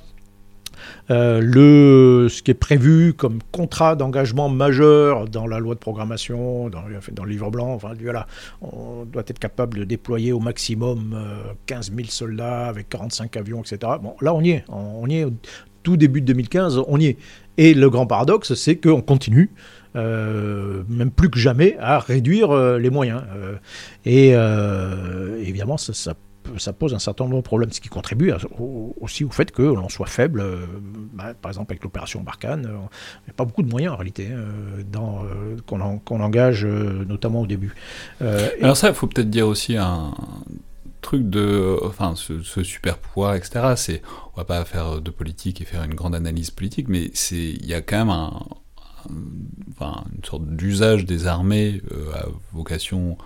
[1.10, 6.68] euh, le, ce qui est prévu comme contrat d'engagement majeur dans la loi de programmation,
[6.68, 8.26] dans, le livre blanc, enfin, voilà,
[8.62, 11.18] on doit être capable de déployer au maximum
[11.66, 13.92] 15 euh, 000 soldats avec 45 avions, etc.
[14.02, 14.64] Bon, là, on y est.
[14.68, 15.26] On, y est.
[15.82, 17.18] Tout début de 2015, on y est.
[17.56, 19.50] Et le grand paradoxe, c'est qu'on continue.
[19.96, 23.22] Euh, même plus que jamais, à réduire les moyens.
[24.04, 24.30] et
[25.40, 26.14] évidemment, ça, ça
[26.58, 28.32] ça pose un certain nombre de problèmes, ce qui contribue
[29.00, 30.40] aussi au fait que l'on soit faible.
[30.40, 30.66] Euh,
[31.12, 32.78] bah, par exemple, avec l'opération Barkhane, euh,
[33.22, 35.24] il n'y a pas beaucoup de moyens en réalité euh, dans,
[35.66, 37.74] qu'on, engage notamment au début.
[38.20, 40.12] Alors ça, il faut peut-être dire aussi un
[41.00, 43.72] truc de, enfin, ce, super pouvoir, etc.
[43.76, 44.02] C'est,
[44.34, 47.74] on va pas faire de politique et faire une grande analyse politique, mais il y
[47.74, 48.14] a quand même
[49.80, 51.80] une sorte d'usage des armées
[52.14, 53.16] à vocation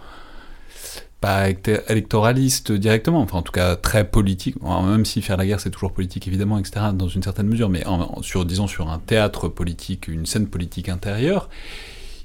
[1.25, 1.49] pas
[1.89, 5.93] électoraliste directement, enfin en tout cas très politique, même si faire la guerre c'est toujours
[5.93, 7.83] politique évidemment, etc., dans une certaine mesure, mais
[8.21, 11.49] sur, disons sur un théâtre politique, une scène politique intérieure,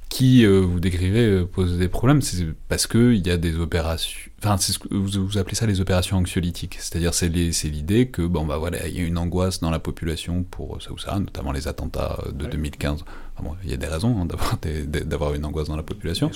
[0.10, 4.72] qui, vous décrivez, pose des problèmes, c'est parce qu'il y a des opérations Enfin, c'est
[4.72, 6.78] ce que vous, appelez ça les opérations anxiolytiques.
[6.80, 10.44] C'est-à-dire, c'est l'idée que, bon, bah voilà, il y a une angoisse dans la population
[10.44, 13.04] pour ça ou ça, notamment les attentats de 2015.
[13.66, 14.28] il y a des raisons hein,
[14.86, 16.32] d'avoir une angoisse dans la population.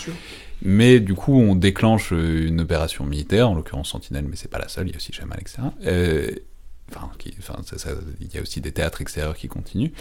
[0.62, 4.68] Mais du coup, on déclenche une opération militaire, en l'occurrence Sentinelle, mais c'est pas la
[4.68, 5.62] seule, il y a aussi Jamal, etc.
[5.86, 6.30] Euh,
[6.90, 7.10] enfin,
[8.20, 9.92] il y a aussi des théâtres extérieurs qui continuent.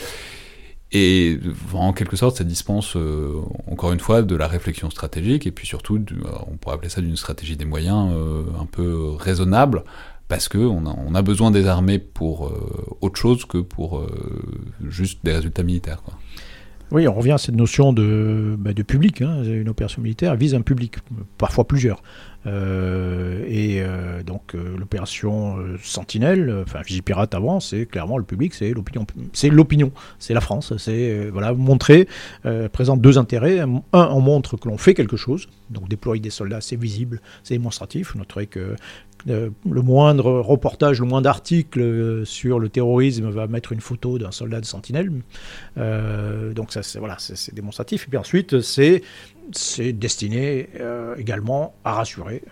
[0.92, 1.38] Et
[1.72, 3.40] en quelque sorte, ça dispense, euh,
[3.70, 7.00] encore une fois, de la réflexion stratégique, et puis surtout, euh, on pourrait appeler ça
[7.00, 9.84] d'une stratégie des moyens euh, un peu raisonnable,
[10.28, 12.50] parce qu'on a, besoin des armées pour
[13.02, 14.06] autre chose que pour
[14.82, 16.02] juste des résultats militaires.
[16.90, 19.20] Oui, on revient à cette notion de, bah, public.
[19.20, 19.44] Hein.
[19.44, 20.96] Une opération militaire vise un public,
[21.36, 22.02] parfois plusieurs.
[22.46, 28.72] Euh, et euh, donc euh, l'opération Sentinelle, enfin Vigipirate avant, c'est clairement le public, c'est
[28.72, 30.76] l'opinion, c'est l'opinion, c'est la France.
[30.78, 32.08] C'est voilà montrer,
[32.72, 33.60] présente deux intérêts.
[33.60, 37.54] Un, on montre que l'on fait quelque chose, donc déployer des soldats, c'est visible, c'est
[37.54, 38.12] démonstratif.
[38.12, 38.76] Vous noterez que
[39.26, 44.30] le moindre reportage, le moindre article euh, sur le terrorisme va mettre une photo d'un
[44.30, 45.12] soldat de sentinelle.
[45.78, 48.04] Euh, donc ça, c'est voilà, c'est démonstratif.
[48.04, 49.02] Et puis ensuite, c'est
[49.50, 50.68] c'est destiné
[51.18, 52.42] également à rassurer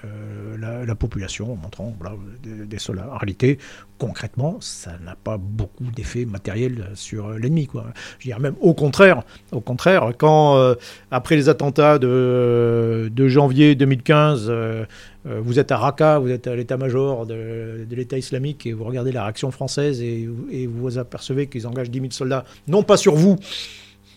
[0.58, 1.96] la, population en montrant
[2.42, 3.08] des, soldats.
[3.12, 3.58] En réalité,
[4.00, 7.66] concrètement, ça n'a pas beaucoup d'effet matériel sur l'ennemi.
[7.66, 7.84] Quoi.
[8.18, 9.22] Je dirais même au contraire,
[9.52, 10.74] au contraire, quand
[11.10, 14.50] après les attentats de, janvier 2015
[15.26, 19.12] euh, vous êtes à Raqqa, vous êtes à l'état-major de, l'État islamique et vous regardez
[19.12, 20.26] la réaction française et,
[20.66, 23.36] vous apercevez qu'ils engagent 10 000 soldats, non pas sur vous,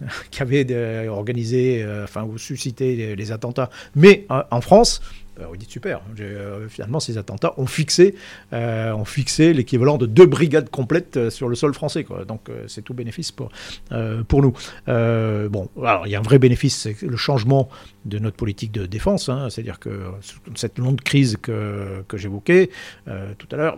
[0.32, 5.02] qui avez organisé, euh, enfin, ou suscité les, attentats, mais en France,
[5.40, 6.02] euh, vous dites super.
[6.20, 8.16] Euh, finalement, ces attentats ont fixé,
[8.54, 12.04] euh, ont fixé l'équivalent de deux brigades complètes sur le sol français.
[12.04, 12.26] Quoi.
[12.26, 13.50] Donc, c'est tout bénéfice pour,
[14.28, 14.54] pour nous.
[14.88, 17.70] bon, alors, il y a un vrai bénéfice, c'est le changement
[18.06, 19.30] de notre politique de défense.
[19.30, 19.48] Hein.
[19.50, 19.90] C'est-à-dire que
[20.56, 22.70] cette longue crise que, que j'évoquais
[23.38, 23.78] tout à l'heure,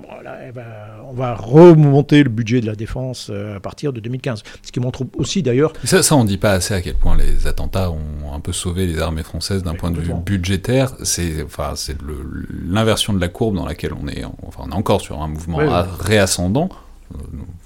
[1.07, 4.43] on va remonter le budget de la défense à partir de 2015.
[4.61, 5.73] Ce qui montre aussi d'ailleurs.
[5.83, 8.51] Ça, ça on ne dit pas assez à quel point les attentats ont un peu
[8.51, 10.93] sauvé les armées françaises d'un point de vue budgétaire.
[11.03, 11.97] C'est enfin, c'est
[12.67, 15.59] l'inversion de la courbe dans laquelle on est, enfin, on est encore sur un mouvement
[15.99, 16.69] réascendant,
[17.13, 17.17] euh,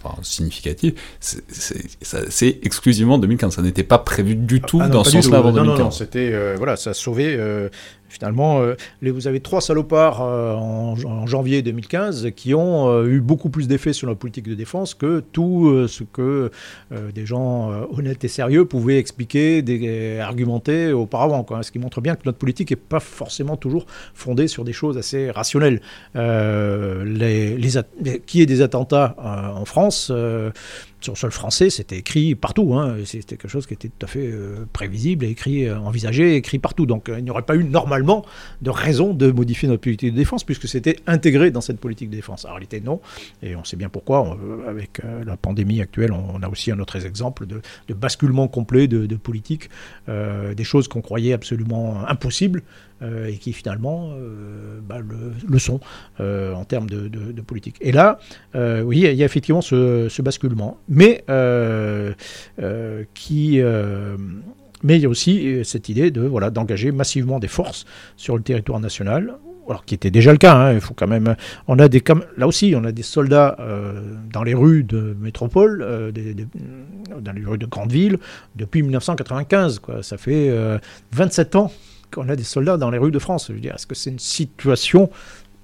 [0.03, 3.56] enfin, significatif, c'est exclusivement 2015.
[3.56, 5.77] Ça n'était pas prévu du tout ah dans ce sens-là avant 2015.
[5.77, 6.93] Non, non, c'était, euh, voilà, ça a
[8.10, 13.49] Finalement, euh, vous avez trois salopards euh, en, janvier 2015 qui ont euh, eu beaucoup
[13.49, 16.52] plus d'effet sur la politique de défense que tout ce que
[16.91, 21.44] des gens honnêtes et sérieux pouvaient expliquer, argumenter auparavant.
[21.44, 21.61] Quoi.
[21.64, 24.98] Ce qui montre bien que notre politique n'est pas forcément toujours fondée sur des choses
[24.98, 25.81] assez rationnelles.
[26.15, 30.11] les, les, qui est des attentats en France
[31.02, 32.74] sur le sol français, c'était écrit partout.
[32.76, 32.98] Hein.
[33.06, 36.86] C'était quelque chose qui était tout à fait euh, prévisible, écrit, euh, envisagé, écrit partout.
[36.86, 38.26] Donc euh, il n'y aurait pas eu normalement
[38.62, 42.16] de raison de modifier notre politique de défense puisque c'était intégré dans cette politique de
[42.16, 42.46] défense.
[42.46, 43.00] En réalité, non.
[43.42, 44.38] Et on sait bien pourquoi.
[44.68, 47.62] avec la pandémie actuelle, on, a aussi un autre exemple de,
[47.94, 49.70] basculement complet de, politique,
[50.08, 52.64] des choses qu'on croyait absolument impossibles.
[53.02, 54.12] et qui finalement
[54.88, 55.80] bah, le, sont
[56.20, 57.78] en termes de, politique.
[57.82, 58.20] Et là,
[58.56, 62.14] oui, il y a effectivement ce basculement mais euh,
[62.61, 64.18] euh, qui euh,
[64.84, 67.86] mais il y a aussi cette idée de voilà d'engager massivement des forces
[68.18, 69.36] sur le territoire national
[69.68, 71.36] alors qui était déjà le cas, hein, il faut quand même.
[71.68, 72.03] On a des,
[72.38, 73.56] là aussi, on a des soldats
[74.34, 76.11] dans les rues de métropole,
[77.22, 78.18] dans les rues de grandes villes,
[78.56, 79.78] depuis 1995.
[79.78, 80.02] Quoi.
[80.02, 80.52] Ça fait
[81.11, 81.72] 27 ans
[82.11, 83.45] qu'on a des soldats dans les rues de France.
[83.49, 85.11] Je veux dire, est-ce que c'est une situation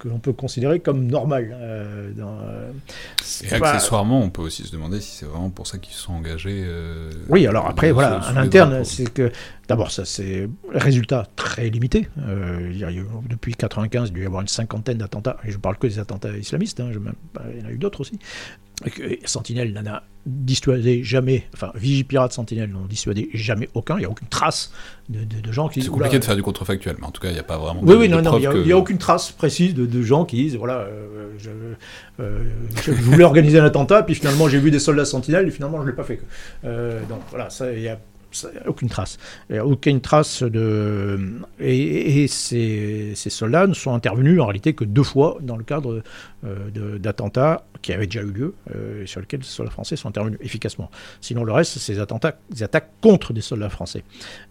[0.06, 1.56] que l'on peut considérer comme normal.
[1.58, 2.72] Euh, euh,
[3.42, 6.12] et accessoirement, on peut aussi se demander si c'est vraiment pour ça qu'ils se sont
[6.12, 6.62] engagés.
[6.64, 9.32] Euh, oui, alors après, voilà, en interne, c'est que
[9.68, 12.08] d'abord, ça c'est résultat très limité.
[12.70, 12.90] il y a
[13.28, 15.36] depuis 95, il doit y avoir une cinquantaine d'attentats.
[15.44, 16.80] Et je parle que des attentats islamistes.
[16.80, 18.18] Hein, je, il y en a eu d'autres aussi.
[19.24, 24.10] Sentinelle n'en a dissuadé jamais, enfin Vigipirate Sentinelle n'en dissuadé jamais aucun, il n'y a
[24.10, 24.72] aucune trace
[25.08, 25.82] de, gens qui...
[25.82, 27.80] C'est compliqué de faire du contrefactuel, mais en tout cas il n'y a pas vraiment...
[27.82, 30.80] Oui, oui, non, non, il n'y a, aucune trace précise de, gens qui disent, voilà,
[30.80, 31.32] euh,
[32.20, 32.42] euh,
[32.84, 35.84] je, voulais organiser un attentat, puis finalement j'ai vu des soldats Sentinelle, et finalement je
[35.84, 36.20] ne l'ai pas fait.
[36.64, 37.98] Euh, donc voilà, ça, il y a
[38.66, 39.18] aucune trace.
[39.62, 41.18] aucune trace de.
[41.60, 46.02] Et, ces, ces, soldats ne sont intervenus en réalité que deux fois dans le cadre
[46.98, 50.38] d'attentats qui avaient déjà eu lieu euh, et sur lesquels les soldats français sont intervenus
[50.42, 50.90] efficacement.
[51.20, 54.02] Sinon, le reste, c'est des attentats, des attaques contre des soldats français.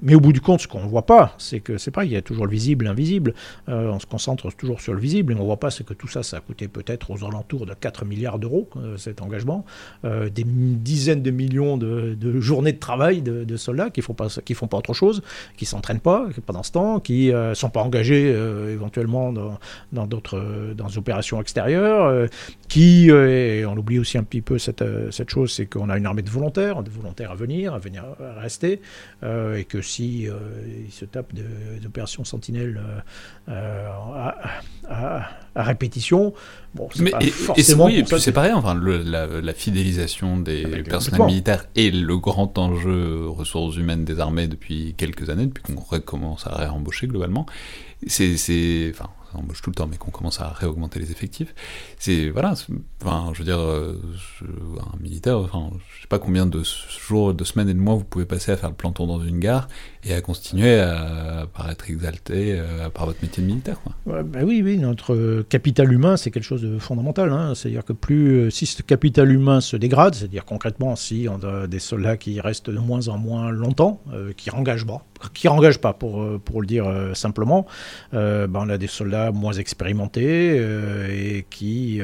[0.02, 2.12] Mais au bout du compte, ce qu'on ne voit pas, c'est que c'est pas, il
[2.12, 3.34] y a toujours le visible, l'invisible.
[3.70, 5.94] Euh, on se concentre toujours sur le visible et on ne voit pas ce que
[5.94, 9.66] tout ça, ça a coûté peut-être aux alentours de 4 milliards d'euros, euh, cet engagement,
[10.04, 14.68] des dizaines de millions de, journées de travail de, soldats qui font pas qui font
[14.68, 15.22] pas autre chose,
[15.58, 18.30] qui s'entraînent pas pendant ce temps, qui ne sont pas engagés
[18.72, 19.34] éventuellement
[19.92, 21.85] dans d'autres dans, des opérations extérieures,
[22.68, 26.06] qui et on oublie aussi un petit peu cette, cette chose, c'est qu'on a une
[26.06, 28.82] armée de volontaires, de volontaires à venir, à venir à rester,
[29.24, 30.28] et que si
[30.86, 31.34] ils se tapent
[31.82, 32.82] d'opérations sentinelles
[33.48, 34.36] à,
[35.56, 36.34] répétition.
[36.74, 41.94] Bon, mais pas forcément et, c'est pareil, enfin, la, fidélisation des ah, personnels militaires est
[41.94, 47.08] le grand enjeu ressources humaines des armées depuis quelques années, depuis qu'on recommence à réembaucher
[47.08, 47.46] globalement.
[48.08, 51.54] C'est, enfin, embauche tout le temps, mais qu'on commence à réaugmenter les effectifs.
[52.00, 52.54] C'est voilà,
[53.02, 54.02] enfin, je veux dire, euh,
[54.42, 56.64] un militaire, enfin, je sais pas combien de
[57.08, 59.40] jours, de semaines et de mois vous pouvez passer à faire le planton dans une
[59.40, 59.68] gare
[60.06, 63.78] et à continuer à, paraître exalté euh, par votre métier de militaire.
[64.06, 67.32] Bah oui, oui, notre capital humain, c'est quelque chose de fondamental.
[67.32, 67.54] Hein.
[67.56, 71.68] C'est-à-dire que plus, euh, si ce capital humain se dégrade, c'est-à-dire concrètement, si on a
[71.68, 74.02] des soldats qui restent de moins en moins longtemps,
[74.38, 75.48] qui rengagent pas, qui
[75.82, 77.66] pas pour, pour le dire simplement,
[78.12, 80.58] ben on a des soldats moins expérimentés
[81.10, 82.02] et qui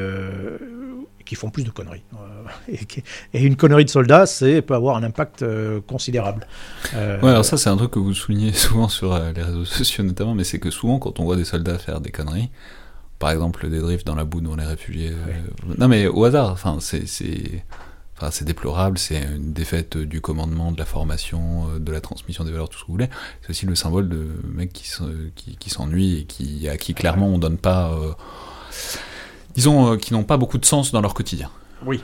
[1.32, 2.04] qui font plus de conneries.
[2.14, 2.76] Euh,
[3.34, 6.46] et, une connerie de soldat, c'est peut avoir un impact euh, considérable.
[6.94, 10.04] Euh, ouais, alors ça, c'est un truc que vous soulignez souvent sur les réseaux sociaux
[10.04, 12.50] notamment, mais c'est que souvent, quand on voit des soldats faire des conneries,
[13.18, 15.14] par exemple des drifts dans la boue devant les réfugiés,
[15.78, 17.06] non mais au hasard, enfin, c'est.
[18.18, 22.52] Enfin, c'est déplorable, c'est une défaite du commandement, de la formation, de la transmission des
[22.52, 23.10] valeurs, tout ce que vous voulez.
[23.42, 24.92] C'est aussi le symbole de mecs qui,
[25.34, 27.98] qui, qui s'ennuient et qui, à qui clairement on donne pas
[29.56, 31.50] disons, euh, qui n'ont pas beaucoup de sens dans leur quotidien.
[31.86, 32.00] Oui,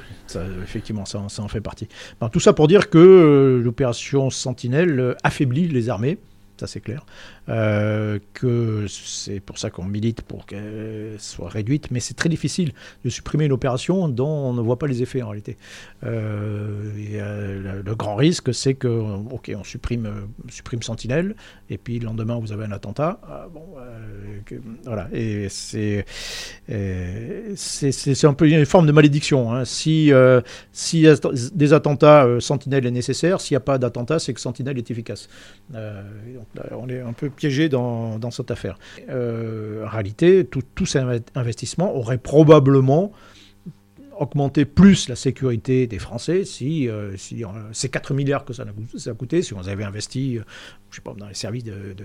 [0.63, 1.87] effectivement, ça, en fait partie.
[2.31, 6.17] tout ça pour dire que euh, l'opération Sentinelle euh, affaiblit les armées,
[6.59, 7.05] ça c'est clair.
[7.49, 12.73] Euh, que c'est pour ça qu'on milite pour qu'elle soit réduite, mais c'est très difficile
[13.05, 15.57] de supprimer une opération dont on ne voit pas les effets en réalité.
[16.03, 21.35] Euh, euh, le, grand risque, c'est que, ok, on supprime, supprime Sentinelle,
[21.69, 23.19] et puis le lendemain vous avez un attentat.
[23.23, 23.63] Ah, bon,
[24.83, 26.05] voilà, et c'est
[27.55, 29.53] c'est un peu une forme de malédiction.
[29.53, 29.63] Hein.
[29.63, 30.11] Si,
[30.73, 31.07] si
[31.53, 35.29] des attentats, Sentinelle est nécessaire, s'il n'y a pas d'attentat, c'est que Sentinelle est efficace.
[35.69, 38.77] donc là, on est un peu piégé dans, cette affaire.
[39.09, 40.99] Euh, en réalité, tout, ces
[41.35, 43.13] investissements auraient probablement
[44.19, 49.13] augmenté plus la sécurité des Français si, euh, euh, ces 4 milliards que ça a,
[49.13, 50.39] coûté, si on avait investi
[50.89, 51.95] je sais pas, dans les services de,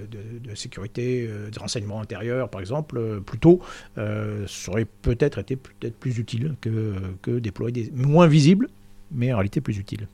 [0.54, 3.60] sécurité, de renseignement intérieur par exemple, plus tôt,
[3.96, 8.68] ça aurait peut-être été peut-être plus utile que, déployer des moins visibles,
[9.10, 10.06] mais en réalité plus utile.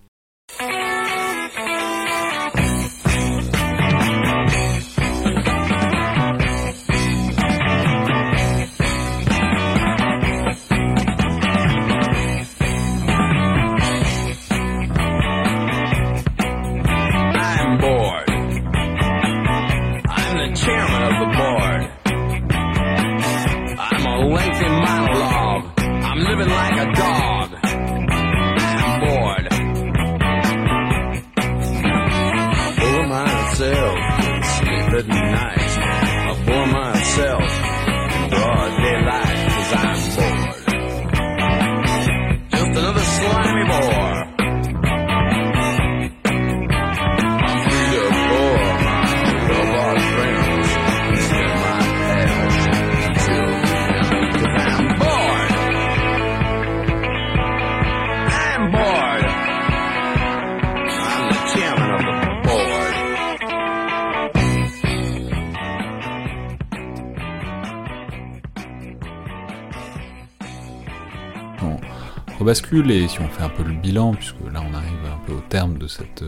[72.48, 75.34] Bascule et si on fait un peu le bilan, puisque là on arrive un peu
[75.34, 76.24] au terme de cette,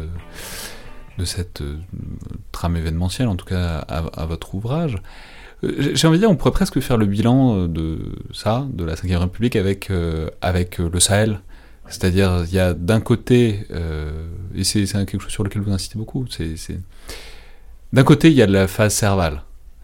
[1.21, 1.79] de cette euh,
[2.53, 4.99] trame événementielle, en tout cas à, votre ouvrage,
[5.65, 7.99] euh, j'ai envie de dire, on pourrait presque faire le bilan euh, de
[8.35, 9.91] ça, de la Ve République, avec,
[10.43, 11.41] avec le Sahel.
[11.89, 13.67] C'est-à-dire, il y a d'un côté,
[14.55, 16.79] et c'est quelque chose sur lequel vous insistez beaucoup, c'est
[17.93, 19.43] d'un côté, il y a la phase servale,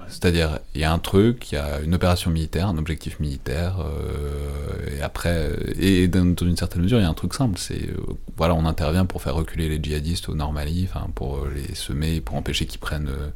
[0.09, 3.79] c'est-à-dire, il y a un truc, il y a une opération militaire, un objectif militaire,
[3.81, 7.91] euh, et après, et dans, une certaine mesure, il y a un truc simple, c'est,
[7.91, 7.97] euh,
[8.37, 12.37] voilà, on intervient pour faire reculer les djihadistes au Normali, enfin, pour les semer, pour
[12.37, 13.31] empêcher qu'ils prennent euh,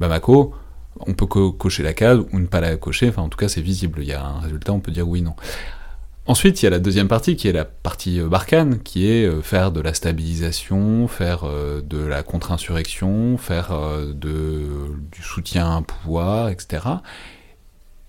[0.00, 0.54] Bamako.
[1.06, 3.62] On peut cocher la case ou ne pas la cocher, enfin, en tout cas, c'est
[3.62, 5.34] visible, il y a un résultat, on peut dire oui, non.
[6.26, 9.24] Ensuite, il y a la deuxième partie qui est la partie euh, Barkhane, qui est
[9.24, 13.72] euh, faire de la stabilisation, faire euh, de la contre-insurrection, faire
[14.14, 16.82] du soutien à un pouvoir, etc.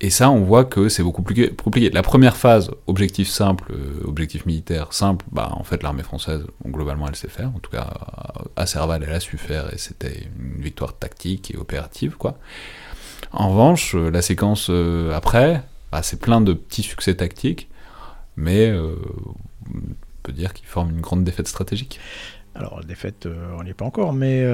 [0.01, 1.89] Et ça, on voit que c'est beaucoup plus compliqué.
[1.91, 3.71] La première phase, objectif simple,
[4.03, 7.49] objectif militaire simple, bah, en fait, l'armée française, globalement, elle sait faire.
[7.55, 7.88] En tout cas,
[8.55, 12.38] à Serval, elle a su faire, et c'était une victoire tactique et opérative, quoi.
[13.31, 14.71] En revanche, la séquence
[15.13, 17.69] après, bah, c'est plein de petits succès tactiques,
[18.41, 19.80] mais on
[20.23, 21.99] peut dire qu'ils forment une grande défaite stratégique.
[22.55, 23.27] Alors, défaite,
[23.57, 24.45] on n'y est pas encore, mais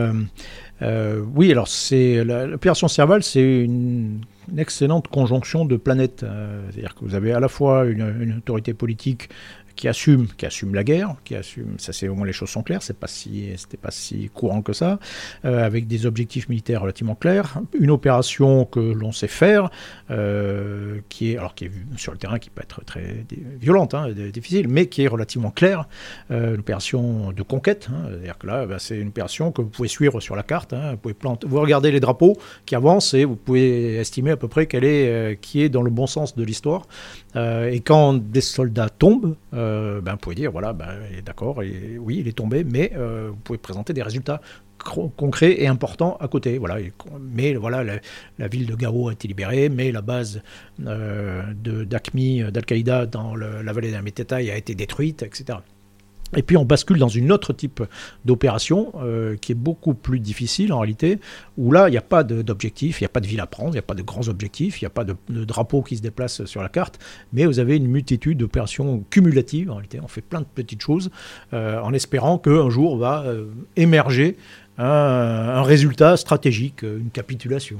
[1.35, 4.21] oui, alors c'est l'opération Serval, c'est une
[4.57, 6.23] excellente conjonction de planètes.
[6.23, 9.29] Euh, c'est-à-dire que vous avez à la fois une autorité politique
[9.77, 12.63] qui assume, qui assume la guerre, qui assume, ça c'est au moins les choses sont
[12.63, 14.99] claires, c'est pas si, c'était pas si courant que ça,
[15.45, 19.69] euh, avec des objectifs militaires relativement clairs, une opération que l'on sait faire,
[20.09, 23.23] euh, qui est, alors qui est sur le terrain qui peut être très
[23.61, 25.87] violente, hein, difficile, mais qui est relativement claire,
[26.31, 29.69] euh, une opération de conquête, hein, c'est-à-dire que là, bah, c'est une opération que vous
[29.69, 32.35] pouvez suivre sur la carte, hein, vous pouvez planter, vous regardez les drapeaux
[32.65, 35.91] qui avancent et vous pouvez estimer à peu près quelle est, qui est dans le
[35.91, 36.87] bon sens de l'histoire,
[37.35, 39.66] et quand des soldats tombent, euh,
[40.01, 40.87] ben, vous pouvez dire, voilà, ben,
[41.25, 44.41] d'accord, oui, il est tombé, mais euh, vous pouvez présenter des résultats
[44.77, 46.57] concrets et importants à côté.
[46.57, 46.77] Voilà.
[47.19, 47.83] Mais voilà,
[48.37, 50.41] la, ville de Gao a été libérée, mais la base
[50.85, 55.59] euh, d'Aqmi, d'Al-Qaïda dans la vallée d'Ametetaï a été détruite, etc.
[56.35, 57.81] Et puis on bascule dans une autre type
[58.25, 61.19] d'opération euh, qui est beaucoup plus difficile en réalité,
[61.57, 63.69] où là il n'y a pas d'objectif, il n'y a pas de ville à prendre,
[63.69, 66.01] il n'y a pas de grands objectifs, il n'y a pas de, drapeau qui se
[66.01, 66.99] déplace sur la carte,
[67.31, 69.99] mais vous avez une multitude d'opérations cumulatives en réalité.
[70.03, 71.11] On fait plein de petites choses
[71.53, 73.45] euh, en espérant qu'un jour va euh,
[73.77, 74.35] émerger
[74.77, 77.77] un, résultat stratégique, une capitulation.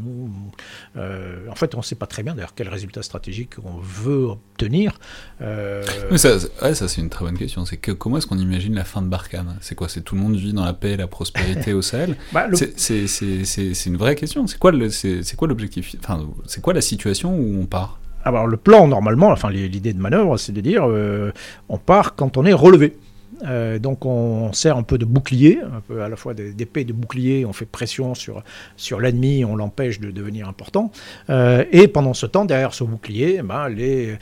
[0.95, 4.25] Euh, en fait, on ne sait pas très bien d'ailleurs quel résultat stratégique on veut
[4.25, 4.99] obtenir.
[5.41, 5.83] Euh,
[6.15, 7.65] ça, ça c'est une très bonne question.
[7.65, 9.57] C'est que comment est-ce qu'on imagine la fin de Barkhane?
[9.61, 9.89] C'est quoi?
[9.89, 12.15] C'est tout le monde vit dans la paix et la prospérité au Sahel?
[12.33, 14.47] Bah, C'est une vraie question.
[14.47, 15.95] C'est quoi l'objectif?
[15.99, 17.99] Enfin, c'est quoi la situation où on part?
[18.27, 21.31] Alors le plan normalement, enfin l'idée de manœuvre, c'est de dire euh,
[21.69, 22.97] on part quand on est relevé.
[23.45, 26.93] Euh, donc on sert un peu de bouclier, un peu à la fois d'épée de
[26.93, 28.43] bouclier, on fait pression sur,
[28.75, 30.91] sur l'ennemi, on l'empêche de devenir important.
[31.29, 34.17] Euh, et pendant ce temps, derrière ce bouclier, ben, les,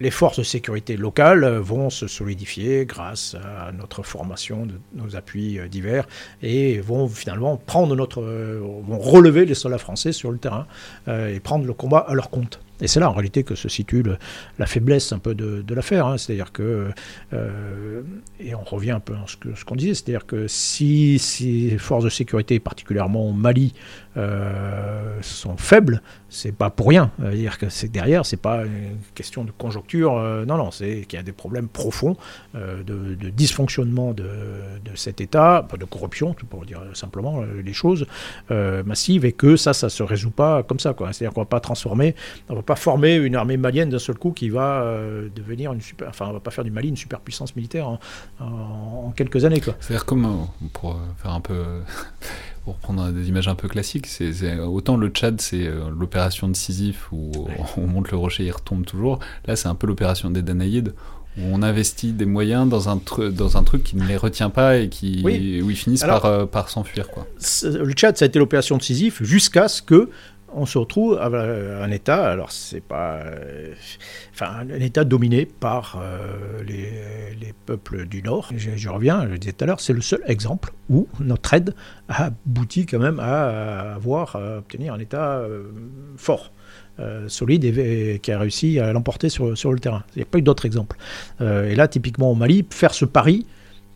[0.00, 5.58] les forces de sécurité locales vont se solidifier grâce à notre formation, de nos appuis
[5.58, 6.06] euh, divers,
[6.42, 10.66] et vont finalement prendre notre, vont relever les soldats français sur le terrain
[11.08, 12.60] et prendre le combat à leur compte.
[12.80, 14.04] Et c'est là en réalité que se situe
[14.58, 16.06] la faiblesse un peu de, l'affaire.
[16.06, 16.18] Hein.
[16.18, 16.90] C'est-à-dire que,
[17.32, 18.02] euh,
[18.40, 22.10] et on revient un peu à ce qu'on disait, c'est-à-dire que si, les forces de
[22.10, 23.74] sécurité, particulièrement au Mali,
[24.16, 26.00] euh, sont faibles,
[26.30, 27.10] c'est pas pour rien.
[27.32, 30.16] dire que c'est derrière, c'est pas une question de conjoncture.
[30.16, 32.16] Euh, non, non, c'est qu'il y a des problèmes profonds
[32.54, 34.26] de, dysfonctionnement de,
[34.94, 38.06] cet État, de corruption, pour dire simplement les choses
[38.50, 40.94] massives, et que ça, ça se résout pas comme ça.
[40.98, 42.14] C'est-à-dire qu'on va pas transformer,
[42.48, 44.84] on va pas former une armée malienne d'un seul coup qui va
[45.34, 47.98] devenir une super, enfin, on va pas faire du Mali une superpuissance militaire
[48.40, 49.62] en, quelques années.
[49.80, 51.64] C'est-à-dire comment, pour faire un peu
[52.66, 56.56] pour prendre des images un peu classiques, c'est autant le Tchad, c'est euh, l'opération de
[56.56, 57.30] Sisyphe où
[57.76, 59.20] on monte le rocher, il retombe toujours.
[59.46, 60.92] Là, c'est un peu l'opération des Danaïdes
[61.38, 64.78] où on investit des moyens dans un, dans un truc qui ne les retient pas
[64.78, 65.28] et qui, où
[65.70, 67.06] ils finissent par, euh, par s'enfuir.
[67.62, 70.10] Le Tchad, ça a été l'opération de Sisyphe jusqu'à ce que
[70.56, 73.20] on se retrouve à un État, alors c'est pas,
[74.32, 78.50] enfin un État dominé par euh, les, peuples du Nord.
[78.56, 81.74] Je, reviens, je disais tout à l'heure, c'est le seul exemple où notre aide
[82.08, 85.64] a abouti quand même à avoir, à obtenir un État euh,
[86.16, 86.52] fort.
[86.98, 90.02] Euh, solide et, qui a réussi à l'emporter sur, sur le terrain.
[90.14, 90.96] Il n'y a pas eu d'autres exemples.
[91.40, 93.44] et là, typiquement au Mali, faire ce pari,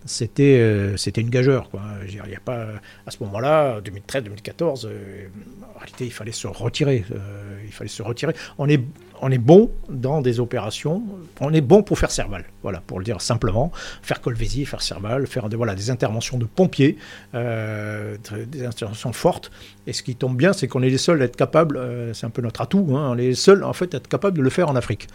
[0.04, 1.70] c'était euh, c'était une gageure.
[1.70, 1.82] Quoi.
[2.06, 2.66] Il y a pas,
[3.06, 5.26] à ce moment-là, 2013-2014, euh,
[5.74, 7.04] en réalité, il fallait se retirer.
[7.12, 8.34] Euh, il fallait se retirer.
[8.58, 8.80] On est
[9.22, 11.02] on est bon dans des opérations,
[11.40, 13.70] on est bon pour faire Serval, voilà, pour le dire simplement,
[14.02, 16.96] faire Colvézi, faire Serval, faire des, voilà, des interventions de pompiers,
[17.34, 18.16] euh,
[18.46, 19.50] des interventions fortes.
[19.86, 22.26] Et ce qui tombe bien, c'est qu'on est les seuls à être capables, euh, c'est
[22.26, 24.42] un peu notre atout, hein, on est les seuls en fait à être capables de
[24.42, 25.08] le faire en Afrique.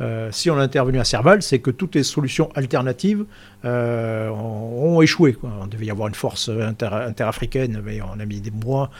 [0.00, 3.24] Euh, si on a intervenu à Serval, c'est que toutes les solutions alternatives
[3.64, 5.36] ont, échoué.
[5.42, 8.90] On devait y avoir une force inter, interafricaine, mais on a mis des mois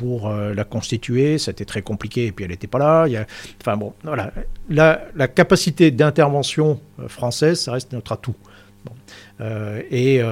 [0.00, 1.36] pour euh, la constituer.
[1.36, 3.06] C'était très compliqué et puis elle n'était pas là.
[3.60, 4.32] Enfin bon, voilà.
[4.70, 8.34] La, capacité d'intervention euh, française, ça reste notre atout.
[9.42, 10.22] Euh, et,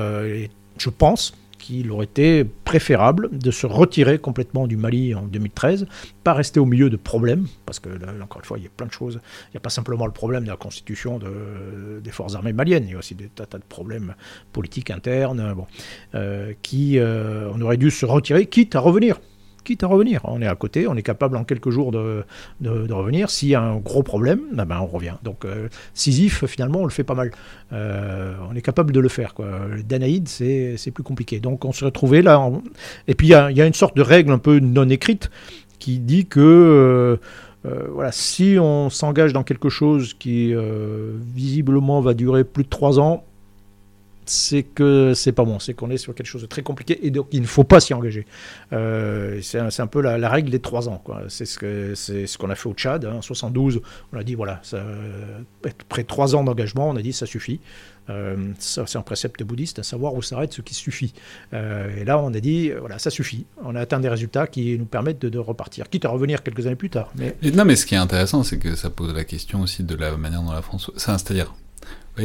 [0.79, 5.87] je pense qu'il aurait été préférable de se retirer complètement du Mali en 2013,
[6.25, 8.71] pas rester au milieu de problèmes, parce que là, encore une fois, il y a
[8.75, 9.21] plein de choses.
[9.49, 12.85] Il n'y a pas simplement le problème de la constitution de, des forces armées maliennes,
[12.87, 14.15] il y a aussi des tas, de problèmes
[14.53, 15.67] politiques internes, bon,
[16.63, 19.19] qui on aurait dû se retirer, quitte à revenir
[19.65, 20.21] quitte à revenir.
[20.25, 22.25] On est à côté, on est capable en quelques jours de,
[22.61, 23.31] de, revenir.
[23.31, 25.15] S'il y a un gros problème, ben, ben on revient.
[25.23, 27.31] Donc euh, Sisyphe, finalement, on le fait pas mal.
[27.73, 29.35] Euh, on est capable de le faire.
[29.85, 31.41] Danaïde, c'est plus compliqué.
[31.41, 32.51] Donc on se retrouvait là.
[33.07, 35.31] Et puis il y a, une sorte de règle un peu non écrite
[35.79, 37.19] qui dit que...
[37.67, 40.55] Euh, voilà, si on s'engage dans quelque chose qui
[41.35, 43.25] visiblement va durer plus de trois ans,
[44.29, 47.11] c'est que c'est pas bon, c'est qu'on est sur quelque chose de très compliqué et
[47.11, 48.27] donc il ne faut pas s'y engager.
[48.73, 51.03] Euh, c'est un, peu la, règle des trois ans.
[51.29, 53.05] C'est ce qu'on a fait au Tchad.
[53.05, 53.17] Hein.
[53.19, 53.81] En 72,
[54.13, 54.83] on a dit voilà, ça,
[55.65, 57.61] après trois ans d'engagement, on a dit ça suffit.
[58.11, 61.13] Euh, c'est un précepte bouddhiste, à savoir où s'arrête ce qui suffit.
[61.53, 63.45] Euh, et là, on a dit, voilà, ça suffit.
[63.63, 66.77] On a atteint des résultats qui nous permettent de, repartir, quitte à revenir quelques années
[66.77, 67.13] plus tard.
[67.55, 70.17] Non, mais ce qui est intéressant, c'est que ça pose la question aussi de la
[70.17, 70.91] manière dont la France...
[70.97, 71.55] C'est-à-dire,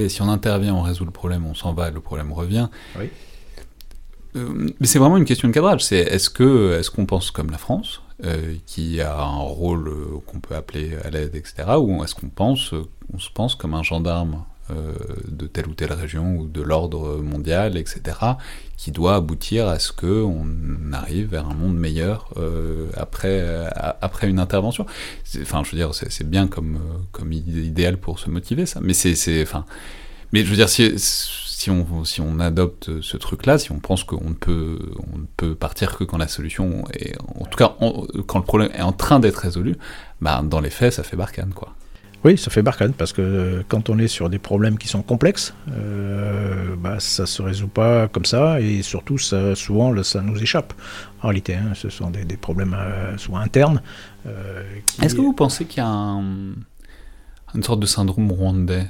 [0.10, 2.70] si on intervient, on résout le problème, on s'en va, le problème revient.
[4.36, 5.84] Euh, mais c'est vraiment une question de cadrage.
[5.84, 10.20] C'est est-ce que est-ce qu'on pense comme la France, euh, qui a un rôle euh,
[10.26, 12.74] qu'on peut appeler à l'aide, etc., ou est-ce qu'on pense,
[13.14, 17.78] on se pense comme un gendarme de telle ou telle région ou de l'ordre mondial,
[17.78, 18.18] etc.,
[18.78, 20.46] qui doit aboutir à ce qu'on
[20.92, 22.30] arrive vers un monde meilleur
[22.96, 23.70] après,
[24.02, 24.86] après une intervention.
[25.42, 26.80] Enfin, je veux dire, c'est bien comme,
[27.12, 28.80] comme idéal pour se motiver, ça.
[28.82, 29.66] Mais c'est, enfin,
[30.32, 34.04] mais je veux dire, si, si on, si on adopte ce truc-là, si on pense
[34.04, 34.80] qu'on ne peut,
[35.14, 37.78] on peut partir que quand la solution est, en tout cas,
[38.28, 39.76] quand le problème est en train d'être résolu,
[40.22, 41.76] bah, dans les faits, ça fait barcane, quoi.
[42.26, 45.02] Oui, ça fait barcane parce que euh, quand on est sur des problèmes qui sont
[45.02, 50.42] complexes, euh, bah, ça se résout pas comme ça et surtout ça, souvent ça nous
[50.42, 50.74] échappe.
[51.22, 53.82] En réalité, hein, ce sont des, problèmes euh, souvent internes.
[54.26, 54.64] Euh,
[55.02, 58.88] Est-ce que vous pensez qu'il y a une sorte de syndrome rwandais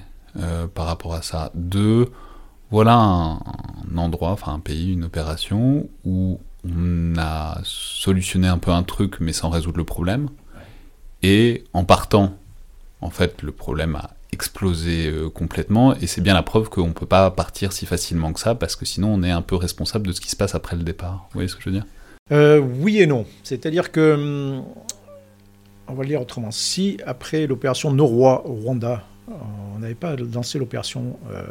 [0.76, 1.52] par rapport à ça?
[1.56, 2.10] De
[2.70, 3.40] voilà un,
[3.98, 9.34] endroit, enfin un pays, une opération où on a solutionné un peu un truc mais
[9.34, 10.30] sans résoudre le problème.
[11.24, 12.36] Et en partant,
[13.04, 16.94] en fait, le problème a explosé euh, complètement et c'est bien la preuve qu'on ne
[16.94, 20.08] peut pas partir si facilement que ça parce que sinon on est un peu responsable
[20.08, 21.28] de ce qui se passe après le départ.
[21.30, 21.86] Vous voyez ce que je veux dire?
[22.32, 23.26] Euh, Oui et non.
[23.44, 24.66] C'est-à-dire que, hum,
[25.88, 30.58] on va le dire autrement, si après l'opération Noroi au Rwanda, on n'avait pas lancé
[30.58, 31.44] l'opération euh,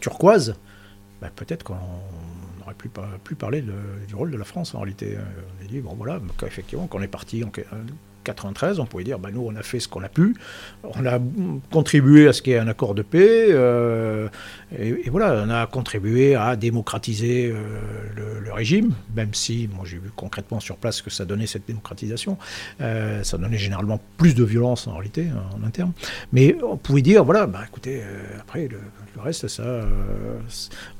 [0.00, 0.56] turquoise,
[1.20, 1.76] bah, peut-être qu'on
[2.60, 2.74] n'aurait
[3.22, 3.62] plus, parlé
[4.08, 5.16] du rôle de la France en réalité.
[5.18, 7.44] On a dit, bon voilà, effectivement, quand on est parti
[8.24, 10.34] 93, on pouvait dire, bah, nous, on a fait ce qu'on a pu,
[10.82, 11.18] on a
[11.70, 14.28] contribué à ce qu'il y ait un accord de paix, euh,
[14.78, 20.12] et, voilà, on a contribué à démocratiser euh, le, régime, même si, moi j'ai vu
[20.14, 22.38] concrètement sur place que ça donnait cette démocratisation,
[22.80, 25.26] euh, ça donnait généralement plus de violence en réalité,
[25.56, 25.90] en interne,
[26.32, 28.00] mais on pouvait dire, voilà, bah, écoutez,
[28.38, 28.78] après, le,
[29.20, 29.80] reste, ça,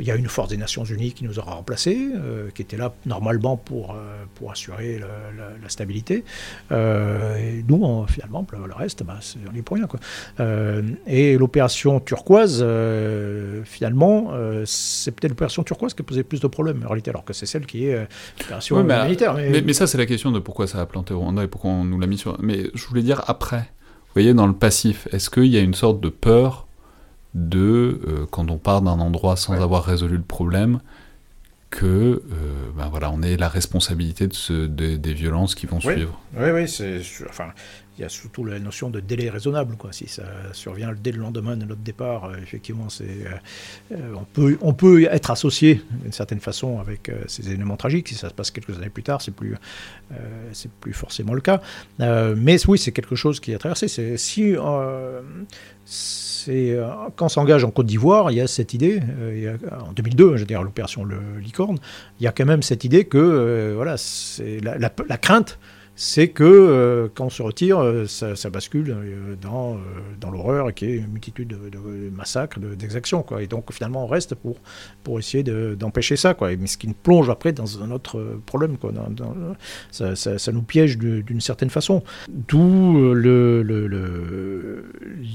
[0.01, 2.09] il y a une force des Nations Unies qui nous aura remplacés,
[2.55, 3.96] qui était là normalement pour,
[4.34, 6.24] pour assurer la, stabilité.
[6.72, 9.86] Euh, et nous, finalement, le, reste, bah, c'est, on est pour rien.
[9.86, 10.01] Quoi.
[10.40, 14.32] Euh, et l'opération turquoise, euh, finalement,
[14.64, 17.46] c'est peut-être l'opération turquoise qui a posé plus de problèmes en réalité, alors que c'est
[17.46, 18.06] celle qui est
[18.40, 19.34] l'opération humanitaire.
[19.34, 19.62] Mais...
[19.62, 21.84] Mais, ça, c'est la question de pourquoi ça a planté au Rwanda et pourquoi on
[21.84, 22.36] nous l'a mis sur.
[22.40, 23.70] Mais je voulais dire après.
[24.06, 26.66] Vous voyez, dans le passif, est-ce qu'il y a une sorte de peur
[27.34, 30.80] de, quand on part d'un endroit sans avoir résolu le problème,
[31.70, 32.22] que euh,
[32.76, 36.20] ben voilà, on ait la responsabilité de, ce, des violences qui vont suivre?
[36.36, 37.48] Oui, oui, c'est, enfin,
[37.96, 39.76] il y a surtout la notion de délai raisonnable.
[39.76, 39.92] Quoi.
[39.92, 43.04] Si ça survient dès le lendemain de notre départ, euh, effectivement, c'est,
[43.92, 48.08] euh, on, peut, on peut être associé d'une certaine façon avec ces éléments tragiques.
[48.08, 49.56] Si ça se passe quelques années plus tard, c'est plus,
[50.52, 51.60] c'est plus forcément le cas.
[51.98, 53.88] mais oui, c'est quelque chose qui a traversé.
[53.88, 54.54] C'est, si
[55.86, 59.56] c'est euh, quand on s'engage en Côte d'Ivoire, il y a cette idée, euh,
[59.86, 61.06] en 2002, je veux dire l'opération
[61.40, 61.78] Licorne,
[62.20, 63.96] il y a quand même cette idée que euh, voilà,
[64.62, 65.58] la, crainte
[65.96, 69.78] c'est que euh, quand on se retire, euh, ça, bascule euh, dans,
[70.30, 73.22] l'horreur qui est une multitude de, massacres, d'exactions.
[73.22, 73.42] Quoi.
[73.42, 74.56] Et donc finalement, on reste pour,
[75.04, 76.34] pour essayer d'empêcher ça.
[76.34, 76.56] Quoi.
[76.56, 78.76] Mais ce qui nous plonge après dans un autre problème.
[78.76, 78.92] Quoi.
[79.90, 82.02] ça, ça, nous piège d'une certaine façon.
[82.28, 84.84] D'où le, le,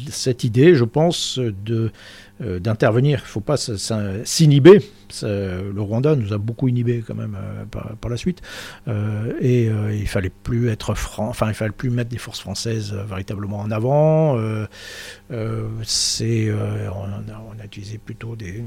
[0.10, 1.92] cette idée, je pense, de
[2.40, 3.20] d'intervenir.
[3.20, 4.82] Il ne faut pas s'inhiber.
[5.22, 7.66] Le Rwanda nous a beaucoup inhibés quand même euh,
[8.00, 8.42] par, la suite.
[8.88, 12.94] Euh, et il fallait plus être franc, enfin il fallait plus mettre des forces françaises
[12.94, 14.38] véritablement en avant.
[15.84, 18.64] c'est, on, a utilisé plutôt des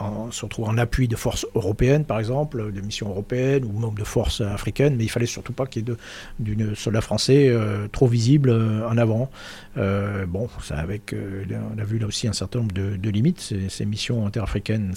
[0.00, 3.94] on se retrouve en appui de forces européennes, par exemple, de missions européennes ou même
[3.94, 5.94] de forces africaines, mais il fallait surtout pas qu'il y ait
[6.38, 9.30] d'une soldat français euh, trop visible euh, en avant.
[9.76, 13.40] Euh, bon, ça avec, on a vu là aussi un certain nombre de, limites.
[13.68, 14.94] Ces, missions interafricaines,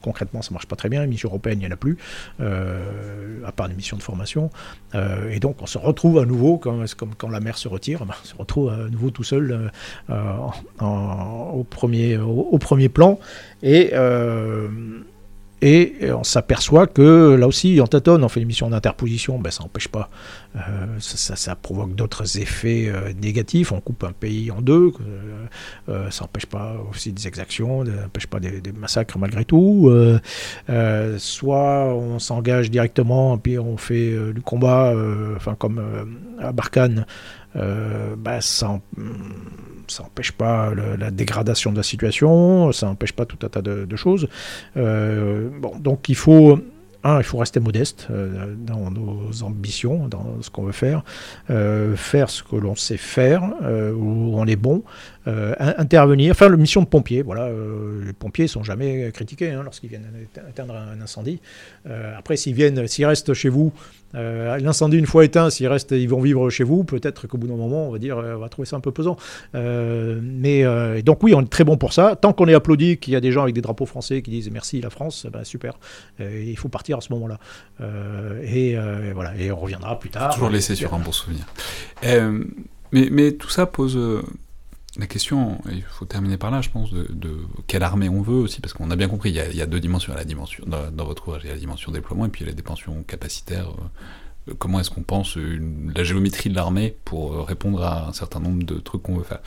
[0.00, 1.02] concrètement, ça marche pas très bien.
[1.02, 1.98] Les missions européennes, il n'y en a plus,
[2.38, 4.50] à part des missions de formation.
[5.30, 8.14] et donc, on se retrouve à nouveau, comme, comme quand la mer se retire, ben,
[8.22, 9.70] on se retrouve à nouveau tout seul
[10.80, 13.18] au, premier, au, premier plan.
[13.62, 13.92] Et
[15.62, 19.62] et on s'aperçoit que là aussi, on tâtonne, on fait une mission d'interposition, ben, ça
[19.62, 20.10] n'empêche pas,
[20.56, 20.58] euh,
[20.98, 23.70] ça, provoque d'autres effets euh, négatifs.
[23.70, 24.92] On coupe un pays en deux,
[25.88, 29.88] euh, ça n'empêche pas aussi des exactions, ça n'empêche pas des, massacres malgré tout.
[31.18, 34.92] soit on s'engage directement, puis on fait du combat,
[35.36, 35.80] enfin comme
[36.40, 37.06] à Barkhane,
[37.54, 38.80] ben, ça
[39.92, 43.96] ça n'empêche pas la dégradation de la situation, ça n'empêche pas tout un tas de,
[43.96, 44.28] choses.
[44.76, 46.58] Euh, donc il faut
[47.04, 51.04] rester modeste euh, dans nos ambitions, dans ce qu'on veut faire,
[51.50, 54.82] euh, faire ce que l'on sait faire, où on est bon,
[55.26, 57.22] intervenir, faire la mission de pompier.
[57.22, 57.48] Voilà,
[58.04, 60.08] les pompiers sont jamais critiqués hein, lorsqu'ils viennent
[60.48, 61.40] éteindre un incendie.
[62.16, 63.72] après, s'ils viennent, s'ils restent chez vous
[64.14, 66.84] euh, l'incendie, une fois éteint, s'ils restent, ils vont vivre chez vous.
[66.84, 68.92] Peut-être qu'au bout d'un moment, on va dire, euh, on va trouver ça un peu
[68.92, 69.16] pesant.
[69.54, 70.62] Euh, mais
[71.02, 72.16] donc oui, on est très bon pour ça.
[72.16, 74.50] Tant qu'on est applaudi, qu'il y a des gens avec des drapeaux français qui disent
[74.50, 75.74] merci la France, ben, super.
[76.20, 77.38] il faut partir à ce moment-là.
[78.44, 78.76] Et,
[79.14, 80.34] voilà, et on reviendra plus tard.
[80.34, 81.44] Toujours laisser sur un bon souvenir.
[82.92, 83.98] mais tout ça pose
[84.98, 88.60] la question, il faut terminer par là, je pense, de, quelle armée on veut aussi,
[88.60, 90.14] parce qu'on a bien compris, il y a, deux dimensions.
[90.14, 92.50] La dimension dans, votre ouvrage, il y a la dimension déploiement et puis il y
[92.50, 93.70] a la dimension capacitaire.
[94.48, 98.40] Euh, comment est-ce qu'on pense la géométrie de l'armée pour euh, répondre à un certain
[98.40, 99.40] nombre de trucs qu'on veut faire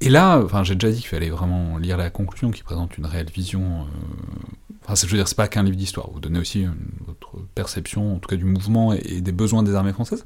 [0.00, 3.04] Et là, enfin, j'ai déjà dit qu'il fallait vraiment lire la conclusion qui présente une
[3.04, 3.82] réelle vision.
[3.82, 6.10] Euh, enfin, je veux dire, c'est pas qu'un livre d'histoire.
[6.10, 6.64] Vous donnez aussi
[7.06, 10.24] votre perception, en tout cas, du mouvement et, des besoins des armées françaises.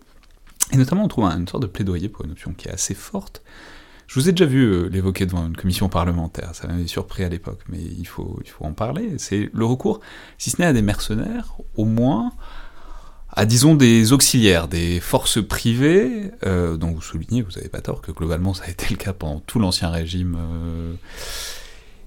[0.73, 3.43] Et notamment, on trouve une sorte de plaidoyer pour une option qui est assez forte,
[4.07, 7.29] je vous ai déjà vu euh, l'évoquer devant une commission parlementaire, ça m'avait surpris à
[7.29, 9.15] l'époque, mais il faut, il faut en parler.
[9.19, 10.01] C'est le recours,
[10.39, 12.33] si ce n'est à des mercenaires, au moins
[13.37, 18.01] à, disons, des auxiliaires, des forces privées, euh, dont vous soulignez, vous n'avez pas tort,
[18.01, 20.37] que globalement ça a été le cas pendant tout l'ancien régime.
[20.39, 20.95] Euh,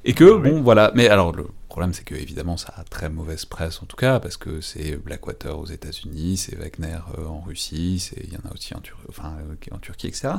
[0.05, 0.91] et que, bon, voilà.
[0.95, 3.95] Mais alors, le, le problème, c'est que évidemment, ça a très mauvaise presse en tout
[3.95, 8.49] cas, parce que c'est Blackwater aux États-Unis, c'est Wagner euh, en Russie, il y en
[8.49, 10.29] a aussi en, enfin, euh, en, Turquie, etc.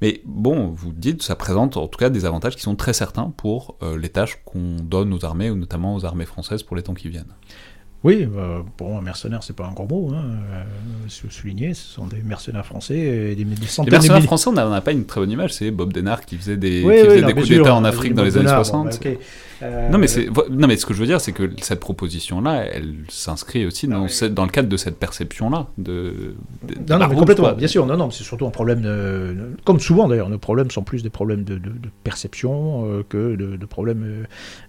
[0.00, 3.30] Mais bon, vous dites, ça présente en tout cas des avantages qui sont très certains
[3.30, 6.84] pour euh, les tâches qu'on donne aux armées, ou notamment aux armées françaises pour les
[6.84, 7.34] temps qui viennent.
[8.06, 10.14] Oui, euh, bon, un mercenaire, c'est pas un gros mot.
[10.14, 10.22] Hein.
[10.52, 14.52] Euh, souligner, ce sont des mercenaires français et des, des centaines Les mercenaires français, on
[14.52, 15.54] n'a pas une très bonne image.
[15.54, 19.00] C'est Bob Denard qui faisait des, des coups d'État en Afrique dans les années 60.
[19.62, 20.06] Euh, non, mais
[20.50, 24.06] non, mais ce que je veux dire, c'est que cette proposition-là, elle s'inscrit aussi dans,
[24.30, 25.66] dans, le cadre de cette perception-là.
[25.78, 26.34] De,
[26.88, 27.86] non, non, mais complètement, bien sûr.
[27.86, 29.34] Non, non, c'est surtout un problème, de,
[29.64, 31.60] comme souvent d'ailleurs, nos problèmes sont plus des problèmes de,
[32.04, 34.26] perception euh, que de, problèmes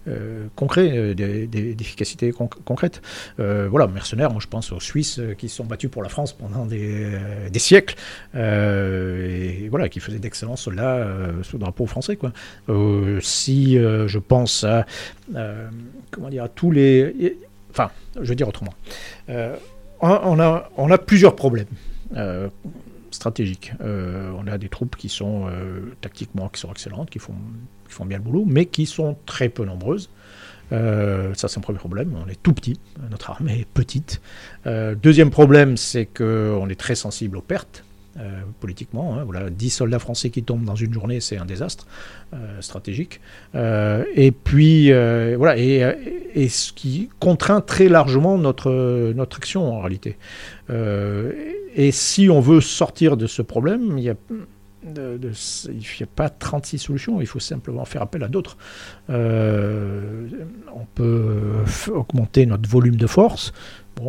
[0.08, 3.02] euh, concrets, d'efficacité concrète.
[3.36, 6.66] Voilà, mercenaires, moi je pense aux Suisses qui se sont battus pour la France pendant
[6.66, 7.18] des,
[7.50, 7.96] des siècles,
[8.34, 11.06] et voilà, qui faisaient d'excellents soldats
[11.42, 12.18] sous drapeau français.
[13.20, 14.86] Si je pense à
[15.34, 15.68] euh,
[16.10, 17.36] comment dire, tous les.
[17.70, 18.74] Enfin, je vais dire autrement.
[19.28, 19.56] Euh,
[20.00, 21.66] on, a, on a plusieurs problèmes
[22.16, 22.48] euh,
[23.10, 23.72] stratégiques.
[23.80, 25.50] on a des troupes qui sont
[26.00, 27.34] tactiquement qui sont excellentes, qui font,
[27.88, 30.10] qui font bien le boulot, mais qui sont très peu nombreuses.
[30.70, 32.14] Ça, c'est un premier problème.
[32.24, 32.78] On est tout petit,
[33.10, 34.20] notre armée est petite.
[34.66, 37.84] deuxième problème, c'est qu'on est très sensible aux pertes.
[38.20, 39.16] Euh, politiquement.
[39.16, 41.86] Hein, voilà, 10 soldats français qui tombent dans une journée, c'est un désastre
[42.34, 43.20] euh, stratégique.
[43.54, 44.90] Euh, et puis,
[45.36, 50.16] voilà, et, ce qui contraint très largement notre, notre action en réalité.
[50.68, 54.16] et si on veut sortir de ce problème, il y a
[54.84, 58.56] il n'y a pas 36 solutions, il faut simplement faire appel à d'autres.
[59.08, 63.52] on peut augmenter notre volume de force,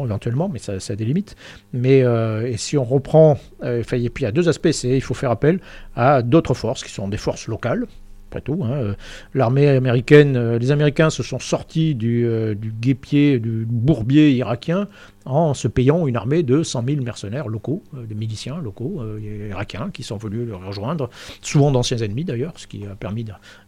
[0.06, 1.36] éventuellement, mais ça, a des limites.
[1.74, 5.02] Mais euh, et si on reprend, euh, puis il y a deux aspects, c'est il
[5.02, 5.60] faut faire appel
[5.96, 7.86] à d'autres forces qui sont des forces locales.
[8.30, 8.74] Après tout, hein.
[8.74, 8.94] Euh,
[9.34, 14.88] l'armée américaine, les Américains se sont sortis du, du guépier, du bourbier irakien
[15.26, 19.50] en se payant une armée de 100 000 mercenaires locaux, euh, de miliciens locaux euh,
[19.50, 21.10] irakiens qui sont venus le rejoindre,
[21.42, 23.26] souvent d'anciens ennemis d'ailleurs, ce qui a permis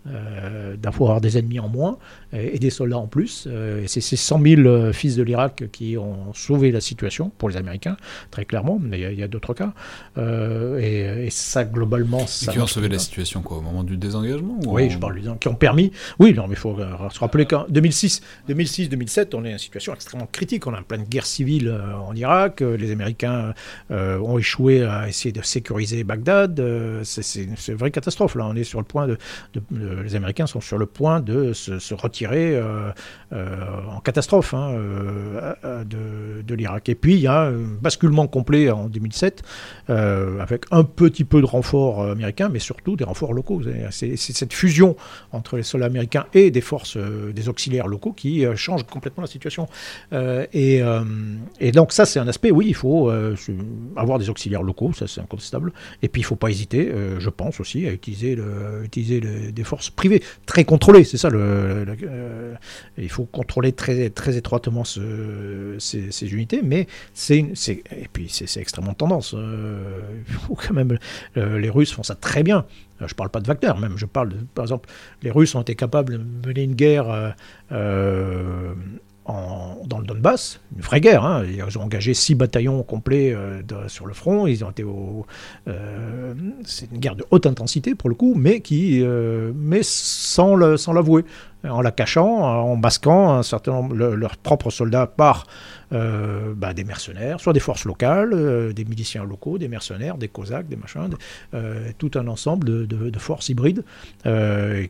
[0.07, 1.97] euh, d'avoir des ennemis en moins
[2.33, 3.47] et, des soldats en plus.
[3.47, 7.57] et c'est ces 100 000 fils de l'Irak qui ont sauvé la situation pour les
[7.57, 7.97] Américains,
[8.29, 9.73] très clairement, mais il y a, d'autres cas.
[10.17, 12.51] Et, ça, globalement, ça.
[12.51, 15.47] qui ont sauvé la situation quoi, au moment du désengagement Oui, je parle des qui
[15.47, 15.91] ont permis.
[16.19, 16.77] Oui, non, mais il faut
[17.09, 20.67] se rappeler qu'en 2006, 2006-2007, on est en situation extrêmement critique.
[20.67, 22.61] On a plein de guerre civile euh, en Irak.
[22.61, 23.53] Euh, les Américains
[23.91, 26.61] euh, ont échoué à essayer de sécuriser Bagdad.
[27.03, 28.35] c'est une vraie catastrophe.
[28.35, 29.17] Là, on est sur le point de,
[29.71, 32.59] les Américains sont sur le point de se, retirer
[33.31, 34.73] en catastrophe hein,
[35.85, 36.89] de, l'Irak.
[36.89, 39.43] Et puis il y a un basculement complet en 2007
[39.87, 43.61] avec un petit peu de renforts américains, mais surtout des renforts locaux.
[43.91, 44.95] C'est cette fusion
[45.31, 49.67] entre les soldats américains et des forces, des auxiliaires locaux qui change complètement la situation.
[50.11, 50.81] et,
[51.59, 53.35] et donc ça, c'est un aspect, oui, il faut euh,
[53.95, 55.73] avoir des auxiliaires locaux, ça c'est incontestable.
[56.01, 58.37] Et puis il ne faut pas hésiter, euh, je pense aussi, à utiliser,
[58.83, 59.21] utiliser
[59.51, 61.29] des forces privées, très contrôlées, c'est ça.
[61.29, 62.55] Euh,
[62.97, 68.93] il faut contrôler très, très étroitement ce, ces, unités, mais c'est et puis c'est extrêmement
[68.93, 69.35] tendance.
[70.47, 70.97] quand même,
[71.35, 72.65] les Russes font ça très bien.
[72.99, 73.97] Je ne parle pas de Wagner, même.
[73.97, 74.87] Je parle, par exemple,
[75.23, 77.35] les Russes ont été capables de mener une guerre
[79.85, 81.23] dans le Donbass, une vraie guerre.
[81.23, 81.43] Hein.
[81.45, 84.47] Ils ont engagé six bataillons complets euh, sur le front.
[84.47, 84.83] Ils ont été
[85.67, 86.33] euh,
[86.63, 90.77] c'est une guerre de haute intensité pour le coup, mais qui, euh, mais sans le,
[90.77, 91.25] sans l'avouer,
[91.67, 95.45] en la cachant, en masquant un certain nombre leurs propres soldats par
[95.91, 100.77] bah, des mercenaires, soit des forces locales, des miliciens locaux, des mercenaires, des cosaques, des
[100.77, 101.09] machins,
[101.97, 103.83] tout un ensemble de, forces hybrides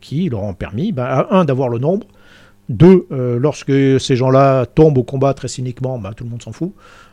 [0.00, 2.06] qui leur ont permis, bah, un, d'avoir le nombre
[2.68, 6.52] deux, euh, lorsque ces gens-là tombent au combat très cyniquement, bah, tout le monde s'en
[6.52, 6.72] fout.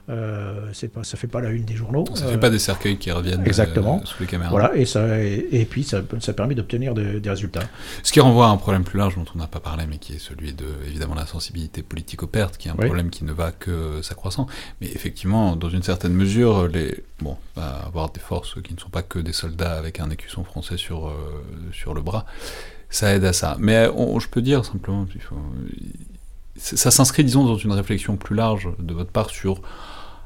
[0.09, 2.03] Euh, pas, ça fait pas la une des journaux.
[2.15, 4.01] Ça ne fait pas des cercueils qui reviennent exactement.
[4.01, 4.49] Euh, sous les caméras.
[4.49, 7.61] Voilà, et, ça, et, puis ça, ça permet d'obtenir des résultats.
[8.01, 10.13] Ce qui renvoie à un problème plus large dont on n'a pas parlé, mais qui
[10.13, 13.31] est celui de évidemment la sensibilité politique aux pertes, qui est un problème qui ne
[13.31, 14.47] va que s'accroissant.
[14.81, 18.89] Mais effectivement, dans une certaine mesure, les bon, bah, avoir des forces qui ne sont
[18.89, 21.11] pas que des soldats avec un écusson français sur euh,
[21.71, 22.25] sur le bras
[22.89, 23.57] ça aide à ça.
[23.59, 25.05] Mais je peux dire simplement,
[26.55, 29.61] ça s'inscrit, disons, dans une réflexion plus large de votre part sur,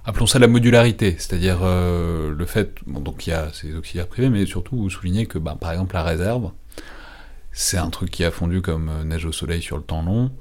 [0.05, 4.29] appelons ça la modularité, c'est-à-dire euh, le fait, donc il y a ces auxiliaires privés,
[4.29, 6.51] mais surtout vous soulignez que, bah, par exemple, la réserve,
[7.51, 10.31] c'est un truc qui a fondu comme euh, neige au soleil sur le temps long.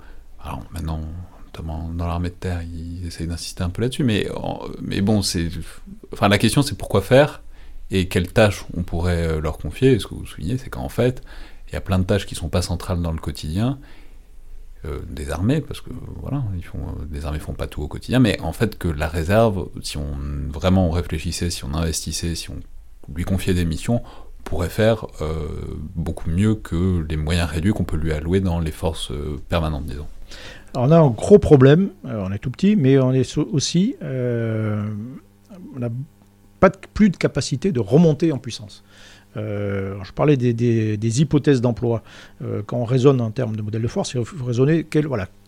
[0.42, 1.00] Alors maintenant,
[1.44, 4.26] notamment dans l'armée de terre, ils essayent d'insister un peu là-dessus, mais,
[5.02, 5.20] bon,
[6.20, 7.42] la question c'est pourquoi faire
[7.90, 9.98] et quelles tâches on pourrait euh, leur confier.
[9.98, 11.22] ce que vous soulignez, c'est qu'en fait,
[11.72, 13.78] il y a plein de tâches qui sont pas centrales dans le quotidien
[14.84, 15.90] euh, des armées, parce que
[16.20, 19.08] voilà, ils font, euh, armées font pas tout au quotidien, mais en fait que la
[19.08, 20.16] réserve, si on
[20.48, 22.56] vraiment réfléchissait, si on investissait, si on
[23.14, 24.02] lui confiait des missions,
[24.44, 25.46] pourrait faire euh,
[25.94, 29.12] beaucoup mieux que les moyens réduits qu'on peut lui allouer dans les forces
[29.48, 30.08] permanentes, disons.
[30.74, 35.90] On a un gros problème, on est tout petit, mais on est aussi, on n'a
[36.58, 38.82] pas plus de capacité de remonter en puissance.
[39.36, 42.02] Euh, je parlais des, hypothèses d'emploi.
[42.42, 44.86] Euh, quand on raisonne en termes de modèle de force, il faut raisonner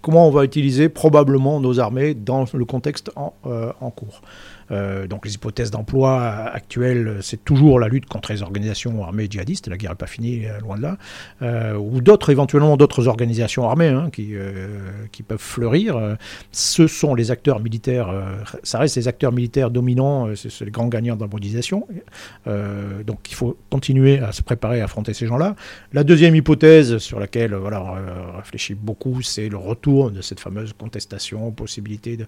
[0.01, 4.23] comment on va utiliser probablement nos armées dans le contexte en, euh, en cours.
[4.70, 6.22] Euh, donc les hypothèses d'emploi
[6.52, 10.46] actuelles, c'est toujours la lutte contre les organisations armées djihadistes, la guerre n'est pas finie,
[10.46, 10.96] euh, loin de là,
[11.42, 14.34] euh, ou d'autres, éventuellement d'autres organisations armées hein, qui,
[15.12, 16.16] qui peuvent fleurir.
[16.52, 18.12] Ce sont les acteurs militaires,
[18.62, 21.86] ça reste les acteurs militaires dominants, c'est les grands gagnants de la mondialisation.
[22.46, 25.56] donc il faut continuer à se préparer à affronter ces gens-là.
[25.92, 30.72] La deuxième hypothèse sur laquelle voilà, on réfléchit beaucoup, c'est le retour de cette fameuse
[30.72, 32.18] contestation, possibilité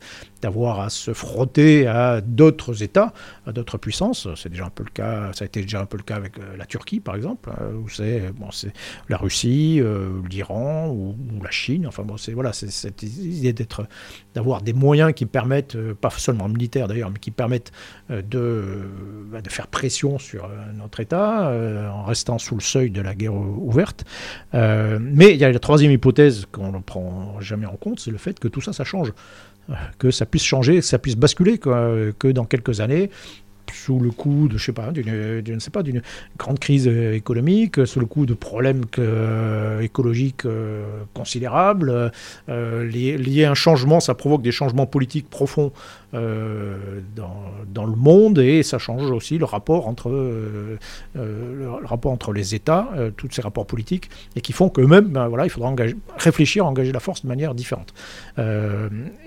[0.42, 3.12] d'avoir à se frotter à d'autres États,
[3.46, 4.28] d'autres puissances.
[4.36, 6.38] C'est déjà un peu le cas, ça a été déjà un peu le cas avec
[6.38, 8.48] euh, la Turquie, par exemple, hein, où c'est bon,
[9.08, 11.86] la Russie, euh, l'Iran ou, la Chine.
[11.86, 13.86] Enfin bon, c'est voilà, c'est cette idée d'être,
[14.34, 17.72] d'avoir des moyens qui permettent, euh, pas seulement militaires d'ailleurs, mais qui permettent
[18.10, 18.88] de,
[19.30, 21.52] bah, de faire pression sur notre État
[21.92, 24.04] en restant sous le seuil de la guerre ouverte.
[24.52, 28.18] mais il y a la troisième hypothèse qu'on ne prend jamais en compte, c'est le
[28.18, 29.12] fait que tout ça, ça change
[29.98, 33.10] que ça puisse changer, que ça puisse basculer, que dans quelques années,
[33.72, 36.02] sous le coup de, je sais pas, d'une, sais pas, d'une
[36.38, 40.84] grande crise euh, économique, sous le coup de problèmes euh, écologiques euh,
[41.14, 42.10] considérables,
[42.48, 45.72] liés, à un changement, ça provoque des changements politiques profonds
[46.12, 50.08] dans, dans, le monde et ça change aussi le rapport entre,
[51.14, 52.88] le rapport entre les États,
[53.18, 55.74] tous ces rapports politiques, et qui font qu'eux-mêmes, ben, voilà, il faudra
[56.16, 57.92] réfléchir engager la force de manière différente.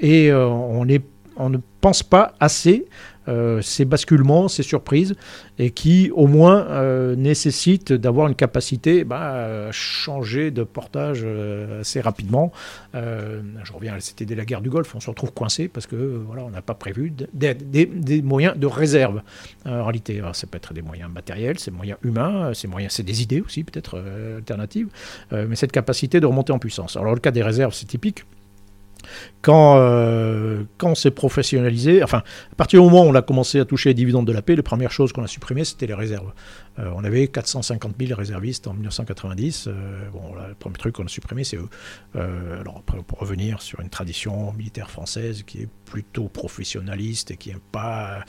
[0.01, 1.03] et on est
[1.39, 2.85] on ne pense pas assez
[3.29, 5.13] euh, ces basculements, ces surprises,
[5.59, 11.81] et qui au moins euh, nécessitent d'avoir une capacité bah, à changer de portage euh,
[11.81, 12.51] assez rapidement.
[12.93, 15.95] je reviens, c'était dès la guerre du Golfe, on se retrouve coincé parce que
[16.25, 19.21] voilà, on n'a pas prévu des, moyens de réserve.
[19.65, 23.63] en réalité, ça peut être des moyens matériels, c'est moyens humains, c'est des idées aussi
[23.63, 24.01] peut-être
[24.37, 24.87] alternatives,
[25.31, 26.97] mais cette capacité de remonter en puissance.
[26.97, 28.25] Alors le cas des réserves, c'est typique.
[29.41, 33.59] Quand, euh, quand on s'est professionnalisé, enfin, à partir du moment où on a commencé
[33.59, 35.93] à toucher les dividendes de la paix, les premières choses qu'on a supprimées, c'était les
[35.93, 36.33] réserves.
[36.77, 39.67] Euh, on avait 450 000 réservistes en 1990.
[39.67, 41.69] Euh, bon, le premier truc qu'on a supprimé, c'est eux.
[42.15, 47.49] alors, après, pour revenir sur une tradition militaire française qui est plutôt professionnaliste et qui
[47.49, 48.25] n'aime pas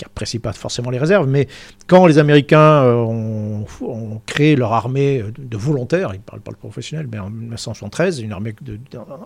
[0.00, 1.46] qui n'apprécient pas forcément les réserves, mais
[1.86, 3.66] quand les Américains euh, ont,
[4.24, 8.32] créé leur armée de volontaires, ils ne parlent pas de professionnels, mais en 1973, une
[8.32, 8.54] armée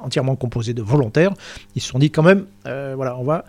[0.02, 1.32] entièrement composée de volontaires,
[1.76, 3.44] ils se sont dit quand même, euh, voilà, on va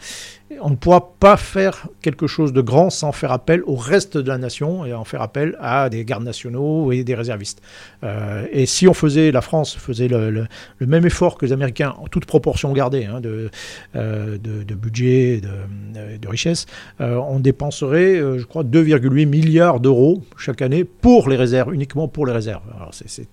[0.62, 4.28] on ne pourra pas faire quelque chose de grand sans faire appel au reste de
[4.28, 7.62] la nation et en faire appel à des gardes nationaux et des réservistes.
[8.04, 10.48] Euh, et si on faisait, la France faisait le,
[10.80, 13.50] même effort que les Américains, en toute proportion gardée hein, de,
[13.96, 16.68] euh, de, budget, de, de richesse,
[17.02, 22.26] euh, on dépenserait, je crois, 2,8 milliards d'euros chaque année pour les réserves, uniquement pour
[22.28, 22.64] les réserves.
[22.76, 23.28] Alors c'est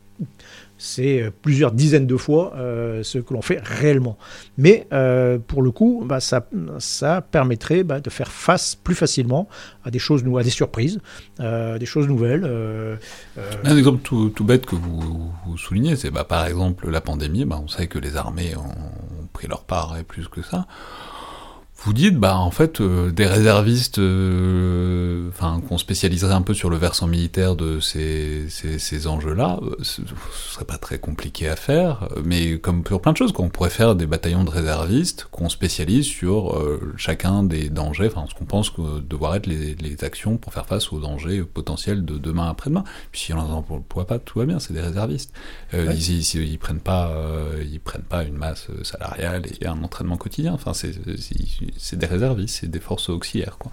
[0.82, 4.18] c'est euh, plusieurs dizaines de fois euh, ce que l'on fait réellement.
[4.58, 6.48] Mais euh, pour le coup, bah, ça,
[6.80, 9.48] ça permettrait bah, de faire face plus facilement
[9.84, 11.00] à des choses, à des surprises,
[11.38, 12.44] des choses nouvelles.
[13.64, 17.46] Un exemple tout, bête que vous, soulignez, c'est bah, par exemple la pandémie.
[17.48, 20.66] on sait que les armées ont pris leur part et plus que ça
[21.84, 26.70] vous dites, bah en fait, euh, des réservistes, euh, enfin qu'on spécialiserait un peu sur
[26.70, 30.02] le versant militaire de ces, ces, ces enjeux-là, euh, ce
[30.52, 33.96] serait pas très compliqué à faire, mais comme pour plein de choses, qu'on pourrait faire
[33.96, 36.56] des bataillons de réservistes qu'on spécialise sur
[36.96, 40.66] chacun des dangers, enfin ce qu'on pense que devoir être les, les, actions pour faire
[40.66, 42.84] face aux dangers potentiels de demain après-demain.
[43.10, 45.32] Puis si on en emploie pas, tout va bien, c'est des réservistes.
[45.72, 47.12] ils, ils, ils, prennent pas,
[47.62, 50.52] ils prennent pas une masse salariale et un entraînement quotidien.
[50.54, 50.92] Enfin, c'est
[51.76, 53.72] c'est des réservistes, c'est des forces auxiliaires, quoi.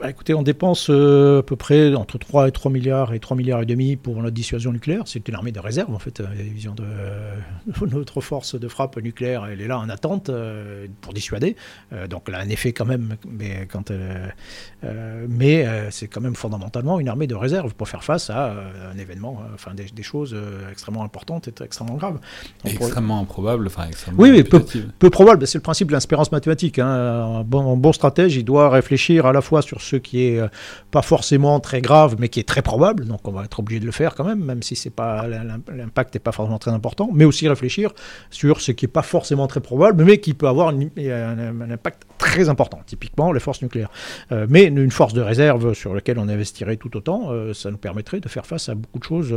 [0.00, 3.36] Bah, écoutez, on dépense euh, à peu près entre 3 et 3 milliards et 3
[3.36, 5.02] milliards et demi pour notre dissuasion nucléaire.
[5.04, 6.20] C'est une armée de réserve, en fait.
[6.20, 6.84] Euh, la division de,
[7.94, 11.54] notre force de frappe nucléaire, elle est là en attente euh, pour dissuader.
[12.08, 13.92] donc elle a un effet quand même, mais, quand
[15.28, 18.54] mais c'est quand même fondamentalement une armée de réserve pour faire face à
[18.92, 20.36] un événement, enfin des, choses
[20.70, 22.18] extrêmement importantes et extrêmement graves.
[22.64, 24.64] extrêmement improbable, enfin extrêmement Oui, oui peu,
[24.98, 25.46] peu, probable.
[25.46, 26.78] C'est le principe de l'inspiration mathématique.
[26.78, 26.88] Hein.
[26.88, 30.40] Un, bon, un bon stratège, il doit réfléchir à la fois sur ce qui est
[30.40, 30.48] euh,
[30.90, 33.04] pas forcément très grave, mais qui est très probable.
[33.06, 36.14] Donc on va être obligé de le faire quand même, même si c'est pas l'impact
[36.14, 37.10] n'est pas forcément très important.
[37.12, 37.92] Mais aussi réfléchir
[38.30, 42.48] sur ce qui est pas forcément très probable, mais qui peut avoir un, impact très
[42.48, 42.80] important.
[42.86, 43.90] Typiquement les forces nucléaires.
[44.32, 47.78] Euh, mais une force de réserve sur laquelle on investirait tout autant, euh, ça nous
[47.78, 49.34] permettrait de faire face à beaucoup de choses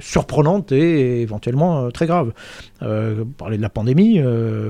[0.00, 2.32] surprenantes et éventuellement très graves.
[2.78, 4.20] parler de la pandémie,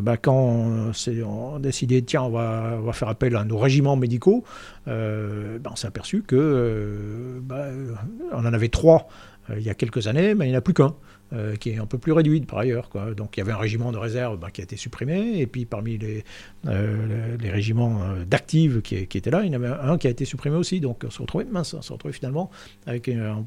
[0.02, 4.44] bah, quand on, a décidé tiens on on va faire appel à nos régiments médicaux.
[4.88, 7.96] Euh, ben, on s'est aperçu que euh, ben,
[8.32, 9.08] on en avait trois
[9.50, 10.94] euh, il y a quelques années, mais il n'y en a plus qu'un.
[11.32, 12.88] Euh, qui est un peu plus réduite par ailleurs.
[12.88, 13.14] Quoi.
[13.14, 15.64] Donc il y avait un régiment de réserve bah, qui a été supprimé, et puis
[15.64, 16.24] parmi les,
[16.66, 20.08] euh, les régiments euh, d'actifs qui, qui, étaient là, il y en avait un qui
[20.08, 20.80] a été supprimé aussi.
[20.80, 22.50] Donc on se retrouvait, mince, on se retrouvait finalement
[22.84, 23.46] avec une,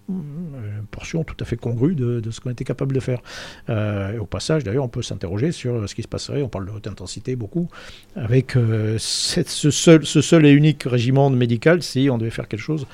[0.92, 3.20] portion tout à fait congrue de, de ce qu'on était capable de faire.
[3.68, 6.72] et au passage, d'ailleurs, on peut s'interroger sur ce qui se passerait, on parle de
[6.72, 7.68] haute intensité beaucoup,
[8.16, 12.88] avec ce, seul, ce seul et unique régiment médical si on devait faire quelque chose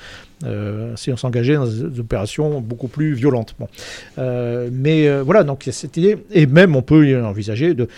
[0.96, 3.54] si on s'engageait dans des opérations beaucoup plus violentes.
[4.80, 7.88] Mais euh, voilà, donc il y a cette idée, et même on peut envisager de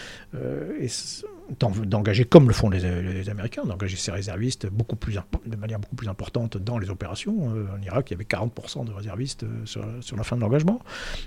[1.59, 6.09] d'engager, comme le font les, Américains, d'engager ces réservistes beaucoup plus de manière beaucoup plus
[6.09, 7.49] importante dans les opérations.
[7.49, 9.83] en Irak, il y avait 40% de réservistes sur,
[10.17, 10.81] la fin de l'engagement,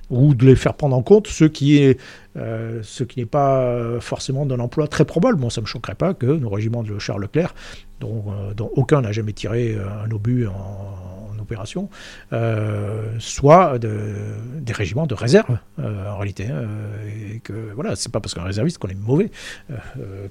[0.10, 1.96] ou de les faire prendre en compte ce qui
[2.36, 5.38] n'est pas forcément d'un emploi très probable.
[5.38, 7.54] Moi, ça ne me choquerait pas que nos régiments de Charles Leclerc
[8.04, 11.15] euh, dont, aucun n'a jamais tiré euh, un obus en,
[11.46, 11.90] opération,
[12.34, 16.48] euh, soit des régiments de réserve en réalité.
[16.48, 16.68] Hein,
[17.34, 19.32] et que voilà, c'est pas parce qu'on est réserviste qu'on est mauvais.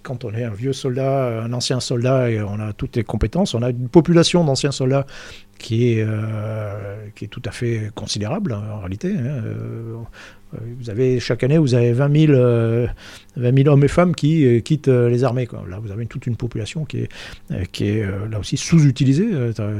[0.02, 3.54] quand on est un vieux soldat, un ancien soldat et on a toutes les compétences,
[3.54, 5.06] on a une population d'anciens soldats
[5.58, 6.06] qui est,
[7.14, 9.14] qui est tout à fait considérable en réalité.
[9.14, 9.42] Hein,
[10.54, 12.86] euh, vous avez, chaque année, vous avez 20 000, euh,
[13.36, 15.46] hommes et femmes qui euh, quittent les armées.
[15.46, 15.64] Quoi.
[15.68, 19.28] Là, vous avez toute une population qui est, qui est là aussi sous-utilisée,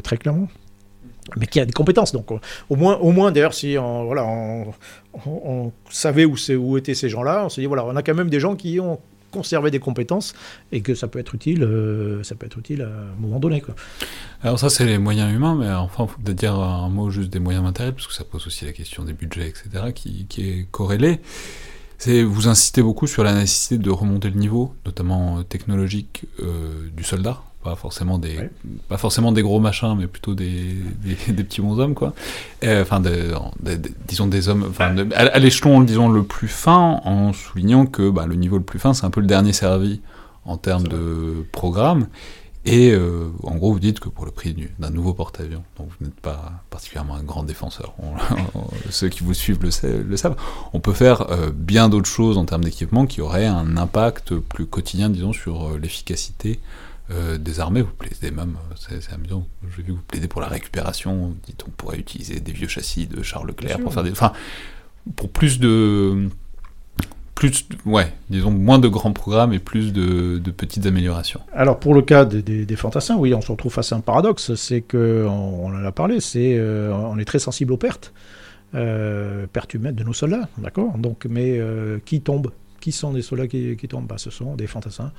[0.03, 0.49] très clairement
[1.37, 2.13] mais qui a des compétences.
[2.13, 4.27] Donc, au moins, au moins d'ailleurs, si on, voilà,
[5.27, 8.31] on, savait où, où étaient ces gens-là, on se dit, voilà, on a quand même
[8.31, 8.99] des gens qui ont
[9.35, 10.33] conserver des compétences
[10.71, 11.69] et que ça peut être utile,
[12.23, 13.63] ça peut être utile à un moment donné.
[14.43, 17.41] Alors ça, c'est les moyens humains, mais enfin, faut peut-être dire un mot juste des
[17.41, 21.21] moyens matériels, parce que ça pose aussi la question des budgets, etc., qui, est corrélée.
[22.07, 26.27] Vous insistez beaucoup sur la nécessité de remonter le niveau, notamment technologique,
[26.97, 28.51] du soldat, pas forcément des
[28.89, 32.13] pas forcément des gros machins mais plutôt des, des, petits bons hommes quoi.
[32.63, 33.03] Enfin
[34.07, 38.35] disons des hommes enfin à, l'échelon disons le plus fin en soulignant que bah, le
[38.35, 40.01] niveau le plus fin c'est un peu le dernier servi
[40.45, 42.07] en termes de programme.
[42.67, 46.07] Et euh, en gros vous dites que pour le prix d'un nouveau porte-avions donc vous
[46.07, 47.95] n'êtes pas particulièrement un grand défenseur.
[48.91, 50.37] Ceux qui vous suivent le, le savent.
[50.73, 54.67] On peut faire euh, bien d'autres choses en termes d'équipement qui auraient un impact plus
[54.67, 56.59] quotidien disons sur euh, l'efficacité
[57.11, 60.47] euh, des armées, vous plaidez même, c'est amusant, j'ai vu que vous plaidez pour la
[60.47, 64.11] récupération, dites on pourrait utiliser des vieux châssis de Charles Leclerc pour faire des...
[64.11, 64.33] Enfin,
[65.15, 66.29] pour plus de...
[67.35, 71.41] Plus, ouais, disons, moins de grands programmes et plus de, petites améliorations.
[71.53, 74.81] Alors pour le cas des, fantassins, oui, on se retrouve face à un paradoxe, c'est
[74.81, 78.15] que, on, en a parlé, c'est euh, on est très sensible aux pertes,
[78.75, 80.97] euh, pertes humaines de nos soldats, d'accord?
[80.97, 81.61] Donc, mais
[82.07, 82.51] qui tombe?
[82.85, 84.07] Qui sont des soldats qui, tombent?
[84.07, 85.11] Bah, Ce sont des fantassins,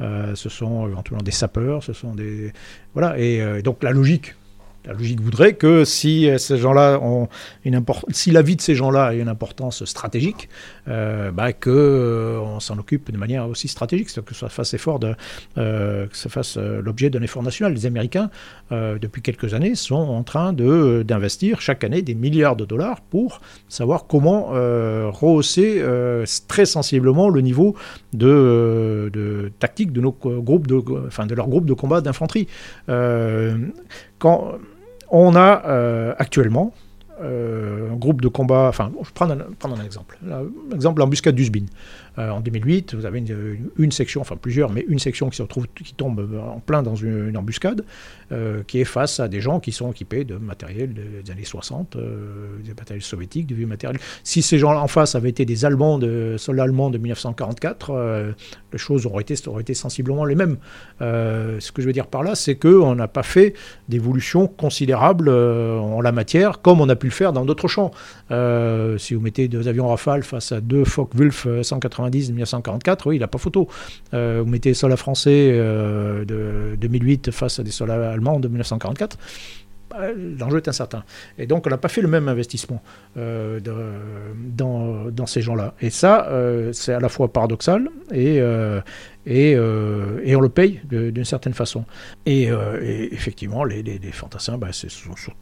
[0.00, 2.50] euh, ce sont éventuellement des sapeurs, ce sont des...
[2.94, 4.36] Voilà, et euh, donc la logique
[4.86, 7.28] la logique voudrait que si euh, ces gens-là ont
[7.64, 10.48] une si la vie de ces gens-là a une importance stratégique,
[10.88, 15.14] euh, bah que euh, on s'en occupe de manière aussi stratégique, que ça fasse de,
[15.54, 17.74] que ça fasse l'objet d'un effort national.
[17.74, 18.30] Les Américains,
[18.70, 23.40] depuis quelques années, sont en train de d'investir chaque année des milliards de dollars pour
[23.68, 24.48] savoir comment
[25.10, 25.82] rehausser
[26.48, 27.74] très sensiblement le niveau
[28.12, 32.48] de, de tactique de nos groupes de, enfin de leur groupe de combat d'infanterie.
[34.18, 34.58] quand
[35.10, 36.72] on a euh, actuellement
[37.20, 40.18] euh, un groupe de combat, enfin, je prends un, prendre un exemple.
[40.70, 41.66] L'exemple, l'embuscade d'Usbin.
[42.18, 43.22] Euh, en 2008, vous avez
[43.76, 46.94] une, section, enfin plusieurs, mais une section qui se retrouve, qui tombe en plein dans
[46.94, 47.84] une, embuscade,
[48.32, 51.96] euh, qui est face à des gens qui sont équipés de matériel des années 60,
[51.96, 53.98] euh, des matériels soviétiques, du vieux matériel.
[54.24, 58.34] Si ces gens-là en face avaient été des Allemands, de, soldats allemands de 1944,
[58.72, 60.56] les choses auraient été, auraient été sensiblement les mêmes.
[61.00, 63.54] ce que je veux dire par là, c'est qu'on n'a pas fait
[63.88, 67.90] d'évolution considérable en la matière, comme on a pu le faire dans d'autres champs.
[68.98, 73.28] si vous mettez deux avions Rafale face à deux Focke-Wulf 190 1944, oui, il n'a
[73.28, 73.68] pas photo.
[74.14, 79.18] Euh, vous mettez soldats français euh, de 2008 face à des soldats allemands de 1944
[79.90, 81.02] bah, l'enjeu est incertain.
[81.36, 82.80] Et donc, on n'a pas fait le même investissement
[83.16, 85.74] euh, dans, dans, ces gens-là.
[85.80, 86.30] Et ça,
[86.72, 88.40] c'est à la fois paradoxal et,
[89.26, 91.84] et, et, on le paye d'une certaine façon.
[92.26, 92.48] Et,
[93.12, 94.88] effectivement, les, les, fantassins, bah, c'est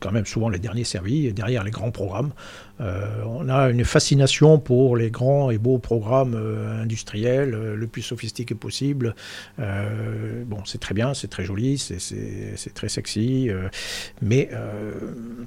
[0.00, 2.32] quand même souvent les derniers servis, derrière les grands programmes.
[2.80, 7.86] Euh, on a une fascination pour les grands et beaux programmes euh, industriels, euh, le
[7.86, 9.14] plus sophistiqué possible.
[9.58, 13.50] bon, c'est très bien, c'est très joli, c'est très sexy,
[14.22, 14.50] mais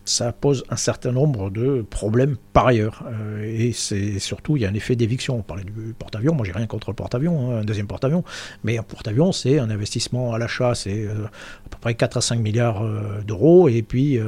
[0.05, 3.03] ça pose un certain nombre de problèmes par ailleurs.
[3.43, 5.37] et c'est surtout, il y a un effet d'éviction.
[5.37, 8.23] On parlait du porte-avions, moi j'ai rien contre le porte-avions, hein, un deuxième porte-avions,
[8.63, 12.39] mais un porte-avions, c'est un investissement à l'achat, c'est à peu près 4 à 5
[12.39, 12.83] milliards
[13.25, 14.19] d'euros, et puis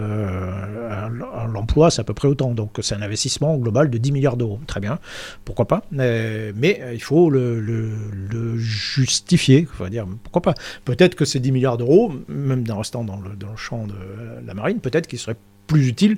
[1.54, 2.52] l'emploi, c'est à peu près autant.
[2.52, 4.60] Donc un investissement global de 10 milliards d'euros.
[4.68, 5.00] Très bien,
[5.46, 5.84] pourquoi pas?
[5.92, 9.68] mais euh, il faut le, justifier.
[9.80, 10.54] Il dire pourquoi pas?
[10.86, 13.94] Peut-être que ces 10 milliards d'euros, même en restant dans le, dans le champ de
[14.46, 15.38] la marine, peut-être qu'ils seraient
[15.68, 16.18] plus utile,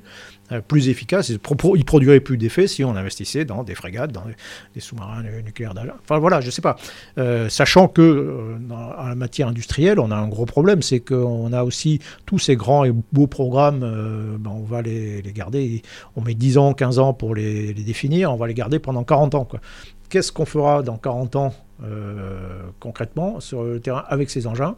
[0.66, 1.28] plus efficace.
[1.28, 4.24] Il produirait plus d'effets si on investissait dans des frégates, dans
[4.74, 5.74] des sous-marins nucléaires.
[6.02, 6.76] Enfin voilà, je ne sais pas.
[7.18, 11.62] Euh, sachant que euh, en matière industrielle, on a un gros problème, c'est qu'on a
[11.62, 13.80] aussi tous ces grands et beaux programmes,
[14.38, 15.82] ben, on va les, garder.
[16.16, 19.34] On met 10 ans, 15 ans pour les, définir, on va les garder pendant 40
[19.34, 19.48] ans.
[20.08, 21.54] Qu'est-ce qu'on fera dans 40 ans
[22.80, 24.76] concrètement sur le terrain avec ces engins?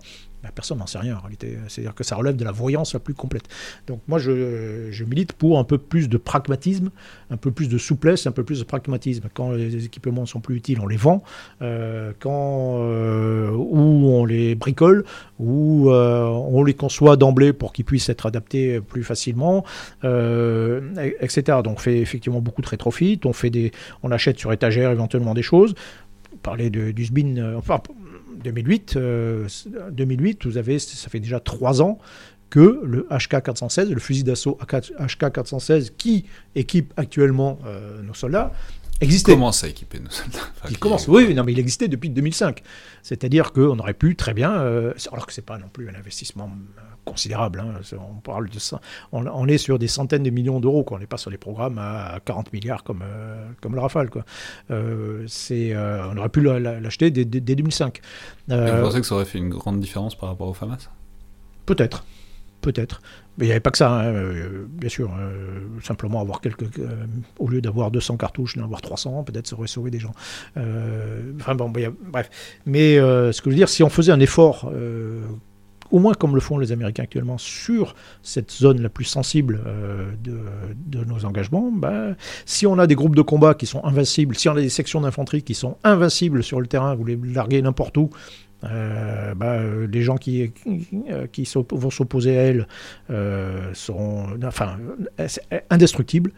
[0.52, 1.58] Personne n'en sait rien en réalité.
[1.68, 3.48] C'est-à-dire que ça relève de la voyance la plus complète.
[3.86, 6.90] Donc moi, je, milite pour un peu plus de pragmatisme,
[7.30, 9.28] un peu plus de souplesse, un peu plus de pragmatisme.
[9.32, 11.22] Quand les équipements sont plus utiles, on les vend.
[11.62, 15.04] Euh, quand euh, ou on les bricole,
[15.38, 19.64] ou euh, on les conçoit d'emblée pour qu'ils puissent être adaptés plus facilement,
[20.02, 21.58] etc.
[21.64, 23.20] Donc on fait effectivement beaucoup de rétrofit.
[23.24, 23.72] On fait des,
[24.02, 25.74] on achète sur étagère éventuellement des choses.
[26.42, 27.80] Parler du SBIN, enfin
[28.42, 28.98] 2008,
[29.90, 31.98] 2008, euh, vous avez, ça fait déjà trois ans
[32.50, 36.24] que le HK-416, le fusil d'assaut HK-416 qui
[36.54, 38.52] équipe actuellement euh, nos soldats,
[39.00, 39.32] existait.
[39.32, 40.38] Il commence à équiper nos soldats.
[40.70, 42.62] il commence, oui, non, mais il existait depuis 2005.
[43.02, 45.94] C'est-à-dire qu'on aurait pu très bien, euh, alors que ce n'est pas non plus un
[45.94, 46.50] investissement
[47.08, 47.60] considérable.
[47.60, 47.80] Hein.
[47.98, 48.80] On parle de ça.
[49.12, 50.84] On, est sur des centaines de millions d'euros.
[50.90, 53.02] On n'est pas sur des programmes à 40 milliards comme,
[53.60, 54.10] comme le Rafale.
[54.10, 54.24] Quoi.
[55.26, 58.00] c'est, on aurait pu l'acheter dès, 2005.
[58.48, 60.88] vous pensez que ça aurait fait une grande différence par rapport au FAMAS?
[61.66, 62.04] Peut-être
[62.60, 63.00] peut-être.
[63.36, 65.10] Mais il n'y avait pas que ça, hein, euh, bien sûr.
[65.16, 66.78] Euh, simplement avoir quelques.
[66.78, 67.06] Euh,
[67.38, 70.12] au lieu d'avoir 200 cartouches, d'en avoir 300, peut-être ça aurait sauvé des gens.
[70.56, 72.30] enfin bon, bref.
[72.66, 74.70] Mais ce que je veux dire, si on faisait un effort
[75.90, 79.60] au moins comme le font les Américains actuellement, sur cette zone la plus sensible
[80.22, 84.48] de, nos engagements, bah, si on a des groupes de combat qui sont invincibles, si
[84.48, 87.96] on a des sections d'infanterie qui sont invincibles sur le terrain, vous les larguez n'importe
[87.96, 88.10] où,
[88.64, 90.52] euh, bah, euh, les gens qui,
[91.32, 92.68] qui, vont s'opposer à elle
[93.10, 94.78] euh, seront enfin,
[95.70, 96.32] indestructibles.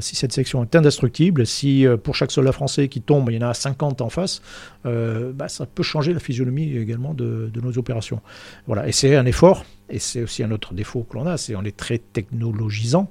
[0.00, 3.48] si cette section est indestructible, si pour chaque soldat français qui tombe, il y en
[3.48, 4.40] a 50 en face,
[4.84, 8.20] bah, ça peut changer la physionomie également de, nos opérations.
[8.66, 8.86] Voilà.
[8.86, 11.62] Et c'est un effort, et c'est aussi un autre défaut que l'on a, c'est on
[11.62, 13.08] est très technologisant,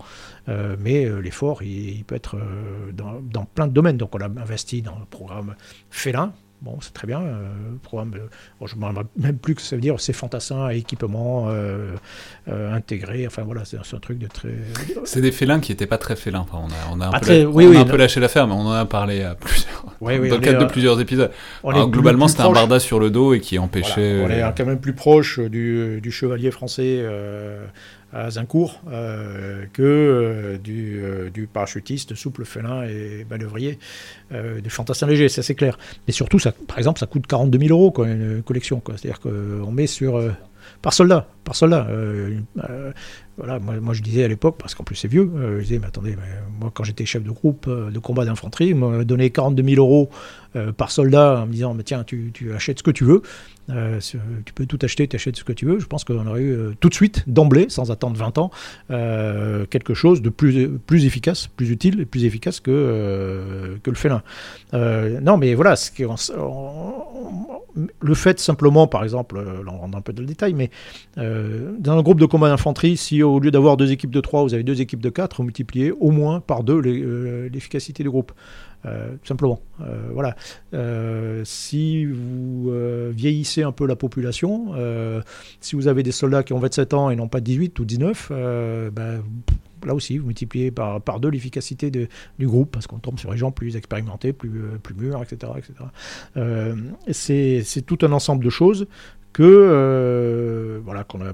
[0.47, 2.37] mais l'effort, il, peut être
[2.93, 3.97] dans, dans, plein de domaines.
[3.97, 5.55] Donc on a investi dans le programme
[5.89, 6.33] Félin,
[6.63, 7.19] Bon, c'est très bien.
[7.19, 7.43] Euh,
[7.81, 11.47] programme, euh, je ne me rappelle même plus que ça veut dire, c'est fantassin, équipement
[11.49, 11.91] euh,
[12.47, 13.27] euh, intégré.
[13.27, 14.53] Enfin voilà, c'est un truc de très.
[15.03, 16.39] C'est des félins qui n'étaient pas très félins.
[16.39, 18.61] Enfin, on a, on a un, peu, on a un peu lâché l'affaire, mais on
[18.61, 21.29] en a parlé à plusieurs, dans le cadre de plusieurs épides.
[21.65, 24.23] globalement, c'était un barda sur le dos et qui empêchait.
[24.25, 27.03] on est quand même plus proche du, du chevalier français
[28.13, 33.79] à Zincourt euh, que euh, du, euh, du, parachutiste souple félin et manœuvrier
[34.63, 35.77] du fantassin léger, ça c'est clair.
[36.07, 38.81] Mais surtout, ça, par exemple, ça coûte 42 000 euros quoi, une collection.
[38.87, 40.19] C'est-à-dire qu'on met sur
[40.81, 41.87] par soldat, par soldat.
[43.37, 46.15] Voilà, moi, je disais à l'époque, parce qu'en plus c'est vieux, je disais, mais attendez,
[46.59, 50.09] moi quand j'étais chef de groupe de combat d'infanterie, on m'a donné 42 000 euros
[50.77, 53.23] par soldat en me disant, mais tiens, tu, tu achètes ce que tu veux.
[53.69, 53.99] Euh,
[54.45, 55.79] tu peux tout acheter, tu achètes ce que tu veux.
[55.79, 58.51] Je pense qu'on aurait eu euh, tout de suite, d'emblée, sans attendre 20 ans,
[58.91, 63.95] euh, quelque chose de plus, plus efficace, plus utile et plus efficace que, que le
[63.95, 64.21] félin.
[64.73, 65.75] non, mais voilà,
[68.01, 70.69] le fait simplement, par exemple, là on rentre un peu dans le détail, mais
[71.17, 74.53] dans un groupe de combat d'infanterie, si au lieu d'avoir deux équipes de 3, vous
[74.53, 78.31] avez deux équipes de 4, vous multipliez au moins par deux l'efficacité du groupe.
[78.85, 79.61] Euh, simplement.
[79.81, 80.35] Euh, voilà.
[80.73, 82.71] Euh, si vous
[83.11, 84.73] vieillissez un peu la population,
[85.61, 88.31] si vous avez des soldats qui ont 27 ans et non pas 18 ou 19,
[88.91, 89.23] ben,
[89.85, 93.37] là aussi, vous multipliez par, par deux l'efficacité du groupe, parce qu'on tombe sur des
[93.37, 94.51] gens plus expérimentés, plus,
[94.81, 95.53] plus mûrs, etc.
[95.57, 95.73] etc.
[97.11, 98.87] c'est tout un ensemble de choses
[99.31, 101.33] que voilà qu'on a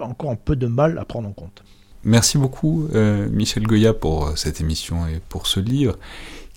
[0.00, 1.62] encore un peu de mal à prendre en compte.
[2.02, 2.88] Merci beaucoup,
[3.30, 5.98] Michel Goya, pour cette émission et pour ce livre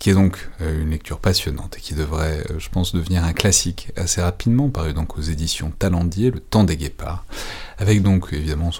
[0.03, 3.31] qui est donc euh, une lecture passionnante et qui devrait, euh, je pense, devenir un
[3.31, 7.23] classique assez rapidement, paru donc aux éditions Talendier, Le Temps des Guépards,
[7.77, 8.71] avec donc évidemment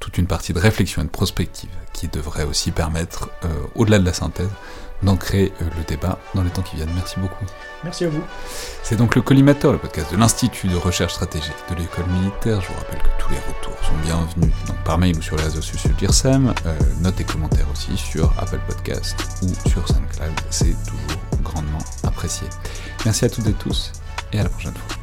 [0.00, 4.04] toute une partie de réflexion et de prospective qui devrait aussi permettre, euh, au-delà de
[4.04, 4.50] la synthèse,
[5.02, 6.92] d'ancrer le débat dans les temps qui viennent.
[6.94, 7.44] Merci beaucoup.
[7.84, 8.22] Merci à vous.
[8.82, 12.60] C'est donc le Collimateur, le podcast de l'Institut de recherche stratégique de l'école militaire.
[12.60, 15.44] Je vous rappelle que tous les retours sont bienvenus donc par mail ou sur les
[15.44, 16.54] réseaux sociaux de l'IRSEM.
[16.66, 20.32] Euh, notes et commentaires aussi sur Apple Podcast ou sur SoundCloud.
[20.50, 22.46] C'est toujours grandement apprécié.
[23.04, 23.92] Merci à toutes et tous
[24.32, 25.02] et à la prochaine fois.